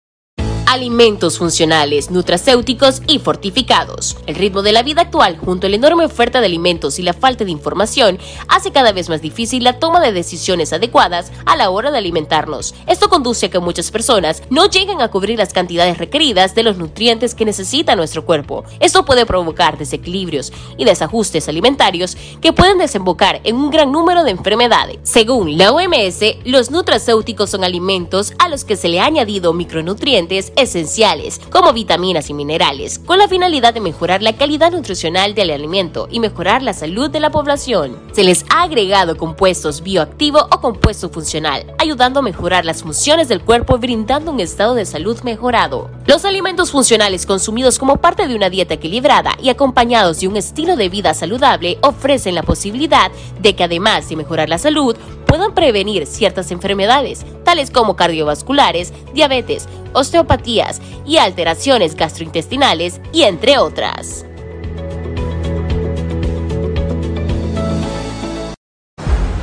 alimentos 0.66 1.38
funcionales, 1.38 2.10
nutracéuticos 2.10 3.02
y 3.08 3.20
fortificados. 3.20 4.18
El 4.28 4.36
ritmo 4.36 4.62
de 4.62 4.72
la 4.72 4.84
vida 4.84 5.02
actual, 5.02 5.38
junto 5.38 5.68
a 5.68 5.70
la 5.70 5.76
enorme 5.76 6.06
oferta 6.06 6.40
de 6.40 6.46
alimentos 6.46 7.00
y 7.00 7.02
la 7.02 7.14
falta 7.14 7.44
de 7.44 7.52
información, 7.52 8.18
hace 8.48 8.72
cada 8.72 8.92
vez 8.92 9.10
más 9.10 9.22
difícil 9.22 9.64
la 9.64 9.80
toma 9.80 10.00
de 10.00 10.12
decisiones 10.12 10.74
adecuadas 10.74 11.32
a 11.46 11.56
la 11.56 11.70
hora 11.70 11.92
de 11.92 11.98
alimentarnos. 11.98 12.74
Esto 12.88 13.10
conduce 13.10 13.48
a 13.48 13.50
que 13.50 13.60
muchas 13.60 13.92
personas 13.92 14.42
no 14.50 14.68
lleguen 14.68 15.02
a 15.02 15.10
cubrir 15.10 15.38
las 15.38 15.54
cantidades 15.54 15.98
requeridas 15.98 16.56
de 16.56 16.64
los 16.64 16.78
nutrientes 16.78 17.36
que 17.36 17.46
necesita 17.46 17.96
nuestro 17.96 18.26
cuerpo. 18.26 18.64
Esto 18.80 19.06
puede 19.06 19.26
provocar 19.26 19.78
desequilibrios 19.78 20.54
y 20.78 20.86
desajustes 20.86 21.50
alimentarios 21.50 22.18
que 22.42 22.54
pueden 22.54 22.78
desembocar 22.78 23.42
en 23.44 23.58
un 23.58 23.70
gran 23.70 23.92
número 23.92 24.24
de 24.24 24.32
enfermedades. 24.32 25.00
Según 25.04 25.58
la 25.58 25.72
OMS, 25.72 26.22
los 26.46 26.72
nutracéuticos 26.72 27.50
son 27.50 27.64
alimentos 27.64 28.34
a 28.40 28.48
los 28.50 28.64
que 28.64 28.78
se 28.78 28.88
le 28.88 29.00
ha 29.00 29.06
añadido 29.06 29.54
micronutrientes 29.54 30.53
esenciales, 30.56 31.40
como 31.50 31.74
vitaminas 31.74 32.30
y 32.30 32.34
minerales, 32.34 33.00
con 33.00 33.18
la 33.18 33.28
finalidad 33.28 33.74
de 33.74 33.82
mejorar 33.82 34.22
la 34.22 34.36
calidad 34.36 34.72
nutricional 34.72 35.36
del 35.36 35.52
alimento 35.52 36.08
y 36.12 36.20
mejorar 36.20 36.62
la 36.62 36.74
salud 36.74 37.10
de 37.10 37.20
la 37.20 37.32
población. 37.32 38.00
Se 38.14 38.24
les 38.24 38.46
ha 38.50 38.64
agregado 38.64 39.18
compuestos 39.18 39.82
bioactivo 39.82 40.40
o 40.52 40.62
compuesto 40.62 41.10
funcional, 41.10 41.66
ayudando 41.78 42.20
a 42.20 42.24
mejorar 42.24 42.66
las 42.66 42.84
funciones 42.84 43.28
del 43.28 43.42
cuerpo 43.42 43.78
brindando 43.78 44.32
un 44.32 44.40
estado 44.40 44.76
de 44.76 44.86
salud 44.86 45.20
mejorado. 45.24 45.90
Los 46.06 46.26
alimentos 46.26 46.72
funcionales 46.72 47.26
consumidos 47.26 47.80
como 47.80 47.98
parte 47.98 48.28
de 48.28 48.36
una 48.36 48.50
dieta 48.50 48.76
equilibrada 48.76 49.38
y 49.42 49.50
acompañados 49.50 50.20
de 50.20 50.28
un 50.28 50.38
estilo 50.38 50.76
de 50.76 50.90
vida 50.90 51.14
saludable 51.14 51.78
ofrecen 51.82 52.36
la 52.36 52.44
posibilidad 52.44 53.12
de 53.40 53.56
que 53.56 53.64
además 53.64 54.10
de 54.10 54.16
mejorar 54.16 54.50
la 54.50 54.58
salud, 54.58 54.96
puedan 55.26 55.56
prevenir 55.56 56.06
ciertas 56.06 56.52
enfermedades, 56.52 57.26
tales 57.44 57.72
como 57.72 57.96
cardiovasculares, 57.96 58.94
diabetes, 59.14 59.68
osteopatías 59.94 60.82
y 61.06 61.18
alteraciones 61.18 61.96
gastrointestinales, 61.96 63.02
y 63.12 63.24
entre 63.24 63.58
otras. 63.58 64.26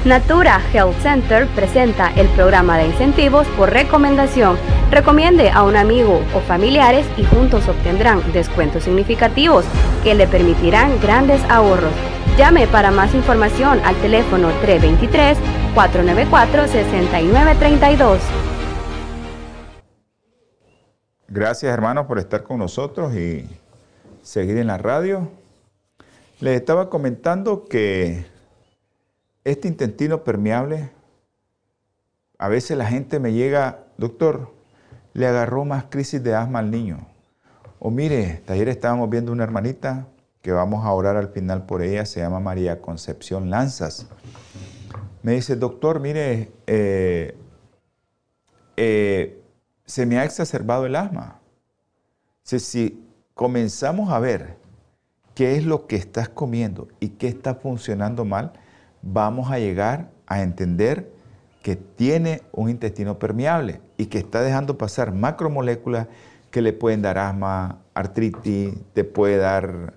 Natura 0.04 0.60
Health 0.72 0.98
Center 1.02 1.46
presenta 1.48 2.10
el 2.16 2.26
programa 2.28 2.78
de 2.78 2.86
incentivos 2.86 3.46
por 3.48 3.70
recomendación. 3.70 4.56
Recomiende 4.90 5.50
a 5.50 5.62
un 5.62 5.76
amigo 5.76 6.22
o 6.34 6.40
familiares 6.40 7.04
y 7.18 7.24
juntos 7.24 7.68
obtendrán 7.68 8.32
descuentos 8.32 8.84
significativos 8.84 9.66
que 10.02 10.14
le 10.14 10.26
permitirán 10.26 10.98
grandes 11.02 11.42
ahorros. 11.50 11.92
Llame 12.38 12.66
para 12.66 12.90
más 12.90 13.14
información 13.14 13.78
al 13.84 13.94
teléfono 13.96 14.48
323-494-6932. 15.76 18.49
Gracias 21.32 21.72
hermanos 21.72 22.06
por 22.06 22.18
estar 22.18 22.42
con 22.42 22.58
nosotros 22.58 23.14
y 23.14 23.48
seguir 24.20 24.56
en 24.56 24.66
la 24.66 24.78
radio. 24.78 25.30
Les 26.40 26.56
estaba 26.56 26.90
comentando 26.90 27.66
que 27.66 28.26
este 29.44 29.68
intestino 29.68 30.24
permeable, 30.24 30.90
a 32.36 32.48
veces 32.48 32.76
la 32.76 32.86
gente 32.86 33.20
me 33.20 33.32
llega, 33.32 33.84
doctor, 33.96 34.50
le 35.12 35.28
agarró 35.28 35.64
más 35.64 35.84
crisis 35.84 36.20
de 36.20 36.34
asma 36.34 36.58
al 36.58 36.72
niño. 36.72 37.06
O 37.78 37.92
mire, 37.92 38.42
ayer 38.48 38.68
estábamos 38.68 39.08
viendo 39.08 39.30
una 39.30 39.44
hermanita 39.44 40.08
que 40.42 40.50
vamos 40.50 40.84
a 40.84 40.90
orar 40.90 41.16
al 41.16 41.28
final 41.28 41.64
por 41.64 41.82
ella, 41.82 42.06
se 42.06 42.18
llama 42.18 42.40
María 42.40 42.80
Concepción 42.80 43.50
Lanzas. 43.50 44.08
Me 45.22 45.34
dice, 45.34 45.54
doctor, 45.54 46.00
mire, 46.00 46.50
eh, 46.66 47.38
eh, 48.76 49.39
se 49.90 50.06
me 50.06 50.18
ha 50.18 50.24
exacerbado 50.24 50.86
el 50.86 50.94
asma. 50.94 51.40
si 52.44 53.04
comenzamos 53.34 54.12
a 54.12 54.20
ver 54.20 54.56
qué 55.34 55.56
es 55.56 55.64
lo 55.64 55.88
que 55.88 55.96
estás 55.96 56.28
comiendo 56.28 56.86
y 57.00 57.08
qué 57.10 57.26
está 57.26 57.56
funcionando 57.56 58.24
mal, 58.24 58.52
vamos 59.02 59.50
a 59.50 59.58
llegar 59.58 60.10
a 60.28 60.42
entender 60.42 61.12
que 61.62 61.74
tiene 61.74 62.42
un 62.52 62.70
intestino 62.70 63.18
permeable 63.18 63.80
y 63.96 64.06
que 64.06 64.18
está 64.18 64.42
dejando 64.42 64.78
pasar 64.78 65.12
macromoléculas 65.12 66.06
que 66.52 66.62
le 66.62 66.72
pueden 66.72 67.02
dar 67.02 67.18
asma, 67.18 67.80
artritis, 67.92 68.74
te 68.92 69.02
puede 69.02 69.38
dar 69.38 69.94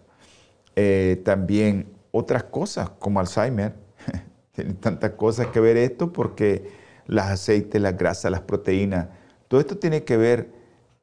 eh, 0.76 1.22
también 1.24 1.94
otras 2.12 2.46
cosas 2.46 2.90
como 2.90 3.20
Alzheimer. 3.20 3.76
Tiene 4.54 4.74
tantas 4.74 5.12
cosas 5.12 5.48
que 5.48 5.60
ver 5.60 5.78
esto 5.78 6.12
porque 6.12 6.72
las 7.06 7.30
aceites, 7.30 7.80
las 7.82 7.96
grasas, 7.96 8.32
las 8.32 8.42
proteínas, 8.42 9.08
todo 9.54 9.62
esto 9.62 9.78
tiene 9.78 10.04
que 10.04 10.18
ver 10.18 10.50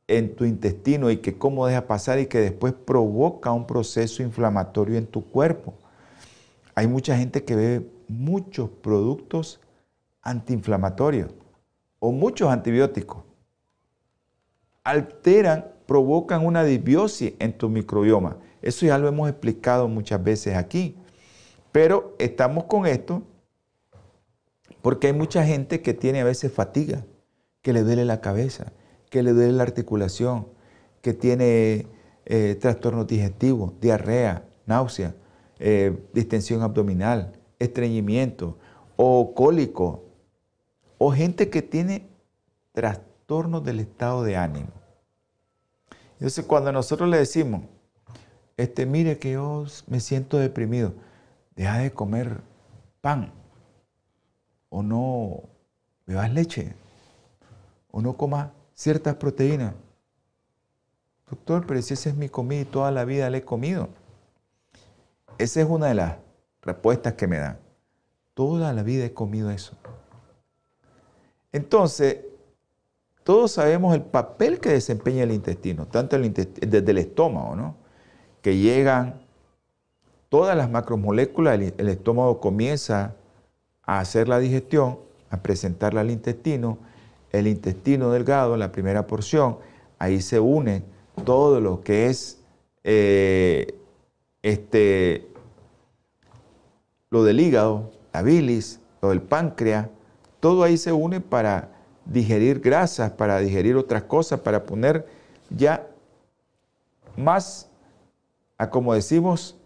en 0.08 0.34
tu 0.34 0.44
intestino 0.44 1.08
y 1.12 1.18
que 1.18 1.38
cómo 1.38 1.68
deja 1.68 1.86
pasar 1.86 2.18
y 2.18 2.26
que 2.26 2.40
después 2.40 2.72
provoca 2.72 3.52
un 3.52 3.64
proceso 3.64 4.24
inflamatorio 4.24 4.98
en 4.98 5.06
tu 5.06 5.24
cuerpo. 5.24 5.72
Hay 6.74 6.88
mucha 6.88 7.16
gente 7.16 7.44
que 7.44 7.54
bebe 7.54 7.86
muchos 8.08 8.68
productos 8.68 9.60
antiinflamatorios 10.20 11.30
o 12.00 12.10
muchos 12.10 12.50
antibióticos. 12.50 13.22
Alteran, 14.82 15.66
provocan 15.86 16.44
una 16.44 16.64
disbiosis 16.64 17.34
en 17.38 17.56
tu 17.56 17.68
microbioma. 17.68 18.36
Eso 18.62 18.84
ya 18.84 18.98
lo 18.98 19.06
hemos 19.06 19.30
explicado 19.30 19.86
muchas 19.86 20.24
veces 20.24 20.56
aquí. 20.56 20.96
Pero 21.70 22.16
estamos 22.18 22.64
con 22.64 22.88
esto 22.88 23.22
porque 24.82 25.06
hay 25.06 25.12
mucha 25.12 25.46
gente 25.46 25.82
que 25.82 25.94
tiene 25.94 26.22
a 26.22 26.24
veces 26.24 26.52
fatiga, 26.52 27.04
que 27.62 27.72
le 27.72 27.82
duele 27.82 28.04
la 28.04 28.20
cabeza, 28.20 28.72
que 29.10 29.22
le 29.22 29.32
duele 29.32 29.52
la 29.52 29.62
articulación, 29.62 30.46
que 31.02 31.12
tiene 31.14 31.86
eh, 32.26 32.56
trastornos 32.60 33.06
digestivos, 33.06 33.72
diarrea, 33.80 34.44
náusea, 34.66 35.14
eh, 35.58 35.98
distensión 36.12 36.62
abdominal, 36.62 37.32
estreñimiento 37.58 38.56
o 38.96 39.34
cólico, 39.34 40.04
o 40.98 41.12
gente 41.12 41.50
que 41.50 41.62
tiene 41.62 42.08
trastornos 42.72 43.64
del 43.64 43.80
estado 43.80 44.22
de 44.22 44.36
ánimo. 44.36 44.68
Entonces, 46.14 46.44
cuando 46.44 46.70
nosotros 46.72 47.08
le 47.08 47.16
decimos, 47.16 47.62
este, 48.56 48.84
mire 48.84 49.18
que 49.18 49.32
yo 49.32 49.64
me 49.86 50.00
siento 50.00 50.36
deprimido, 50.36 50.92
deja 51.56 51.78
de 51.78 51.92
comer 51.92 52.42
pan, 53.00 53.32
o 54.68 54.82
no 54.82 55.42
bebas 56.06 56.32
leche, 56.32 56.74
o 57.92 58.00
no 58.00 58.16
comas 58.16 58.50
ciertas 58.74 59.14
proteínas. 59.16 59.74
Doctor, 61.28 61.66
pero 61.66 61.80
si 61.82 61.94
esa 61.94 62.10
es 62.10 62.16
mi 62.16 62.28
comida 62.28 62.60
y 62.62 62.64
toda 62.64 62.90
la 62.90 63.04
vida 63.04 63.30
le 63.30 63.38
he 63.38 63.44
comido. 63.44 63.88
Esa 65.38 65.60
es 65.60 65.68
una 65.68 65.86
de 65.86 65.94
las 65.94 66.16
respuestas 66.62 67.14
que 67.14 67.26
me 67.26 67.38
dan. 67.38 67.58
Toda 68.34 68.72
la 68.72 68.82
vida 68.82 69.04
he 69.04 69.12
comido 69.12 69.50
eso. 69.50 69.76
Entonces, 71.52 72.18
todos 73.22 73.52
sabemos 73.52 73.94
el 73.94 74.02
papel 74.02 74.60
que 74.60 74.70
desempeña 74.70 75.24
el 75.24 75.32
intestino, 75.32 75.86
tanto 75.86 76.18
desde 76.18 76.90
el 76.90 76.98
estómago, 76.98 77.54
¿no? 77.54 77.76
Que 78.42 78.56
llegan 78.56 79.20
todas 80.28 80.56
las 80.56 80.70
macromoléculas, 80.70 81.60
el, 81.76 81.88
estómago 81.88 82.40
comienza 82.40 83.14
a 83.82 83.98
hacer 83.98 84.28
la 84.28 84.38
digestión, 84.38 84.98
a 85.28 85.38
presentarla 85.42 86.00
al 86.00 86.10
intestino, 86.10 86.78
el 87.32 87.46
intestino 87.46 88.10
delgado, 88.10 88.56
la 88.56 88.72
primera 88.72 89.06
porción, 89.06 89.58
ahí 89.98 90.20
se 90.20 90.40
une 90.40 90.82
todo 91.24 91.60
lo 91.60 91.82
que 91.82 92.06
es 92.06 92.40
eh, 92.84 93.78
este, 94.42 95.28
lo 97.10 97.24
del 97.24 97.40
hígado, 97.40 97.90
la 98.12 98.22
bilis, 98.22 98.80
lo 99.02 99.10
del 99.10 99.22
páncreas, 99.22 99.88
todo 100.40 100.62
ahí 100.62 100.76
se 100.76 100.92
une 100.92 101.20
para 101.20 101.70
digerir 102.06 102.60
grasas, 102.60 103.12
para 103.12 103.38
digerir 103.38 103.76
otras 103.76 104.04
cosas, 104.04 104.40
para 104.40 104.64
poner 104.64 105.06
ya 105.50 105.86
más, 107.16 107.68
a 108.58 108.70
como 108.70 108.94
decimos, 108.94 109.56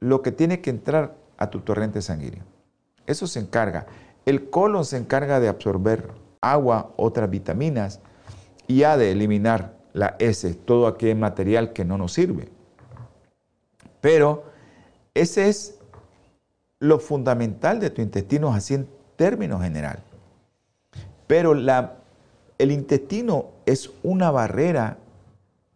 lo 0.00 0.22
que 0.22 0.32
tiene 0.32 0.60
que 0.60 0.70
entrar 0.70 1.14
a 1.36 1.50
tu 1.50 1.60
torrente 1.60 2.02
sanguíneo. 2.02 2.44
Eso 3.06 3.26
se 3.26 3.40
encarga. 3.40 3.86
El 4.24 4.50
colon 4.50 4.84
se 4.84 4.96
encarga 4.96 5.40
de 5.40 5.48
absorber 5.48 6.08
agua, 6.42 6.92
otras 6.96 7.30
vitaminas 7.30 8.00
y 8.66 8.82
ha 8.82 8.98
de 8.98 9.12
eliminar 9.12 9.76
la 9.94 10.16
S, 10.18 10.52
todo 10.54 10.86
aquel 10.86 11.16
material 11.16 11.72
que 11.72 11.84
no 11.84 11.96
nos 11.96 12.12
sirve. 12.12 12.48
Pero 14.00 14.44
ese 15.14 15.48
es 15.48 15.78
lo 16.80 16.98
fundamental 16.98 17.78
de 17.80 17.90
tu 17.90 18.02
intestino, 18.02 18.52
así 18.52 18.74
en 18.74 18.88
términos 19.16 19.62
general. 19.62 20.00
Pero 21.26 21.52
el 21.52 22.72
intestino 22.72 23.46
es 23.64 23.90
una 24.02 24.30
barrera, 24.30 24.98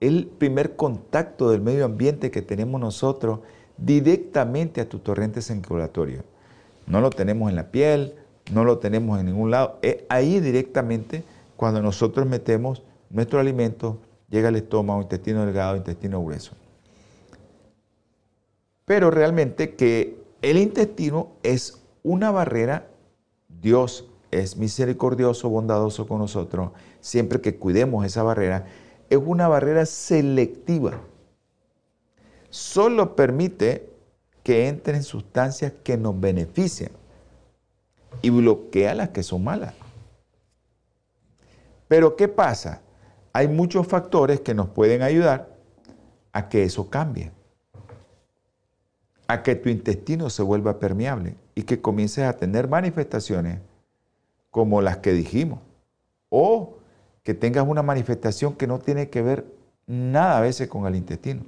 el 0.00 0.26
primer 0.26 0.76
contacto 0.76 1.50
del 1.50 1.62
medio 1.62 1.84
ambiente 1.84 2.30
que 2.30 2.42
tenemos 2.42 2.80
nosotros 2.80 3.40
directamente 3.76 4.80
a 4.80 4.88
tu 4.88 4.98
torrente 4.98 5.40
circulatorio. 5.42 6.24
No 6.86 7.00
lo 7.00 7.10
tenemos 7.10 7.50
en 7.50 7.56
la 7.56 7.70
piel, 7.70 8.14
no 8.52 8.64
lo 8.64 8.78
tenemos 8.78 9.18
en 9.18 9.26
ningún 9.26 9.50
lado. 9.50 9.78
Es 9.82 10.04
ahí 10.08 10.40
directamente 10.40 11.24
cuando 11.56 11.82
nosotros 11.82 12.26
metemos 12.26 12.82
nuestro 13.10 13.40
alimento, 13.40 13.98
llega 14.28 14.48
al 14.48 14.56
estómago, 14.56 15.02
intestino 15.02 15.44
delgado, 15.44 15.76
intestino 15.76 16.22
grueso. 16.22 16.52
Pero 18.84 19.10
realmente 19.10 19.74
que 19.74 20.22
el 20.42 20.58
intestino 20.58 21.32
es 21.42 21.82
una 22.02 22.30
barrera, 22.30 22.88
Dios 23.48 24.08
es 24.30 24.56
misericordioso, 24.56 25.48
bondadoso 25.48 26.06
con 26.06 26.18
nosotros, 26.18 26.70
siempre 27.00 27.40
que 27.40 27.56
cuidemos 27.56 28.04
esa 28.04 28.22
barrera, 28.22 28.66
es 29.10 29.18
una 29.24 29.48
barrera 29.48 29.86
selectiva. 29.86 31.00
Solo 32.50 33.16
permite 33.16 33.90
que 34.42 34.68
entren 34.68 35.02
sustancias 35.02 35.72
que 35.82 35.96
nos 35.96 36.18
benefician 36.20 36.92
y 38.22 38.30
bloquea 38.30 38.94
las 38.94 39.10
que 39.10 39.22
son 39.22 39.44
malas. 39.44 39.74
Pero 41.88 42.16
¿qué 42.16 42.28
pasa? 42.28 42.82
Hay 43.32 43.48
muchos 43.48 43.86
factores 43.86 44.40
que 44.40 44.54
nos 44.54 44.68
pueden 44.68 45.02
ayudar 45.02 45.56
a 46.32 46.48
que 46.48 46.64
eso 46.64 46.90
cambie, 46.90 47.32
a 49.28 49.42
que 49.42 49.54
tu 49.54 49.68
intestino 49.68 50.30
se 50.30 50.42
vuelva 50.42 50.78
permeable 50.78 51.36
y 51.54 51.62
que 51.62 51.80
comiences 51.80 52.24
a 52.24 52.34
tener 52.34 52.68
manifestaciones 52.68 53.60
como 54.50 54.80
las 54.80 54.98
que 54.98 55.12
dijimos, 55.12 55.60
o 56.28 56.78
que 57.22 57.34
tengas 57.34 57.66
una 57.66 57.82
manifestación 57.82 58.54
que 58.54 58.66
no 58.66 58.78
tiene 58.78 59.10
que 59.10 59.22
ver 59.22 59.44
nada 59.86 60.38
a 60.38 60.40
veces 60.40 60.68
con 60.68 60.86
el 60.86 60.94
intestino. 60.94 61.42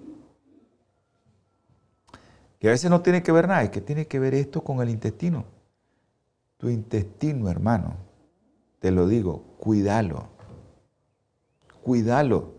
Que 2.59 2.69
a 2.69 2.73
veces 2.73 2.91
no 2.91 3.01
tiene 3.01 3.23
que 3.23 3.33
ver 3.33 3.47
nada, 3.49 3.63
es 3.63 3.71
que 3.71 3.81
tiene 3.81 4.07
que 4.07 4.19
ver 4.19 4.35
esto 4.35 4.63
con 4.63 4.81
el 4.81 4.91
intestino. 4.91 5.45
Tu 6.59 6.69
intestino, 6.71 7.49
hermano, 7.49 7.97
te 8.81 8.91
lo 8.91 9.07
digo, 9.07 9.45
cuídalo. 9.59 10.29
Cuídalo, 11.83 12.53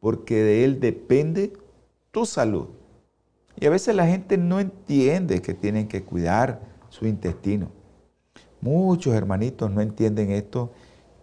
porque 0.00 0.36
de 0.42 0.64
él 0.64 0.78
depende 0.78 1.54
tu 2.10 2.26
salud. 2.26 2.68
Y 3.58 3.66
a 3.66 3.70
veces 3.70 3.94
la 3.94 4.06
gente 4.06 4.36
no 4.36 4.60
entiende 4.60 5.40
que 5.40 5.54
tienen 5.54 5.88
que 5.88 6.04
cuidar 6.04 6.60
su 6.90 7.06
intestino. 7.06 7.68
Muchos 8.60 9.14
hermanitos 9.14 9.70
no 9.70 9.80
entienden 9.80 10.30
esto 10.30 10.72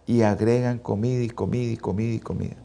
y 0.06 0.22
agregan 0.22 0.78
comida 0.78 1.22
y 1.22 1.30
comida 1.30 1.72
y 1.72 1.76
comida 1.76 2.14
y 2.14 2.20
comida. 2.20 2.56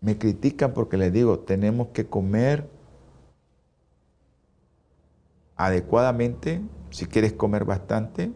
Me 0.00 0.18
critican 0.18 0.74
porque 0.74 0.98
les 0.98 1.10
digo, 1.10 1.38
tenemos 1.38 1.88
que 1.88 2.06
comer 2.06 2.68
adecuadamente, 5.56 6.60
si 6.90 7.06
quieres 7.06 7.32
comer 7.32 7.64
bastante, 7.64 8.32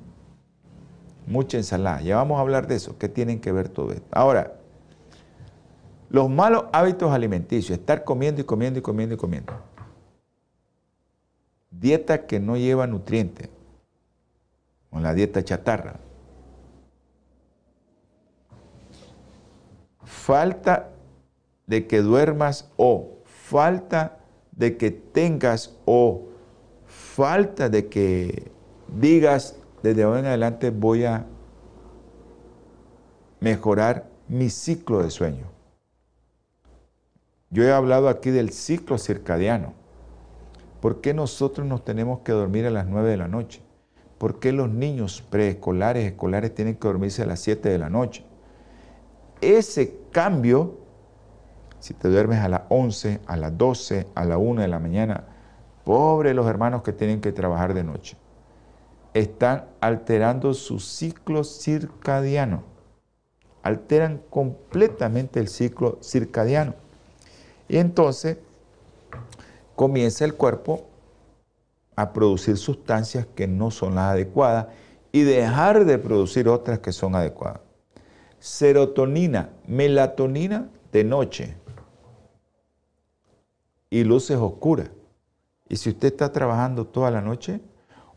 mucha 1.26 1.56
ensalada. 1.56 2.00
Ya 2.02 2.16
vamos 2.16 2.38
a 2.38 2.40
hablar 2.40 2.66
de 2.66 2.76
eso, 2.76 2.98
qué 2.98 3.08
tienen 3.08 3.40
que 3.40 3.52
ver 3.52 3.68
todo 3.68 3.92
esto. 3.92 4.06
Ahora, 4.10 4.54
los 6.10 6.30
malos 6.30 6.64
hábitos 6.72 7.12
alimenticios, 7.12 7.78
estar 7.78 8.04
comiendo 8.04 8.40
y 8.40 8.44
comiendo 8.44 8.78
y 8.78 8.82
comiendo 8.82 9.14
y 9.14 9.18
comiendo. 9.18 9.52
Dieta 11.70 12.26
que 12.26 12.40
no 12.40 12.56
lleva 12.56 12.86
nutrientes, 12.86 13.50
con 14.90 15.02
la 15.02 15.12
dieta 15.12 15.44
chatarra. 15.44 15.96
Falta 20.02 20.88
de 21.66 21.86
que 21.86 22.00
duermas 22.00 22.70
o 22.78 23.18
falta 23.24 24.18
de 24.52 24.78
que 24.78 24.90
tengas 24.90 25.76
o 25.84 26.27
falta 27.18 27.68
de 27.68 27.88
que 27.88 28.52
digas 28.96 29.56
desde 29.82 30.04
ahora 30.04 30.20
en 30.20 30.26
adelante 30.26 30.70
voy 30.70 31.04
a 31.04 31.26
mejorar 33.40 34.08
mi 34.28 34.50
ciclo 34.50 35.02
de 35.02 35.10
sueño. 35.10 35.46
Yo 37.50 37.64
he 37.64 37.72
hablado 37.72 38.08
aquí 38.08 38.30
del 38.30 38.50
ciclo 38.50 38.98
circadiano. 38.98 39.72
¿Por 40.80 41.00
qué 41.00 41.12
nosotros 41.12 41.66
nos 41.66 41.84
tenemos 41.84 42.20
que 42.20 42.30
dormir 42.30 42.66
a 42.66 42.70
las 42.70 42.86
9 42.86 43.10
de 43.10 43.16
la 43.16 43.26
noche? 43.26 43.62
¿Por 44.18 44.38
qué 44.38 44.52
los 44.52 44.70
niños 44.70 45.20
preescolares, 45.28 46.06
escolares 46.06 46.54
tienen 46.54 46.76
que 46.76 46.86
dormirse 46.86 47.22
a 47.22 47.26
las 47.26 47.40
7 47.40 47.68
de 47.68 47.78
la 47.78 47.90
noche? 47.90 48.24
Ese 49.40 49.98
cambio, 50.12 50.76
si 51.80 51.94
te 51.94 52.08
duermes 52.08 52.38
a 52.38 52.48
las 52.48 52.62
11, 52.68 53.22
a 53.26 53.36
las 53.36 53.58
12, 53.58 54.06
a 54.14 54.24
la 54.24 54.38
1 54.38 54.62
de 54.62 54.68
la 54.68 54.78
mañana, 54.78 55.24
Pobre 55.88 56.34
los 56.34 56.46
hermanos 56.46 56.82
que 56.82 56.92
tienen 56.92 57.22
que 57.22 57.32
trabajar 57.32 57.72
de 57.72 57.82
noche. 57.82 58.18
Están 59.14 59.64
alterando 59.80 60.52
su 60.52 60.80
ciclo 60.80 61.44
circadiano. 61.44 62.62
Alteran 63.62 64.20
completamente 64.28 65.40
el 65.40 65.48
ciclo 65.48 65.98
circadiano. 66.02 66.74
Y 67.70 67.78
entonces 67.78 68.36
comienza 69.76 70.26
el 70.26 70.34
cuerpo 70.34 70.86
a 71.96 72.12
producir 72.12 72.58
sustancias 72.58 73.26
que 73.34 73.46
no 73.48 73.70
son 73.70 73.94
las 73.94 74.12
adecuadas 74.12 74.66
y 75.10 75.22
dejar 75.22 75.86
de 75.86 75.96
producir 75.96 76.50
otras 76.50 76.80
que 76.80 76.92
son 76.92 77.14
adecuadas. 77.14 77.62
Serotonina, 78.38 79.52
melatonina 79.66 80.68
de 80.92 81.04
noche 81.04 81.56
y 83.88 84.04
luces 84.04 84.36
oscuras. 84.36 84.90
Y 85.68 85.76
si 85.76 85.90
usted 85.90 86.08
está 86.08 86.32
trabajando 86.32 86.86
toda 86.86 87.10
la 87.10 87.20
noche 87.20 87.60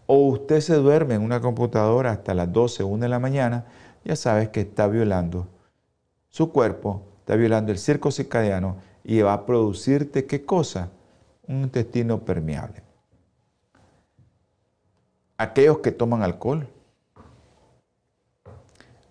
o 0.05 0.27
usted 0.27 0.61
se 0.61 0.75
duerme 0.75 1.15
en 1.15 1.21
una 1.21 1.41
computadora 1.41 2.11
hasta 2.11 2.33
las 2.33 2.51
12, 2.51 2.83
1 2.83 3.03
de 3.03 3.09
la 3.09 3.19
mañana, 3.19 3.65
ya 4.03 4.15
sabes 4.15 4.49
que 4.49 4.61
está 4.61 4.87
violando 4.87 5.47
su 6.29 6.51
cuerpo, 6.51 7.01
está 7.19 7.35
violando 7.35 7.71
el 7.71 7.77
circo 7.77 8.11
circadiano 8.11 8.77
y 9.03 9.21
va 9.21 9.33
a 9.33 9.45
producirte 9.45 10.25
qué 10.25 10.45
cosa? 10.45 10.89
Un 11.47 11.63
intestino 11.63 12.19
permeable. 12.19 12.83
Aquellos 15.37 15.79
que 15.79 15.91
toman 15.91 16.21
alcohol, 16.21 16.67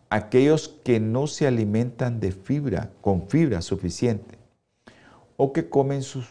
aquellos 0.09 0.69
que 0.69 1.01
no 1.01 1.27
se 1.27 1.47
alimentan 1.47 2.21
de 2.21 2.33
fibra, 2.33 2.91
con 3.01 3.29
fibra 3.29 3.63
suficiente, 3.63 4.39
o 5.37 5.53
que 5.53 5.69
comen 5.69 6.03
sus 6.03 6.29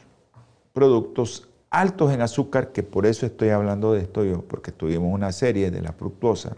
productos 0.74 1.49
altos 1.70 2.12
en 2.12 2.22
azúcar, 2.22 2.72
que 2.72 2.84
por 2.84 3.06
eso 3.06 3.26
estoy 3.26 3.50
hablando 3.50 3.94
de 3.94 4.02
esto 4.02 4.24
yo, 4.24 4.42
porque 4.42 4.72
tuvimos 4.72 5.14
una 5.14 5.32
serie 5.32 5.72
de 5.72 5.82
la 5.82 5.94
fructosa, 5.94 6.56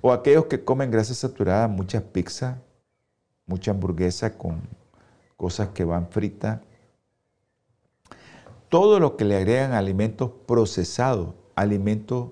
o 0.00 0.12
aquellos 0.12 0.46
que 0.46 0.64
comen 0.64 0.90
grasa 0.90 1.14
saturada, 1.14 1.68
mucha 1.68 2.00
pizza, 2.00 2.62
mucha 3.46 3.70
hamburguesa 3.70 4.36
con 4.36 4.60
cosas 5.36 5.68
que 5.68 5.84
van 5.84 6.08
fritas, 6.08 6.60
todo 8.68 9.00
lo 9.00 9.16
que 9.16 9.24
le 9.24 9.36
agregan 9.36 9.72
alimentos 9.72 10.30
procesados, 10.46 11.34
alimentos 11.54 12.28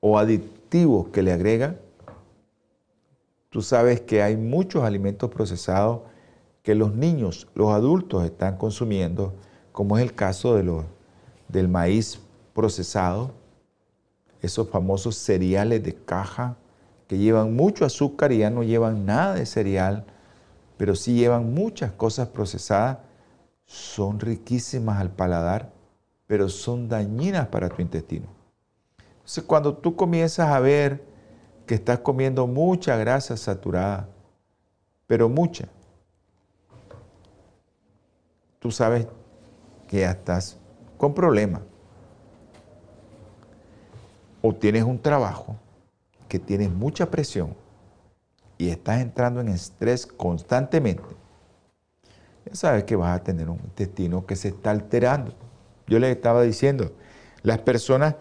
o 0.00 0.18
aditivos 0.18 1.08
que 1.08 1.22
le 1.22 1.32
agregan, 1.32 1.78
tú 3.50 3.60
sabes 3.60 4.00
que 4.00 4.22
hay 4.22 4.36
muchos 4.36 4.82
alimentos 4.82 5.30
procesados 5.30 6.00
que 6.62 6.74
los 6.74 6.94
niños, 6.94 7.46
los 7.54 7.70
adultos 7.70 8.24
están 8.24 8.56
consumiendo, 8.56 9.34
como 9.74 9.98
es 9.98 10.04
el 10.04 10.14
caso 10.14 10.54
de 10.54 10.84
del 11.48 11.66
maíz 11.66 12.20
procesado, 12.54 13.32
esos 14.40 14.68
famosos 14.68 15.16
cereales 15.16 15.82
de 15.82 15.96
caja 15.96 16.56
que 17.08 17.18
llevan 17.18 17.56
mucho 17.56 17.84
azúcar 17.84 18.30
y 18.30 18.38
ya 18.38 18.50
no 18.50 18.62
llevan 18.62 19.04
nada 19.04 19.34
de 19.34 19.46
cereal, 19.46 20.04
pero 20.76 20.94
sí 20.94 21.16
llevan 21.16 21.52
muchas 21.52 21.90
cosas 21.90 22.28
procesadas, 22.28 22.98
son 23.64 24.20
riquísimas 24.20 25.00
al 25.00 25.10
paladar, 25.10 25.72
pero 26.28 26.48
son 26.48 26.88
dañinas 26.88 27.48
para 27.48 27.68
tu 27.68 27.82
intestino. 27.82 28.28
Entonces 29.16 29.42
cuando 29.42 29.76
tú 29.76 29.96
comienzas 29.96 30.50
a 30.50 30.60
ver 30.60 31.04
que 31.66 31.74
estás 31.74 31.98
comiendo 31.98 32.46
mucha 32.46 32.96
grasa 32.96 33.36
saturada, 33.36 34.08
pero 35.08 35.28
mucha, 35.28 35.66
tú 38.60 38.70
sabes 38.70 39.08
que 39.88 40.00
ya 40.00 40.10
estás 40.10 40.58
con 40.98 41.14
problemas. 41.14 41.62
o 44.46 44.54
tienes 44.54 44.82
un 44.82 44.98
trabajo 44.98 45.56
que 46.28 46.38
tienes 46.38 46.70
mucha 46.70 47.10
presión 47.10 47.56
y 48.58 48.68
estás 48.68 49.00
entrando 49.00 49.40
en 49.40 49.48
estrés 49.48 50.04
constantemente, 50.06 51.02
ya 52.44 52.54
sabes 52.54 52.84
que 52.84 52.94
vas 52.94 53.18
a 53.18 53.24
tener 53.24 53.48
un 53.48 53.58
intestino 53.64 54.26
que 54.26 54.36
se 54.36 54.48
está 54.48 54.70
alterando. 54.70 55.32
Yo 55.86 55.98
les 55.98 56.14
estaba 56.14 56.42
diciendo, 56.42 56.92
las 57.42 57.60
personas 57.60 58.16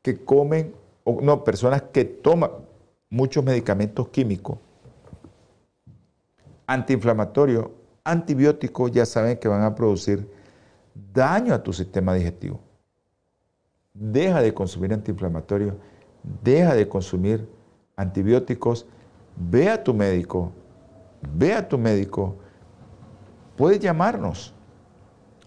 que 0.00 0.24
comen, 0.24 0.74
o 1.04 1.20
no, 1.20 1.44
personas 1.44 1.82
que 1.92 2.06
toman 2.06 2.52
muchos 3.10 3.44
medicamentos 3.44 4.08
químicos, 4.08 4.56
antiinflamatorios, 6.66 7.66
antibióticos, 8.02 8.92
ya 8.92 9.04
saben 9.04 9.36
que 9.36 9.46
van 9.46 9.62
a 9.62 9.74
producir 9.74 10.26
daño 11.12 11.54
a 11.54 11.62
tu 11.62 11.72
sistema 11.72 12.14
digestivo. 12.14 12.60
Deja 13.94 14.40
de 14.42 14.52
consumir 14.52 14.92
antiinflamatorios, 14.92 15.74
deja 16.42 16.74
de 16.74 16.88
consumir 16.88 17.48
antibióticos, 17.96 18.86
ve 19.36 19.70
a 19.70 19.82
tu 19.82 19.94
médico, 19.94 20.52
ve 21.34 21.54
a 21.54 21.66
tu 21.66 21.78
médico, 21.78 22.36
puedes 23.56 23.80
llamarnos. 23.80 24.54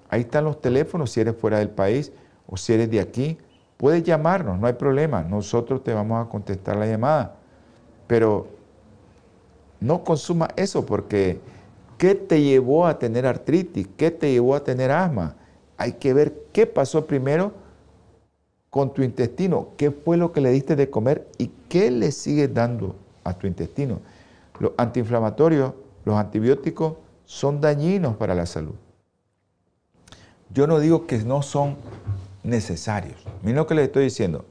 Ahí 0.09 0.21
están 0.21 0.45
los 0.45 0.59
teléfonos 0.59 1.11
si 1.11 1.21
eres 1.21 1.35
fuera 1.35 1.59
del 1.59 1.69
país 1.69 2.11
o 2.47 2.57
si 2.57 2.73
eres 2.73 2.89
de 2.89 2.99
aquí, 2.99 3.37
puedes 3.77 4.03
llamarnos, 4.03 4.59
no 4.59 4.65
hay 4.65 4.73
problema, 4.73 5.21
nosotros 5.21 5.83
te 5.83 5.93
vamos 5.93 6.25
a 6.25 6.29
contestar 6.29 6.75
la 6.75 6.87
llamada. 6.87 7.35
Pero 8.07 8.47
no 9.79 10.03
consuma 10.03 10.47
eso 10.55 10.85
porque 10.85 11.39
¿qué 11.99 12.15
te 12.15 12.41
llevó 12.41 12.87
a 12.87 12.97
tener 12.97 13.27
artritis? 13.27 13.87
¿Qué 13.95 14.09
te 14.09 14.31
llevó 14.31 14.55
a 14.55 14.63
tener 14.63 14.89
asma? 14.89 15.35
Hay 15.79 15.93
que 15.93 16.13
ver 16.13 16.43
qué 16.51 16.67
pasó 16.67 17.07
primero 17.07 17.53
con 18.69 18.93
tu 18.93 19.01
intestino, 19.01 19.69
qué 19.77 19.91
fue 19.91 20.17
lo 20.17 20.33
que 20.33 20.41
le 20.41 20.51
diste 20.51 20.75
de 20.75 20.89
comer 20.89 21.25
y 21.37 21.49
qué 21.69 21.89
le 21.89 22.11
sigues 22.11 22.53
dando 22.53 22.97
a 23.23 23.33
tu 23.33 23.47
intestino. 23.47 24.01
Los 24.59 24.73
antiinflamatorios, 24.75 25.73
los 26.03 26.17
antibióticos 26.17 26.95
son 27.23 27.61
dañinos 27.61 28.17
para 28.17 28.35
la 28.35 28.45
salud. 28.45 28.75
Yo 30.53 30.67
no 30.67 30.79
digo 30.79 31.07
que 31.07 31.19
no 31.19 31.41
son 31.41 31.77
necesarios. 32.43 33.25
Miren 33.41 33.55
lo 33.55 33.65
que 33.65 33.75
les 33.75 33.85
estoy 33.85 34.03
diciendo. 34.03 34.43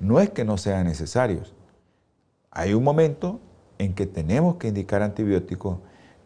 No 0.00 0.18
es 0.18 0.30
que 0.30 0.46
no 0.46 0.56
sean 0.56 0.86
necesarios. 0.86 1.52
Hay 2.50 2.72
un 2.72 2.82
momento 2.82 3.38
en 3.76 3.92
que 3.92 4.06
tenemos 4.06 4.56
que 4.56 4.68
indicar 4.68 5.02
antibióticos, 5.02 5.76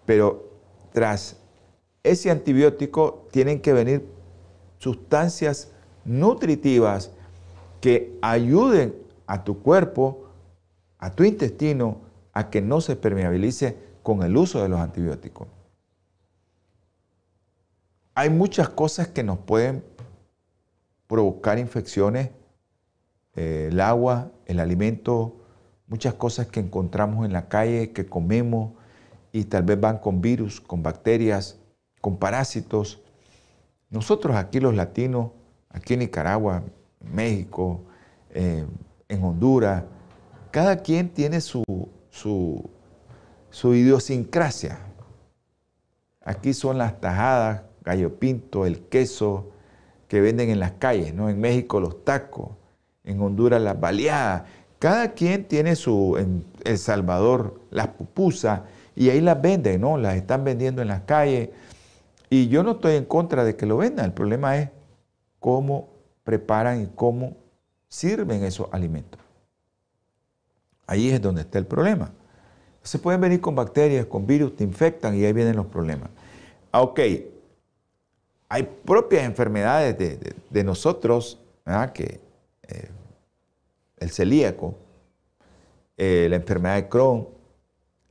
pero 0.07 0.49
tras 0.93 1.39
ese 2.05 2.31
antibiótico 2.31 3.27
tienen 3.33 3.61
que 3.61 3.73
venir 3.73 4.14
sustancias 4.85 5.71
nutritivas 6.05 7.11
que 7.81 8.19
ayuden 8.21 8.95
a 9.27 9.43
tu 9.43 9.63
cuerpo, 9.63 10.27
a 10.99 11.11
tu 11.11 11.25
intestino, 11.25 12.03
a 12.35 12.51
que 12.51 12.61
no 12.61 12.83
se 12.83 12.95
permeabilice 12.95 13.79
con 14.03 14.23
el 14.23 14.37
uso 14.37 14.63
de 14.63 14.69
los 14.69 14.79
antibióticos. 14.79 15.49
Hay 18.15 18.29
muchas 18.29 18.69
cosas 18.69 19.09
que 19.09 19.23
nos 19.23 19.39
pueden 19.39 19.83
provocar 21.07 21.59
infecciones, 21.59 22.31
eh, 23.35 23.69
el 23.73 23.81
agua, 23.81 24.33
el 24.45 24.61
alimento, 24.61 25.35
muchas 25.87 26.13
cosas 26.13 26.49
que 26.49 26.61
encontramos 26.61 27.25
en 27.25 27.33
la 27.33 27.49
calle, 27.49 27.93
que 27.93 28.05
comemos 28.05 28.73
y 29.33 29.45
tal 29.45 29.63
vez 29.63 29.81
van 29.81 29.97
con 29.97 30.21
virus, 30.21 30.61
con 30.61 30.83
bacterias, 30.83 31.59
con 32.03 32.19
parásitos. 32.19 33.04
Nosotros 33.95 34.35
aquí 34.35 34.59
los 34.59 34.75
latinos, 34.75 35.31
aquí 35.71 35.95
en 35.95 36.01
Nicaragua, 36.01 36.65
México, 37.01 37.83
eh, 38.31 38.67
en 39.09 39.23
Honduras, 39.23 39.85
cada 40.51 40.79
quien 40.79 41.11
tiene 41.11 41.41
su, 41.41 41.63
su, 42.11 42.69
su 43.51 43.73
idiosincrasia. 43.73 44.81
Aquí 46.25 46.55
son 46.55 46.77
las 46.77 47.01
tajadas, 47.01 47.63
gallo 47.85 48.19
pinto, 48.19 48.67
el 48.67 48.81
queso 48.81 49.53
que 50.09 50.21
venden 50.21 50.51
en 50.51 50.59
las 50.59 50.73
calles, 50.73 51.15
¿no? 51.15 51.31
En 51.31 51.41
México 51.41 51.79
los 51.79 52.05
tacos, 52.05 52.49
en 53.05 53.21
Honduras 53.21 53.63
las 53.63 53.79
baleadas. 53.79 54.43
Cada 54.81 55.13
quien 55.13 55.45
tiene 55.45 55.77
su, 55.77 56.17
en 56.19 56.45
El 56.65 56.79
Salvador, 56.79 57.61
las 57.71 57.87
pupusas, 57.89 58.63
y 58.97 59.11
ahí 59.11 59.21
las 59.21 59.41
venden, 59.41 59.83
¿no? 59.83 59.99
Las 59.99 60.17
están 60.17 60.43
vendiendo 60.43 60.83
en 60.83 60.89
las 60.89 61.03
calles. 61.03 61.51
Y 62.31 62.49
yo 62.49 62.63
no 62.63 62.73
estoy 62.73 62.97
en 62.97 63.05
contra 63.05 63.45
de 63.45 63.57
que 63.57 63.67
lo 63.67 63.77
vendan, 63.77 64.07
el 64.07 64.13
problema 64.13 64.57
es 64.57 64.71
cómo 65.39 65.89
preparan 66.25 66.83
y 66.83 66.87
cómo 66.95 67.37
sirven 67.89 68.45
esos 68.45 68.69
alimentos. 68.73 69.21
Ahí 70.87 71.11
es 71.11 71.21
donde 71.21 71.43
está 71.43 71.59
el 71.59 71.67
problema. 71.67 72.11
Se 72.83 72.99
pueden 72.99 73.21
venir 73.21 73.41
con 73.41 73.55
bacterias, 73.55 74.07
con 74.07 74.27
virus, 74.27 74.57
te 74.57 74.65
infectan 74.65 75.15
y 75.15 75.25
ahí 75.25 75.33
vienen 75.33 75.57
los 75.57 75.67
problemas. 75.67 76.11
Ah, 76.73 76.83
ok, 76.83 77.01
hay 78.49 78.63
propias 78.85 79.25
enfermedades 79.25 79.97
de, 80.51 80.65
nosotros, 80.65 81.41
que 81.95 82.21
eh, 82.69 82.89
el 83.99 84.11
celíaco, 84.11 84.75
eh, 85.97 86.27
la 86.29 86.37
enfermedad 86.37 86.77
de 86.77 86.89
Crohn, 86.89 87.29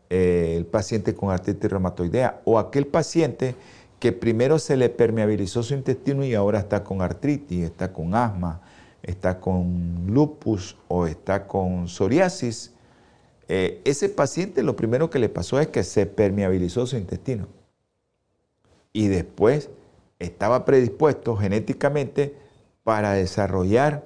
eh, 0.10 0.56
el 0.58 0.66
paciente 0.66 1.16
con 1.16 1.32
artritis 1.32 1.70
reumatoidea 1.70 2.42
o 2.46 2.60
aquel 2.60 2.88
paciente 2.88 3.56
que 4.04 4.12
primero 4.12 4.60
se 4.60 4.76
le 4.76 4.90
permeabilizó 4.90 5.64
su 5.64 5.76
intestino 5.76 6.26
y 6.26 6.34
ahora 6.34 6.60
está 6.60 6.84
con 6.84 7.02
artritis, 7.02 7.64
está 7.64 7.94
con 7.94 8.14
asma, 8.16 8.60
está 9.02 9.40
con 9.40 10.08
lupus 10.10 10.76
o 10.90 11.08
está 11.08 11.48
con 11.48 11.88
psoriasis, 11.88 12.74
eh, 13.48 13.80
ese 13.86 14.10
paciente 14.10 14.62
lo 14.62 14.76
primero 14.76 15.10
que 15.10 15.20
le 15.20 15.30
pasó 15.30 15.58
es 15.58 15.68
que 15.68 15.86
se 15.86 16.06
permeabilizó 16.06 16.86
su 16.86 16.98
intestino. 16.98 17.48
Y 18.92 19.08
después 19.08 19.70
estaba 20.20 20.66
predispuesto 20.66 21.38
genéticamente 21.38 22.36
para 22.84 23.14
desarrollar 23.14 24.04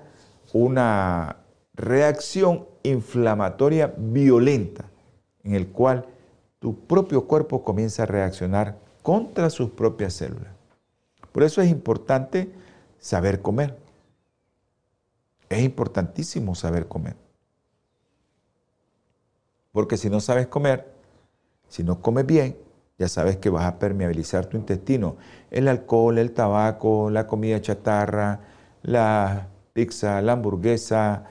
una 0.53 1.37
reacción 1.73 2.67
inflamatoria 2.83 3.95
violenta 3.97 4.91
en 5.43 5.55
el 5.55 5.69
cual 5.69 6.05
tu 6.59 6.85
propio 6.85 7.25
cuerpo 7.25 7.63
comienza 7.63 8.03
a 8.03 8.05
reaccionar 8.05 8.85
contra 9.07 9.49
sus 9.49 9.69
propias 9.69 10.15
células. 10.15 10.51
Por 11.31 11.43
eso 11.43 11.61
es 11.61 11.71
importante 11.71 12.51
saber 12.99 13.41
comer. 13.41 13.77
Es 15.47 15.63
importantísimo 15.63 16.55
saber 16.55 16.89
comer. 16.89 17.15
Porque 19.71 19.95
si 19.95 20.09
no 20.09 20.19
sabes 20.19 20.47
comer, 20.47 20.91
si 21.69 21.85
no 21.85 22.01
comes 22.01 22.25
bien, 22.25 22.57
ya 22.99 23.07
sabes 23.07 23.37
que 23.37 23.49
vas 23.49 23.63
a 23.63 23.79
permeabilizar 23.79 24.47
tu 24.47 24.57
intestino. 24.57 25.15
El 25.51 25.69
alcohol, 25.69 26.17
el 26.17 26.33
tabaco, 26.33 27.09
la 27.09 27.27
comida 27.27 27.61
chatarra, 27.61 28.41
la 28.81 29.47
pizza, 29.71 30.21
la 30.21 30.33
hamburguesa, 30.33 31.23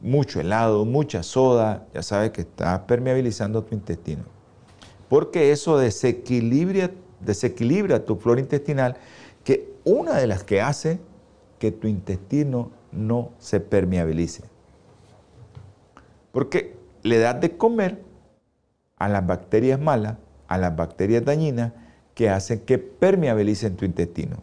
mucho 0.00 0.40
helado, 0.40 0.84
mucha 0.84 1.22
soda, 1.22 1.86
ya 1.94 2.02
sabes 2.02 2.32
que 2.32 2.40
estás 2.40 2.80
permeabilizando 2.80 3.62
tu 3.62 3.72
intestino 3.76 4.35
porque 5.08 5.52
eso 5.52 5.78
desequilibra, 5.78 6.90
desequilibra 7.20 8.04
tu 8.04 8.16
flora 8.16 8.40
intestinal, 8.40 8.96
que 9.44 9.74
una 9.84 10.14
de 10.14 10.26
las 10.26 10.42
que 10.44 10.60
hace 10.60 10.98
que 11.58 11.72
tu 11.72 11.86
intestino 11.86 12.70
no 12.92 13.32
se 13.38 13.60
permeabilice. 13.60 14.44
Porque 16.32 16.76
le 17.02 17.18
das 17.18 17.40
de 17.40 17.56
comer 17.56 18.02
a 18.96 19.08
las 19.08 19.26
bacterias 19.26 19.80
malas, 19.80 20.16
a 20.48 20.58
las 20.58 20.74
bacterias 20.74 21.24
dañinas, 21.24 21.72
que 22.14 22.30
hacen 22.30 22.60
que 22.60 22.78
permeabilicen 22.78 23.76
tu 23.76 23.84
intestino. 23.84 24.42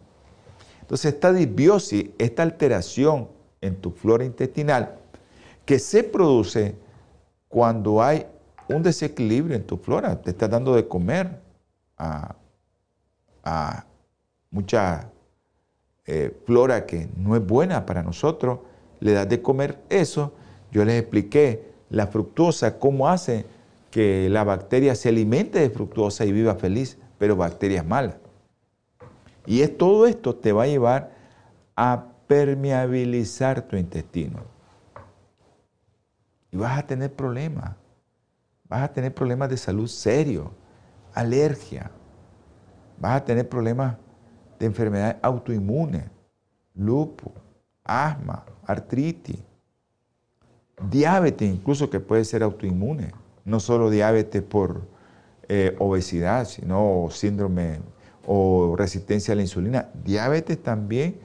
Entonces, 0.80 1.14
esta 1.14 1.32
disbiosis, 1.32 2.10
esta 2.18 2.42
alteración 2.42 3.28
en 3.60 3.76
tu 3.76 3.90
flora 3.90 4.24
intestinal, 4.24 4.96
que 5.64 5.78
se 5.78 6.04
produce 6.04 6.76
cuando 7.48 8.02
hay 8.02 8.26
un 8.68 8.82
desequilibrio 8.82 9.56
en 9.56 9.64
tu 9.64 9.76
flora. 9.76 10.20
Te 10.20 10.30
estás 10.30 10.50
dando 10.50 10.74
de 10.74 10.88
comer 10.88 11.40
a, 11.98 12.36
mucha 14.50 15.10
eh, 16.06 16.36
flora 16.46 16.86
que 16.86 17.08
no 17.16 17.36
es 17.36 17.44
buena 17.44 17.84
para 17.84 18.02
nosotros. 18.02 18.60
Le 19.00 19.12
das 19.12 19.28
de 19.28 19.42
comer 19.42 19.80
eso. 19.88 20.32
Yo 20.70 20.84
les 20.84 21.00
expliqué 21.00 21.72
la 21.90 22.06
fructuosa, 22.06 22.78
cómo 22.78 23.08
hace 23.08 23.44
que 23.90 24.28
la 24.30 24.44
bacteria 24.44 24.94
se 24.94 25.10
alimente 25.10 25.60
de 25.60 25.70
fructuosa 25.70 26.24
y 26.24 26.32
viva 26.32 26.54
feliz, 26.54 26.98
pero 27.18 27.36
bacterias 27.36 27.84
malas. 27.86 28.16
Y 29.46 29.60
es 29.60 29.76
todo 29.76 30.06
esto 30.06 30.34
te 30.34 30.52
va 30.52 30.64
a 30.64 30.66
llevar 30.66 31.12
a 31.76 32.06
permeabilizar 32.26 33.62
tu 33.62 33.76
intestino. 33.76 34.40
Y 36.50 36.56
vas 36.56 36.78
a 36.78 36.86
tener 36.86 37.12
problemas 37.12 37.76
vas 38.74 38.82
a 38.82 38.92
tener 38.92 39.14
problemas 39.14 39.48
de 39.48 39.56
salud 39.56 39.86
serios, 39.86 40.48
alergia, 41.12 41.92
vas 42.98 43.16
a 43.18 43.24
tener 43.24 43.48
problemas 43.48 43.96
de 44.58 44.66
enfermedades 44.66 45.16
autoinmunes, 45.22 46.02
lupus, 46.74 47.32
asma, 47.84 48.44
artritis. 48.66 49.38
diabetes 50.90 51.48
incluso 51.48 51.88
que 51.88 52.00
puede 52.00 52.24
ser 52.24 52.42
autoinmune, 52.42 53.12
no 53.44 53.60
solo 53.60 53.90
diabetes 53.90 54.42
por 54.42 54.88
eh, 55.48 55.76
obesidad, 55.78 56.44
sino 56.44 57.06
síndrome 57.12 57.78
o 58.26 58.74
resistencia 58.76 59.34
a 59.34 59.36
la 59.36 59.42
insulina, 59.42 59.90
diabetes 60.02 60.60
también 60.60 61.20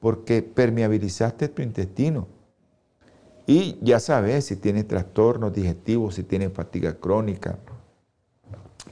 porque 0.00 0.40
permeabilizaste 0.40 1.48
tu 1.48 1.60
intestino. 1.60 2.28
Y 3.46 3.78
ya 3.82 4.00
sabes 4.00 4.46
si 4.46 4.56
tienes 4.56 4.88
trastornos 4.88 5.52
digestivos, 5.52 6.14
si 6.14 6.22
tienes 6.22 6.52
fatiga 6.52 6.94
crónica. 6.94 7.58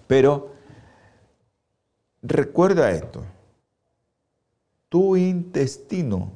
Pero 0.07 0.53
recuerda 2.21 2.91
esto, 2.91 3.25
tu 4.89 5.17
intestino 5.17 6.31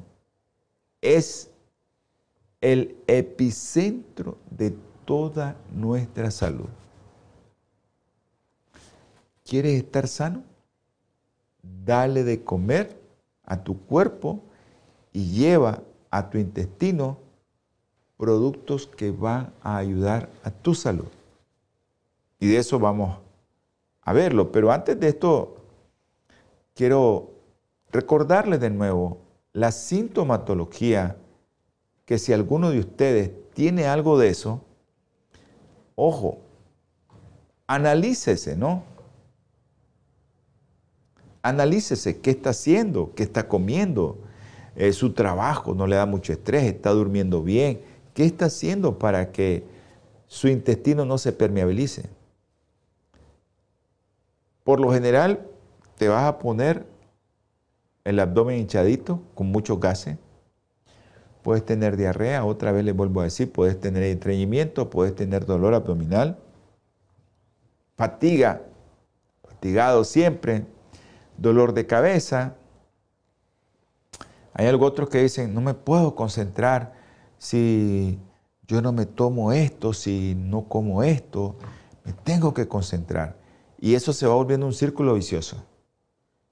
es 0.99 1.51
el 2.59 2.97
epicentro 3.05 4.37
de 4.49 4.75
toda 5.05 5.55
nuestra 5.71 6.31
salud. 6.31 6.69
¿Quieres 9.45 9.75
estar 9.83 10.07
sano? 10.07 10.43
Dale 11.61 12.23
de 12.23 12.43
comer 12.43 12.99
a 13.43 13.63
tu 13.63 13.79
cuerpo 13.85 14.41
y 15.13 15.31
lleva 15.31 15.83
a 16.09 16.29
tu 16.29 16.37
intestino 16.37 17.26
productos 18.17 18.87
que 18.87 19.11
van 19.11 19.53
a 19.61 19.77
ayudar 19.77 20.29
a 20.43 20.51
tu 20.51 20.73
salud. 20.73 21.07
Y 22.39 22.47
de 22.47 22.57
eso 22.57 22.79
vamos 22.79 23.17
a 24.01 24.13
verlo. 24.13 24.51
Pero 24.51 24.71
antes 24.71 24.99
de 24.99 25.09
esto, 25.09 25.57
quiero 26.73 27.31
recordarles 27.91 28.59
de 28.59 28.69
nuevo 28.69 29.19
la 29.53 29.71
sintomatología 29.71 31.17
que 32.05 32.19
si 32.19 32.33
alguno 32.33 32.71
de 32.71 32.79
ustedes 32.79 33.31
tiene 33.53 33.85
algo 33.85 34.17
de 34.17 34.29
eso, 34.29 34.61
ojo, 35.95 36.39
analícese, 37.65 38.55
¿no? 38.55 38.83
Analícese 41.41 42.19
qué 42.19 42.31
está 42.31 42.51
haciendo, 42.51 43.13
qué 43.15 43.23
está 43.23 43.47
comiendo, 43.47 44.19
eh, 44.75 44.93
su 44.93 45.13
trabajo 45.13 45.73
no 45.73 45.87
le 45.87 45.95
da 45.95 46.05
mucho 46.05 46.31
estrés, 46.31 46.63
está 46.63 46.91
durmiendo 46.91 47.41
bien, 47.41 47.81
qué 48.17 48.25
está 48.25 48.45
haciendo 48.45 48.97
para 48.97 49.31
que 49.31 49.63
su 50.25 50.47
intestino 50.47 51.05
no 51.05 51.19
se 51.19 51.33
permeabilice. 51.33 52.09
Por 54.63 54.79
lo 54.79 54.91
general, 54.91 55.45
te 55.99 56.07
vas 56.07 56.23
a 56.23 56.39
poner 56.39 56.87
el 58.05 58.19
abdomen 58.19 58.57
hinchadito 58.57 59.21
con 59.35 59.51
muchos 59.51 59.79
gases, 59.79 60.17
puedes 61.43 61.63
tener 61.63 61.95
diarrea, 61.95 62.43
otra 62.43 62.71
vez 62.71 62.83
les 62.83 62.95
vuelvo 62.95 63.21
a 63.21 63.25
decir, 63.25 63.51
puedes 63.51 63.79
tener 63.79 64.01
estreñimiento, 64.01 64.89
puedes 64.89 65.13
tener 65.13 65.45
dolor 65.45 65.75
abdominal, 65.75 66.39
fatiga, 67.97 68.63
fatigado 69.43 70.03
siempre, 70.03 70.65
dolor 71.37 71.71
de 71.75 71.85
cabeza. 71.85 72.55
Hay 74.53 74.65
algo 74.65 74.87
otros 74.87 75.07
que 75.07 75.21
dicen, 75.21 75.53
no 75.53 75.61
me 75.61 75.75
puedo 75.75 76.15
concentrar 76.15 76.96
si 77.37 78.19
yo 78.67 78.81
no 78.81 78.91
me 78.91 79.05
tomo 79.05 79.51
esto, 79.51 79.93
si 79.93 80.35
no 80.35 80.67
como 80.67 81.03
esto, 81.03 81.55
me 82.03 82.13
tengo 82.13 82.53
que 82.53 82.67
concentrar. 82.67 83.35
Y 83.79 83.95
eso 83.95 84.13
se 84.13 84.27
va 84.27 84.35
volviendo 84.35 84.65
un 84.65 84.73
círculo 84.73 85.13
vicioso. 85.13 85.63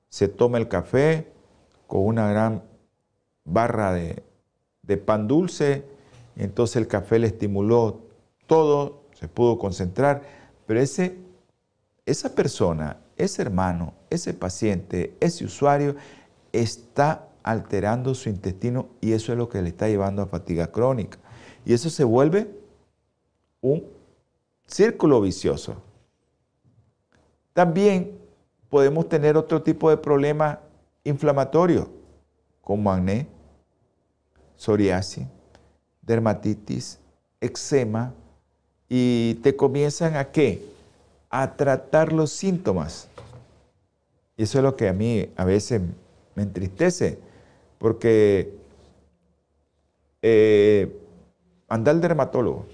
Se 0.10 0.28
toma 0.28 0.58
el 0.58 0.68
café 0.68 1.32
con 1.88 2.06
una 2.06 2.30
gran 2.30 2.64
barra 3.44 3.94
de, 3.94 4.24
de 4.84 4.98
pan 4.98 5.28
dulce, 5.28 5.86
entonces 6.36 6.78
el 6.78 6.88
café 6.88 7.20
le 7.20 7.28
estimuló 7.28 8.02
todo, 8.48 9.02
se 9.14 9.28
pudo 9.28 9.58
concentrar, 9.58 10.24
pero 10.66 10.80
ese, 10.80 11.18
esa 12.06 12.36
persona, 12.36 12.98
ese 13.18 13.42
hermano, 13.42 13.94
ese 14.10 14.34
paciente, 14.34 15.16
ese 15.20 15.46
usuario 15.46 15.96
está 16.52 17.28
alterando 17.46 18.16
su 18.16 18.28
intestino 18.28 18.88
y 19.02 19.12
eso 19.12 19.32
es 19.32 19.38
lo 19.38 19.48
que 19.48 19.62
le 19.62 19.70
está 19.70 19.88
llevando 19.88 20.24
a 20.24 20.26
fatiga 20.26 20.72
crónica. 20.72 21.20
Y 21.64 21.74
eso 21.74 21.92
se 21.92 22.04
vuelve 22.04 22.50
un 23.62 23.84
círculo 24.66 25.22
vicioso. 25.22 25.76
También 27.54 28.18
podemos 28.68 29.08
tener 29.08 29.38
otro 29.38 29.62
tipo 29.62 29.92
de 29.92 29.98
problema 29.98 30.60
inflamatorio, 31.04 31.88
como 32.62 32.92
acné, 32.92 33.28
psoriasis, 34.56 35.28
dermatitis, 36.02 36.98
eczema, 37.40 38.12
y 38.90 39.36
te 39.44 39.56
comienzan 39.56 40.16
a 40.16 40.32
qué? 40.32 40.66
A 41.30 41.56
tratar 41.56 42.12
los 42.12 42.32
síntomas. 42.32 43.08
Y 44.36 44.44
eso 44.44 44.58
es 44.58 44.64
lo 44.64 44.76
que 44.76 44.90
a 44.90 44.94
mí 44.94 45.30
a 45.36 45.46
veces 45.46 45.80
me 46.34 46.42
entristece, 46.42 47.20
porque 47.78 48.58
eh, 50.22 51.00
anda 51.68 51.92
el 51.92 52.02
dermatólogo. 52.02 52.66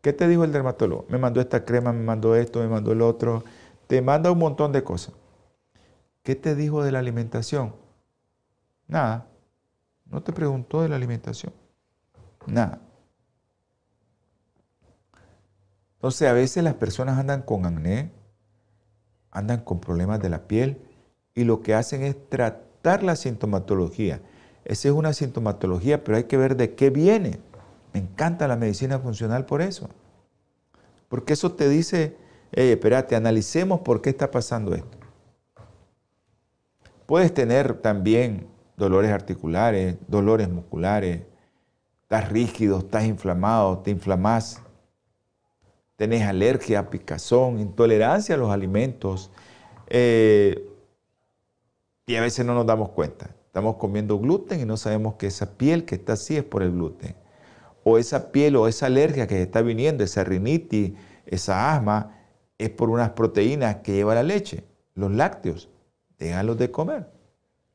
¿Qué 0.00 0.12
te 0.12 0.28
dijo 0.28 0.44
el 0.44 0.52
dermatólogo? 0.52 1.06
Me 1.08 1.18
mandó 1.18 1.40
esta 1.40 1.64
crema, 1.64 1.92
me 1.92 2.02
mandó 2.04 2.36
esto, 2.36 2.60
me 2.60 2.68
mandó 2.68 2.92
el 2.92 3.02
otro. 3.02 3.44
Te 3.86 4.02
manda 4.02 4.30
un 4.30 4.38
montón 4.38 4.72
de 4.72 4.82
cosas. 4.82 5.14
¿Qué 6.22 6.34
te 6.34 6.54
dijo 6.54 6.82
de 6.82 6.92
la 6.92 6.98
alimentación? 6.98 7.74
Nada. 8.88 9.26
No 10.06 10.22
te 10.22 10.32
preguntó 10.32 10.82
de 10.82 10.88
la 10.88 10.96
alimentación. 10.96 11.52
Nada. 12.46 12.80
Entonces 15.94 16.28
a 16.28 16.32
veces 16.32 16.62
las 16.62 16.74
personas 16.74 17.18
andan 17.18 17.42
con 17.42 17.66
acné, 17.66 18.12
andan 19.30 19.60
con 19.62 19.80
problemas 19.80 20.20
de 20.20 20.30
la 20.30 20.46
piel 20.46 20.80
y 21.34 21.44
lo 21.44 21.62
que 21.62 21.74
hacen 21.74 22.02
es 22.02 22.28
tratar 22.28 22.65
la 23.02 23.16
sintomatología. 23.16 24.20
Esa 24.64 24.88
es 24.88 24.94
una 24.94 25.12
sintomatología, 25.12 26.02
pero 26.02 26.16
hay 26.16 26.24
que 26.24 26.36
ver 26.36 26.56
de 26.56 26.74
qué 26.74 26.90
viene. 26.90 27.38
Me 27.92 28.00
encanta 28.00 28.48
la 28.48 28.56
medicina 28.56 28.98
funcional 28.98 29.46
por 29.46 29.62
eso. 29.62 29.88
Porque 31.08 31.34
eso 31.34 31.52
te 31.52 31.68
dice, 31.68 32.16
hey, 32.52 32.70
espérate, 32.72 33.14
analicemos 33.16 33.80
por 33.80 34.02
qué 34.02 34.10
está 34.10 34.30
pasando 34.30 34.74
esto. 34.74 34.98
Puedes 37.06 37.32
tener 37.32 37.74
también 37.74 38.48
dolores 38.76 39.12
articulares, 39.12 39.96
dolores 40.08 40.48
musculares, 40.48 41.22
estás 42.02 42.28
rígido, 42.28 42.78
estás 42.78 43.04
inflamado, 43.04 43.78
te 43.78 43.90
inflamás, 43.90 44.60
tenés 45.96 46.22
alergia, 46.22 46.90
picazón, 46.90 47.58
intolerancia 47.58 48.34
a 48.34 48.38
los 48.38 48.50
alimentos, 48.50 49.30
eh, 49.88 50.68
y 52.06 52.14
a 52.14 52.20
veces 52.20 52.46
no 52.46 52.54
nos 52.54 52.66
damos 52.66 52.90
cuenta. 52.90 53.30
Estamos 53.46 53.76
comiendo 53.76 54.18
gluten 54.18 54.60
y 54.60 54.64
no 54.64 54.76
sabemos 54.76 55.14
que 55.14 55.26
esa 55.26 55.56
piel 55.56 55.84
que 55.84 55.96
está 55.96 56.12
así 56.12 56.36
es 56.36 56.44
por 56.44 56.62
el 56.62 56.72
gluten. 56.72 57.16
O 57.82 57.98
esa 57.98 58.30
piel 58.30 58.56
o 58.56 58.68
esa 58.68 58.86
alergia 58.86 59.26
que 59.26 59.42
está 59.42 59.60
viniendo, 59.60 60.04
esa 60.04 60.22
rinitis, 60.22 60.92
esa 61.26 61.74
asma, 61.74 62.16
es 62.58 62.70
por 62.70 62.90
unas 62.90 63.10
proteínas 63.10 63.76
que 63.76 63.92
lleva 63.92 64.14
la 64.14 64.22
leche, 64.22 64.64
los 64.94 65.10
lácteos. 65.10 65.68
Déjalos 66.18 66.56
de 66.58 66.70
comer. 66.70 67.10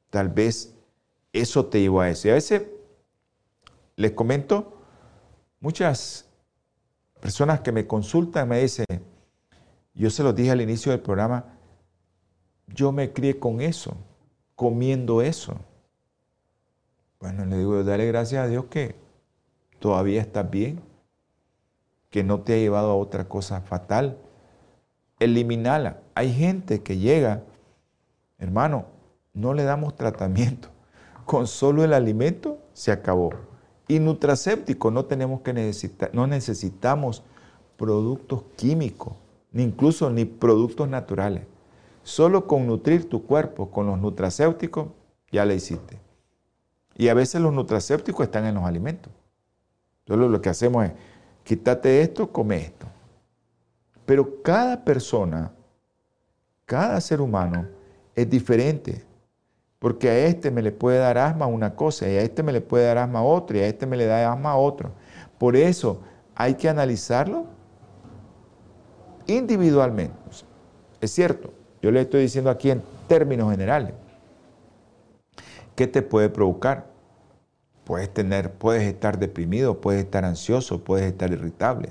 Tal 0.10 0.30
vez 0.30 0.76
eso 1.34 1.66
te 1.66 1.82
llevó 1.82 2.02
a 2.02 2.10
eso. 2.10 2.28
Y 2.28 2.32
a 2.32 2.36
veces, 2.36 2.64
les 3.96 4.12
comento, 4.12 4.78
muchas 5.60 6.26
personas 7.20 7.62
que 7.62 7.72
me 7.72 7.86
consultan 7.86 8.50
me 8.50 8.62
dicen, 8.62 8.86
yo 9.94 10.10
se 10.10 10.24
los 10.24 10.36
dije 10.36 10.52
al 10.52 10.62
inicio 10.62 10.92
del 10.92 11.02
programa, 11.02 11.58
yo 12.68 12.92
me 12.92 13.12
crié 13.12 13.38
con 13.38 13.62
eso, 13.62 13.96
comiendo 14.62 15.24
eso. 15.24 15.56
Bueno, 17.20 17.48
le 17.48 17.58
digo, 17.58 17.84
dale 17.84 18.06
gracias 18.06 18.46
a 18.46 18.48
Dios 18.48 18.66
que 18.66 18.94
todavía 19.80 20.22
estás 20.22 20.52
bien, 20.52 20.82
que 22.12 22.24
no 22.24 22.42
te 22.42 22.54
ha 22.54 22.58
llevado 22.58 22.92
a 22.92 22.96
otra 22.96 23.28
cosa 23.28 23.62
fatal. 23.62 24.20
Eliminala. 25.20 26.02
Hay 26.14 26.32
gente 26.32 26.84
que 26.84 27.00
llega, 27.00 27.42
hermano, 28.38 28.86
no 29.34 29.56
le 29.56 29.64
damos 29.64 29.96
tratamiento 29.96 30.70
con 31.26 31.48
solo 31.48 31.84
el 31.84 31.94
alimento 31.94 32.60
se 32.74 32.92
acabó. 32.92 33.32
Y 33.88 33.98
nutracéptico 33.98 34.92
no 34.92 35.06
tenemos 35.06 35.42
que 35.42 35.54
necesitar, 35.54 36.12
no 36.14 36.28
necesitamos 36.28 37.24
productos 37.78 38.44
químicos, 38.58 39.14
ni 39.52 39.64
incluso 39.64 40.12
ni 40.12 40.26
productos 40.26 40.88
naturales. 40.88 41.48
Solo 42.04 42.48
con 42.48 42.66
nutrir 42.66 43.10
tu 43.10 43.26
cuerpo 43.26 43.70
con 43.70 43.86
los 43.86 44.00
nutracéuticos 44.00 44.88
ya 45.32 45.46
le 45.46 45.56
hiciste. 45.56 46.00
Y 46.96 47.08
a 47.08 47.14
veces 47.14 47.42
los 47.42 47.54
nutracépticos 47.54 48.26
están 48.26 48.46
en 48.46 48.56
los 48.56 48.64
alimentos. 48.64 49.12
Solo 50.08 50.28
lo 50.28 50.42
que 50.42 50.50
hacemos 50.50 50.86
es, 50.86 50.92
quítate 51.44 52.02
esto, 52.02 52.32
come 52.32 52.58
esto. 52.58 52.88
Pero 54.06 54.42
cada 54.42 54.84
persona, 54.84 55.54
cada 56.66 57.00
ser 57.00 57.22
humano 57.22 57.68
es 58.16 58.30
diferente. 58.30 59.06
Porque 59.80 60.10
a 60.10 60.18
este 60.28 60.52
me 60.52 60.62
le 60.62 60.72
puede 60.72 61.00
dar 61.00 61.18
asma 61.18 61.48
una 61.48 61.76
cosa, 61.76 62.08
y 62.08 62.16
a 62.16 62.22
este 62.22 62.44
me 62.44 62.52
le 62.52 62.62
puede 62.62 62.86
dar 62.86 63.00
asma 63.00 63.24
otra, 63.24 63.58
y 63.58 63.62
a 63.62 63.68
este 63.68 63.86
me 63.86 63.98
le 63.98 64.06
da 64.06 64.32
asma 64.32 64.56
otro. 64.56 64.92
Por 65.40 65.56
eso 65.56 66.02
hay 66.36 66.54
que 66.56 66.70
analizarlo 66.70 67.46
individualmente. 69.26 70.14
Es 71.00 71.12
cierto, 71.12 71.52
yo 71.82 71.92
le 71.92 72.02
estoy 72.02 72.22
diciendo 72.22 72.50
aquí 72.50 72.70
en 72.70 72.84
términos 73.08 73.50
generales. 73.52 73.94
¿Qué 75.76 75.88
te 75.88 76.02
puede 76.02 76.30
provocar? 76.30 76.86
Puedes 77.84 78.14
tener, 78.14 78.54
puedes 78.54 78.84
estar 78.84 79.18
deprimido, 79.18 79.82
puedes 79.82 80.04
estar 80.04 80.24
ansioso, 80.24 80.84
puedes 80.84 81.08
estar 81.08 81.32
irritable. 81.32 81.90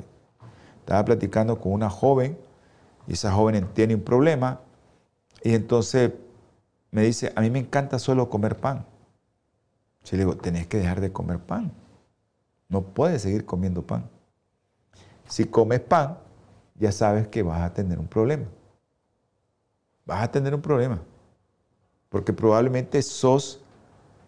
Estaba 0.79 1.05
platicando 1.05 1.61
con 1.61 1.73
una 1.73 1.91
joven 1.91 2.39
y 3.07 3.15
esa 3.15 3.33
joven 3.33 3.69
tiene 3.75 3.95
un 3.95 4.03
problema 4.03 4.61
y 5.43 5.55
entonces 5.55 6.13
me 6.91 7.03
dice, 7.03 7.33
a 7.35 7.41
mí 7.41 7.51
me 7.51 7.59
encanta 7.59 7.99
solo 7.99 8.31
comer 8.31 8.57
pan. 8.57 8.87
Yo 10.05 10.17
le 10.17 10.25
digo, 10.25 10.37
tenés 10.37 10.67
que 10.67 10.79
dejar 10.79 11.01
de 11.01 11.13
comer 11.13 11.39
pan. 11.39 11.73
No 12.69 12.83
puedes 12.83 13.23
seguir 13.23 13.45
comiendo 13.45 13.83
pan. 13.83 14.09
Si 15.29 15.45
comes 15.45 15.81
pan, 15.81 16.19
ya 16.77 16.93
sabes 16.93 17.27
que 17.29 17.43
vas 17.43 17.61
a 17.63 17.75
tener 17.75 17.99
un 17.99 18.07
problema. 18.07 18.47
Vas 20.11 20.25
a 20.25 20.31
tener 20.33 20.53
un 20.57 20.61
problema. 20.61 21.01
Porque 22.09 22.33
probablemente 22.33 23.01
sos 23.01 23.61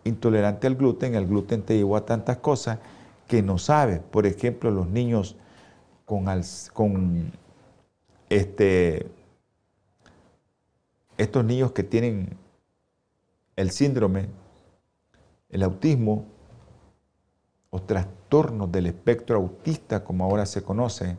intolerante 0.05 0.69
al 0.69 0.77
gluten, 0.77 1.17
el 1.17 1.27
gluten 1.27 1.63
te 1.63 1.77
llevó 1.77 1.97
a 1.97 2.07
tantas 2.07 2.37
cosas 2.37 2.79
que 3.27 3.43
no 3.43 3.59
sabes. 3.59 3.99
Por 3.99 4.25
ejemplo, 4.25 4.71
los 4.71 4.87
niños 4.87 5.35
con, 6.05 7.33
este, 8.29 9.11
estos 11.19 11.45
niños 11.45 11.73
que 11.73 11.83
tienen 11.83 12.37
el 13.57 13.73
síndrome, 13.73 14.29
el 15.49 15.65
autismo 15.65 16.27
o 17.71 17.83
trastornos 17.83 18.71
del 18.71 18.87
espectro 18.87 19.37
autista, 19.37 20.05
como 20.05 20.23
ahora 20.27 20.47
se 20.47 20.63
conoce, 20.63 21.17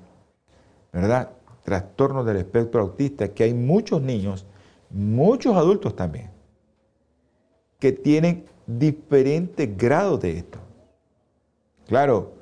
¿verdad? 0.93 1.32
Trastornos 1.64 2.26
del 2.26 2.38
espectro 2.38 2.80
autista, 2.80 3.28
que 3.34 3.43
hay 3.43 3.53
muchos 3.53 4.01
niños, 4.01 4.45
muchos 4.93 5.55
adultos 5.57 5.95
también, 5.95 6.29
que 7.79 7.91
tienen 7.91 8.45
diferentes 8.65 9.75
grados 9.75 10.21
de 10.21 10.37
esto. 10.37 10.59
Claro, 11.87 12.33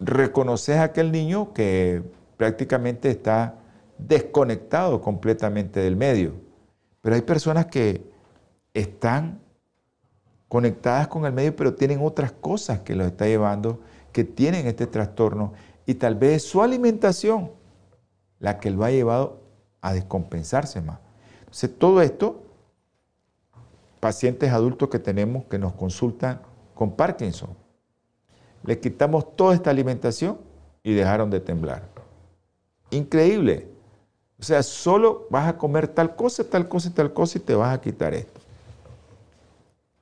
reconoces 0.00 0.76
a 0.76 0.84
aquel 0.84 1.10
niño 1.12 1.54
que 1.54 2.02
prácticamente 2.36 3.10
está 3.10 3.54
desconectado 3.96 5.00
completamente 5.00 5.80
del 5.80 5.96
medio, 5.96 6.34
pero 7.00 7.14
hay 7.14 7.22
personas 7.22 7.66
que 7.66 8.04
están 8.74 9.40
conectadas 10.48 11.06
con 11.08 11.24
el 11.24 11.32
medio, 11.32 11.54
pero 11.54 11.74
tienen 11.74 12.00
otras 12.02 12.32
cosas 12.32 12.80
que 12.80 12.94
los 12.94 13.06
está 13.06 13.26
llevando, 13.26 13.80
que 14.12 14.24
tienen 14.24 14.66
este 14.66 14.86
trastorno, 14.86 15.52
y 15.86 15.94
tal 15.94 16.16
vez 16.16 16.42
su 16.42 16.62
alimentación 16.62 17.52
la 18.38 18.58
que 18.58 18.70
lo 18.70 18.84
ha 18.84 18.90
llevado 18.90 19.40
a 19.80 19.92
descompensarse 19.92 20.80
más. 20.80 20.98
Entonces, 21.50 21.78
todo 21.78 22.00
esto 22.00 22.44
pacientes 23.98 24.50
adultos 24.50 24.88
que 24.88 24.98
tenemos 24.98 25.44
que 25.44 25.58
nos 25.58 25.74
consultan 25.74 26.40
con 26.74 26.92
Parkinson. 26.92 27.50
Les 28.64 28.78
quitamos 28.78 29.36
toda 29.36 29.54
esta 29.54 29.70
alimentación 29.70 30.38
y 30.82 30.94
dejaron 30.94 31.28
de 31.28 31.40
temblar. 31.40 31.82
Increíble. 32.90 33.68
O 34.38 34.42
sea, 34.42 34.62
solo 34.62 35.26
vas 35.28 35.48
a 35.48 35.58
comer 35.58 35.88
tal 35.88 36.16
cosa, 36.16 36.44
tal 36.44 36.66
cosa 36.68 36.92
tal 36.94 37.12
cosa 37.12 37.38
y 37.38 37.42
te 37.42 37.54
vas 37.54 37.74
a 37.74 37.80
quitar 37.80 38.14
esto. 38.14 38.40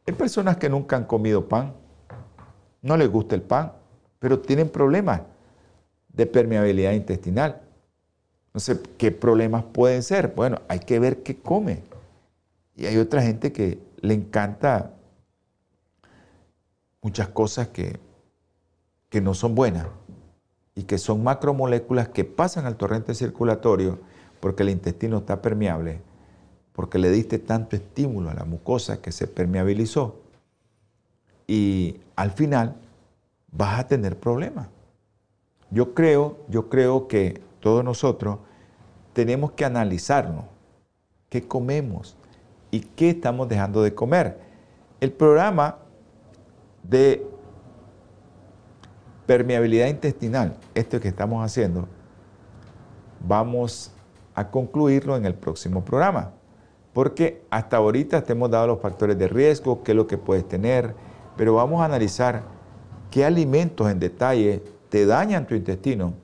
Hay 0.06 0.14
personas 0.14 0.56
que 0.56 0.68
nunca 0.68 0.96
han 0.96 1.04
comido 1.04 1.48
pan, 1.48 1.74
no 2.82 2.96
les 2.96 3.10
gusta 3.10 3.34
el 3.34 3.42
pan, 3.42 3.72
pero 4.18 4.38
tienen 4.38 4.68
problemas 4.68 5.22
de 6.08 6.26
permeabilidad 6.26 6.92
intestinal. 6.92 7.60
No 8.54 8.60
sé 8.60 8.80
qué 8.96 9.12
problemas 9.12 9.64
pueden 9.64 10.02
ser. 10.02 10.32
Bueno, 10.34 10.60
hay 10.68 10.80
que 10.80 10.98
ver 10.98 11.22
qué 11.22 11.36
come. 11.36 11.82
Y 12.76 12.86
hay 12.86 12.96
otra 12.96 13.22
gente 13.22 13.52
que 13.52 13.78
le 14.00 14.14
encanta 14.14 14.94
muchas 17.02 17.28
cosas 17.28 17.68
que, 17.68 17.98
que 19.08 19.20
no 19.20 19.34
son 19.34 19.54
buenas 19.54 19.86
y 20.74 20.84
que 20.84 20.98
son 20.98 21.24
macromoléculas 21.24 22.08
que 22.08 22.24
pasan 22.24 22.66
al 22.66 22.76
torrente 22.76 23.14
circulatorio 23.14 23.98
porque 24.40 24.62
el 24.62 24.70
intestino 24.70 25.18
está 25.18 25.42
permeable, 25.42 26.00
porque 26.72 26.98
le 26.98 27.10
diste 27.10 27.38
tanto 27.38 27.76
estímulo 27.76 28.30
a 28.30 28.34
la 28.34 28.44
mucosa 28.44 29.02
que 29.02 29.10
se 29.10 29.26
permeabilizó 29.26 30.20
y 31.48 32.00
al 32.14 32.30
final 32.30 32.76
vas 33.50 33.80
a 33.80 33.86
tener 33.88 34.18
problemas. 34.18 34.68
Yo 35.70 35.94
creo, 35.94 36.38
yo 36.48 36.68
creo 36.68 37.08
que 37.08 37.42
todos 37.68 37.84
nosotros 37.84 38.38
tenemos 39.12 39.52
que 39.52 39.66
analizarnos 39.66 40.46
qué 41.28 41.46
comemos, 41.46 42.16
y 42.70 42.80
qué 42.80 43.10
estamos 43.10 43.46
dejando 43.46 43.82
de 43.82 43.94
comer. 43.94 44.38
El 45.00 45.12
programa 45.12 45.76
de 46.82 47.26
permeabilidad 49.26 49.88
intestinal, 49.88 50.56
esto 50.74 50.98
que 50.98 51.08
estamos 51.08 51.44
haciendo, 51.44 51.86
vamos 53.20 53.92
a 54.34 54.50
concluirlo 54.50 55.14
en 55.14 55.26
el 55.26 55.34
próximo 55.34 55.84
programa. 55.84 56.32
Porque 56.94 57.42
hasta 57.50 57.76
ahorita 57.76 58.22
te 58.22 58.32
hemos 58.32 58.50
dado 58.50 58.68
los 58.68 58.80
factores 58.80 59.18
de 59.18 59.28
riesgo, 59.28 59.82
qué 59.82 59.92
es 59.92 59.96
lo 59.96 60.06
que 60.06 60.16
puedes 60.16 60.48
tener, 60.48 60.94
pero 61.36 61.52
vamos 61.52 61.82
a 61.82 61.84
analizar 61.84 62.44
qué 63.10 63.26
alimentos 63.26 63.90
en 63.90 63.98
detalle 63.98 64.62
te 64.88 65.04
dañan 65.04 65.46
tu 65.46 65.54
intestino 65.54 66.14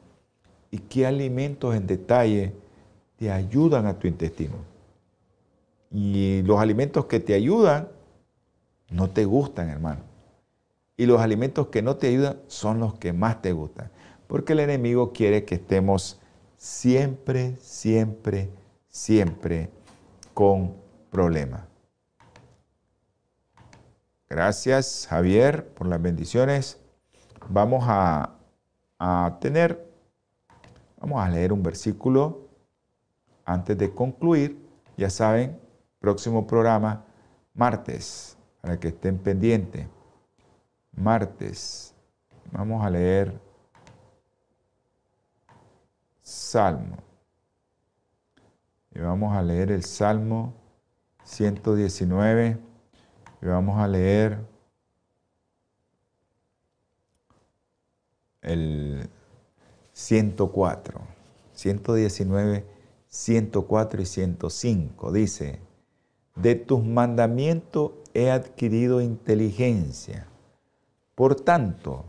y 0.74 0.78
qué 0.80 1.06
alimentos 1.06 1.72
en 1.76 1.86
detalle 1.86 2.52
te 3.16 3.30
ayudan 3.30 3.86
a 3.86 3.96
tu 3.96 4.08
intestino. 4.08 4.56
Y 5.88 6.42
los 6.42 6.58
alimentos 6.58 7.06
que 7.06 7.20
te 7.20 7.32
ayudan 7.32 7.90
no 8.90 9.08
te 9.08 9.24
gustan, 9.24 9.68
hermano. 9.68 10.00
Y 10.96 11.06
los 11.06 11.20
alimentos 11.20 11.68
que 11.68 11.80
no 11.80 11.94
te 11.94 12.08
ayudan 12.08 12.40
son 12.48 12.80
los 12.80 12.94
que 12.94 13.12
más 13.12 13.40
te 13.40 13.52
gustan. 13.52 13.88
Porque 14.26 14.54
el 14.54 14.58
enemigo 14.58 15.12
quiere 15.12 15.44
que 15.44 15.54
estemos 15.54 16.18
siempre, 16.56 17.54
siempre, 17.60 18.50
siempre 18.88 19.70
con 20.34 20.74
problemas. 21.08 21.62
Gracias, 24.28 25.06
Javier, 25.08 25.68
por 25.68 25.86
las 25.86 26.02
bendiciones. 26.02 26.80
Vamos 27.48 27.84
a, 27.86 28.34
a 28.98 29.38
tener, 29.40 29.93
vamos 31.04 31.22
a 31.22 31.28
leer 31.28 31.52
un 31.52 31.62
versículo 31.62 32.48
antes 33.44 33.76
de 33.76 33.92
concluir. 33.92 34.58
Ya 34.96 35.10
saben, 35.10 35.60
Próximo 36.00 36.46
programa, 36.46 37.02
martes, 37.54 38.36
para 38.60 38.78
que 38.78 38.88
estén 38.88 39.16
pendientes. 39.18 39.86
Martes, 40.94 41.94
vamos 42.52 42.84
a 42.84 42.90
leer 42.90 43.40
Salmo. 46.20 46.98
Y 48.94 48.98
vamos 48.98 49.34
a 49.34 49.42
leer 49.42 49.72
el 49.72 49.82
Salmo 49.82 50.52
119. 51.24 52.58
Y 53.40 53.46
vamos 53.46 53.78
a 53.78 53.88
leer 53.88 54.38
el 58.42 59.08
104. 59.94 61.00
119, 61.54 62.64
104 63.08 64.02
y 64.02 64.06
105. 64.06 65.12
Dice, 65.12 65.60
de 66.36 66.56
tus 66.56 66.84
mandamientos 66.84 67.92
he 68.12 68.30
adquirido 68.30 69.00
inteligencia. 69.00 70.26
Por 71.14 71.36
tanto, 71.36 72.04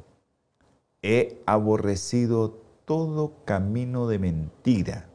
he 1.02 1.42
aborrecido 1.46 2.58
todo 2.86 3.34
camino 3.46 4.08
de 4.08 4.20
mentira. 4.20 5.06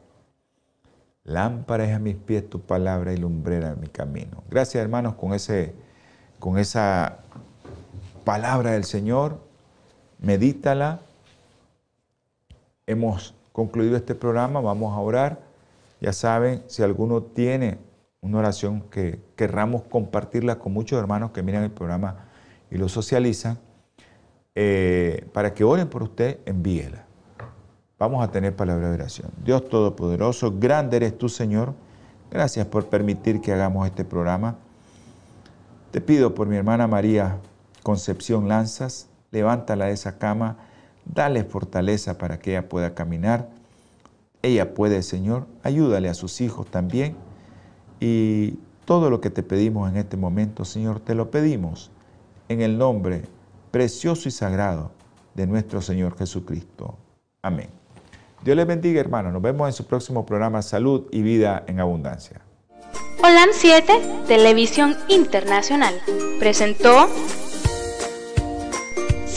Lámpara 1.23 1.85
es 1.85 1.93
a 1.93 1.99
mis 1.99 2.15
pies 2.15 2.49
tu 2.49 2.61
palabra 2.61 3.13
y 3.13 3.17
lumbrera 3.17 3.75
mi 3.75 3.87
camino. 3.87 4.43
Gracias 4.49 4.81
hermanos 4.81 5.15
con, 5.15 5.33
ese, 5.33 5.75
con 6.39 6.57
esa 6.57 7.19
palabra 8.23 8.71
del 8.71 8.85
Señor. 8.85 9.39
Medítala. 10.19 11.01
Hemos 12.87 13.35
concluido 13.51 13.95
este 13.95 14.15
programa, 14.15 14.61
vamos 14.61 14.95
a 14.95 14.99
orar. 14.99 15.39
Ya 15.99 16.13
saben, 16.13 16.63
si 16.67 16.81
alguno 16.83 17.21
tiene 17.21 17.77
una 18.21 18.39
oración 18.39 18.81
que 18.89 19.19
querramos 19.35 19.83
compartirla 19.83 20.59
con 20.59 20.73
muchos 20.73 20.99
hermanos 20.99 21.31
que 21.31 21.43
miran 21.43 21.63
el 21.63 21.71
programa 21.71 22.25
y 22.69 22.77
lo 22.77 22.87
socializan, 22.89 23.59
eh, 24.55 25.27
para 25.33 25.53
que 25.53 25.63
oren 25.63 25.87
por 25.87 26.03
usted, 26.03 26.39
envíela. 26.45 27.05
Vamos 27.97 28.23
a 28.23 28.31
tener 28.31 28.55
palabra 28.55 28.89
de 28.89 28.95
oración. 28.95 29.29
Dios 29.43 29.69
Todopoderoso, 29.69 30.57
grande 30.57 30.97
eres 30.97 31.17
tú, 31.17 31.29
Señor. 31.29 31.73
Gracias 32.31 32.65
por 32.65 32.87
permitir 32.87 33.41
que 33.41 33.53
hagamos 33.53 33.85
este 33.85 34.03
programa. 34.03 34.55
Te 35.91 36.01
pido 36.01 36.33
por 36.33 36.47
mi 36.47 36.55
hermana 36.55 36.87
María 36.87 37.37
Concepción 37.83 38.47
Lanzas, 38.47 39.09
levántala 39.31 39.85
de 39.85 39.91
esa 39.91 40.17
cama, 40.17 40.57
Dale 41.05 41.43
fortaleza 41.43 42.17
para 42.17 42.39
que 42.39 42.51
ella 42.51 42.69
pueda 42.69 42.93
caminar. 42.93 43.49
Ella 44.41 44.73
puede, 44.73 45.03
Señor. 45.03 45.47
Ayúdale 45.63 46.09
a 46.09 46.13
sus 46.13 46.41
hijos 46.41 46.67
también. 46.67 47.15
Y 47.99 48.59
todo 48.85 49.09
lo 49.09 49.21
que 49.21 49.29
te 49.29 49.43
pedimos 49.43 49.89
en 49.89 49.97
este 49.97 50.17
momento, 50.17 50.65
Señor, 50.65 50.99
te 50.99 51.15
lo 51.15 51.31
pedimos 51.31 51.91
en 52.49 52.61
el 52.61 52.77
nombre 52.77 53.23
precioso 53.71 54.27
y 54.27 54.31
sagrado 54.31 54.91
de 55.33 55.47
nuestro 55.47 55.81
Señor 55.81 56.17
Jesucristo. 56.17 56.97
Amén. 57.41 57.69
Dios 58.43 58.57
les 58.57 58.67
bendiga, 58.67 58.99
hermanos. 58.99 59.31
Nos 59.33 59.41
vemos 59.41 59.67
en 59.67 59.73
su 59.73 59.85
próximo 59.85 60.25
programa 60.25 60.61
Salud 60.61 61.05
y 61.11 61.21
Vida 61.21 61.63
en 61.67 61.79
Abundancia. 61.79 62.41
Holan 63.23 63.49
7, 63.53 63.93
Televisión 64.27 64.97
Internacional, 65.07 65.93
presentó 66.39 67.07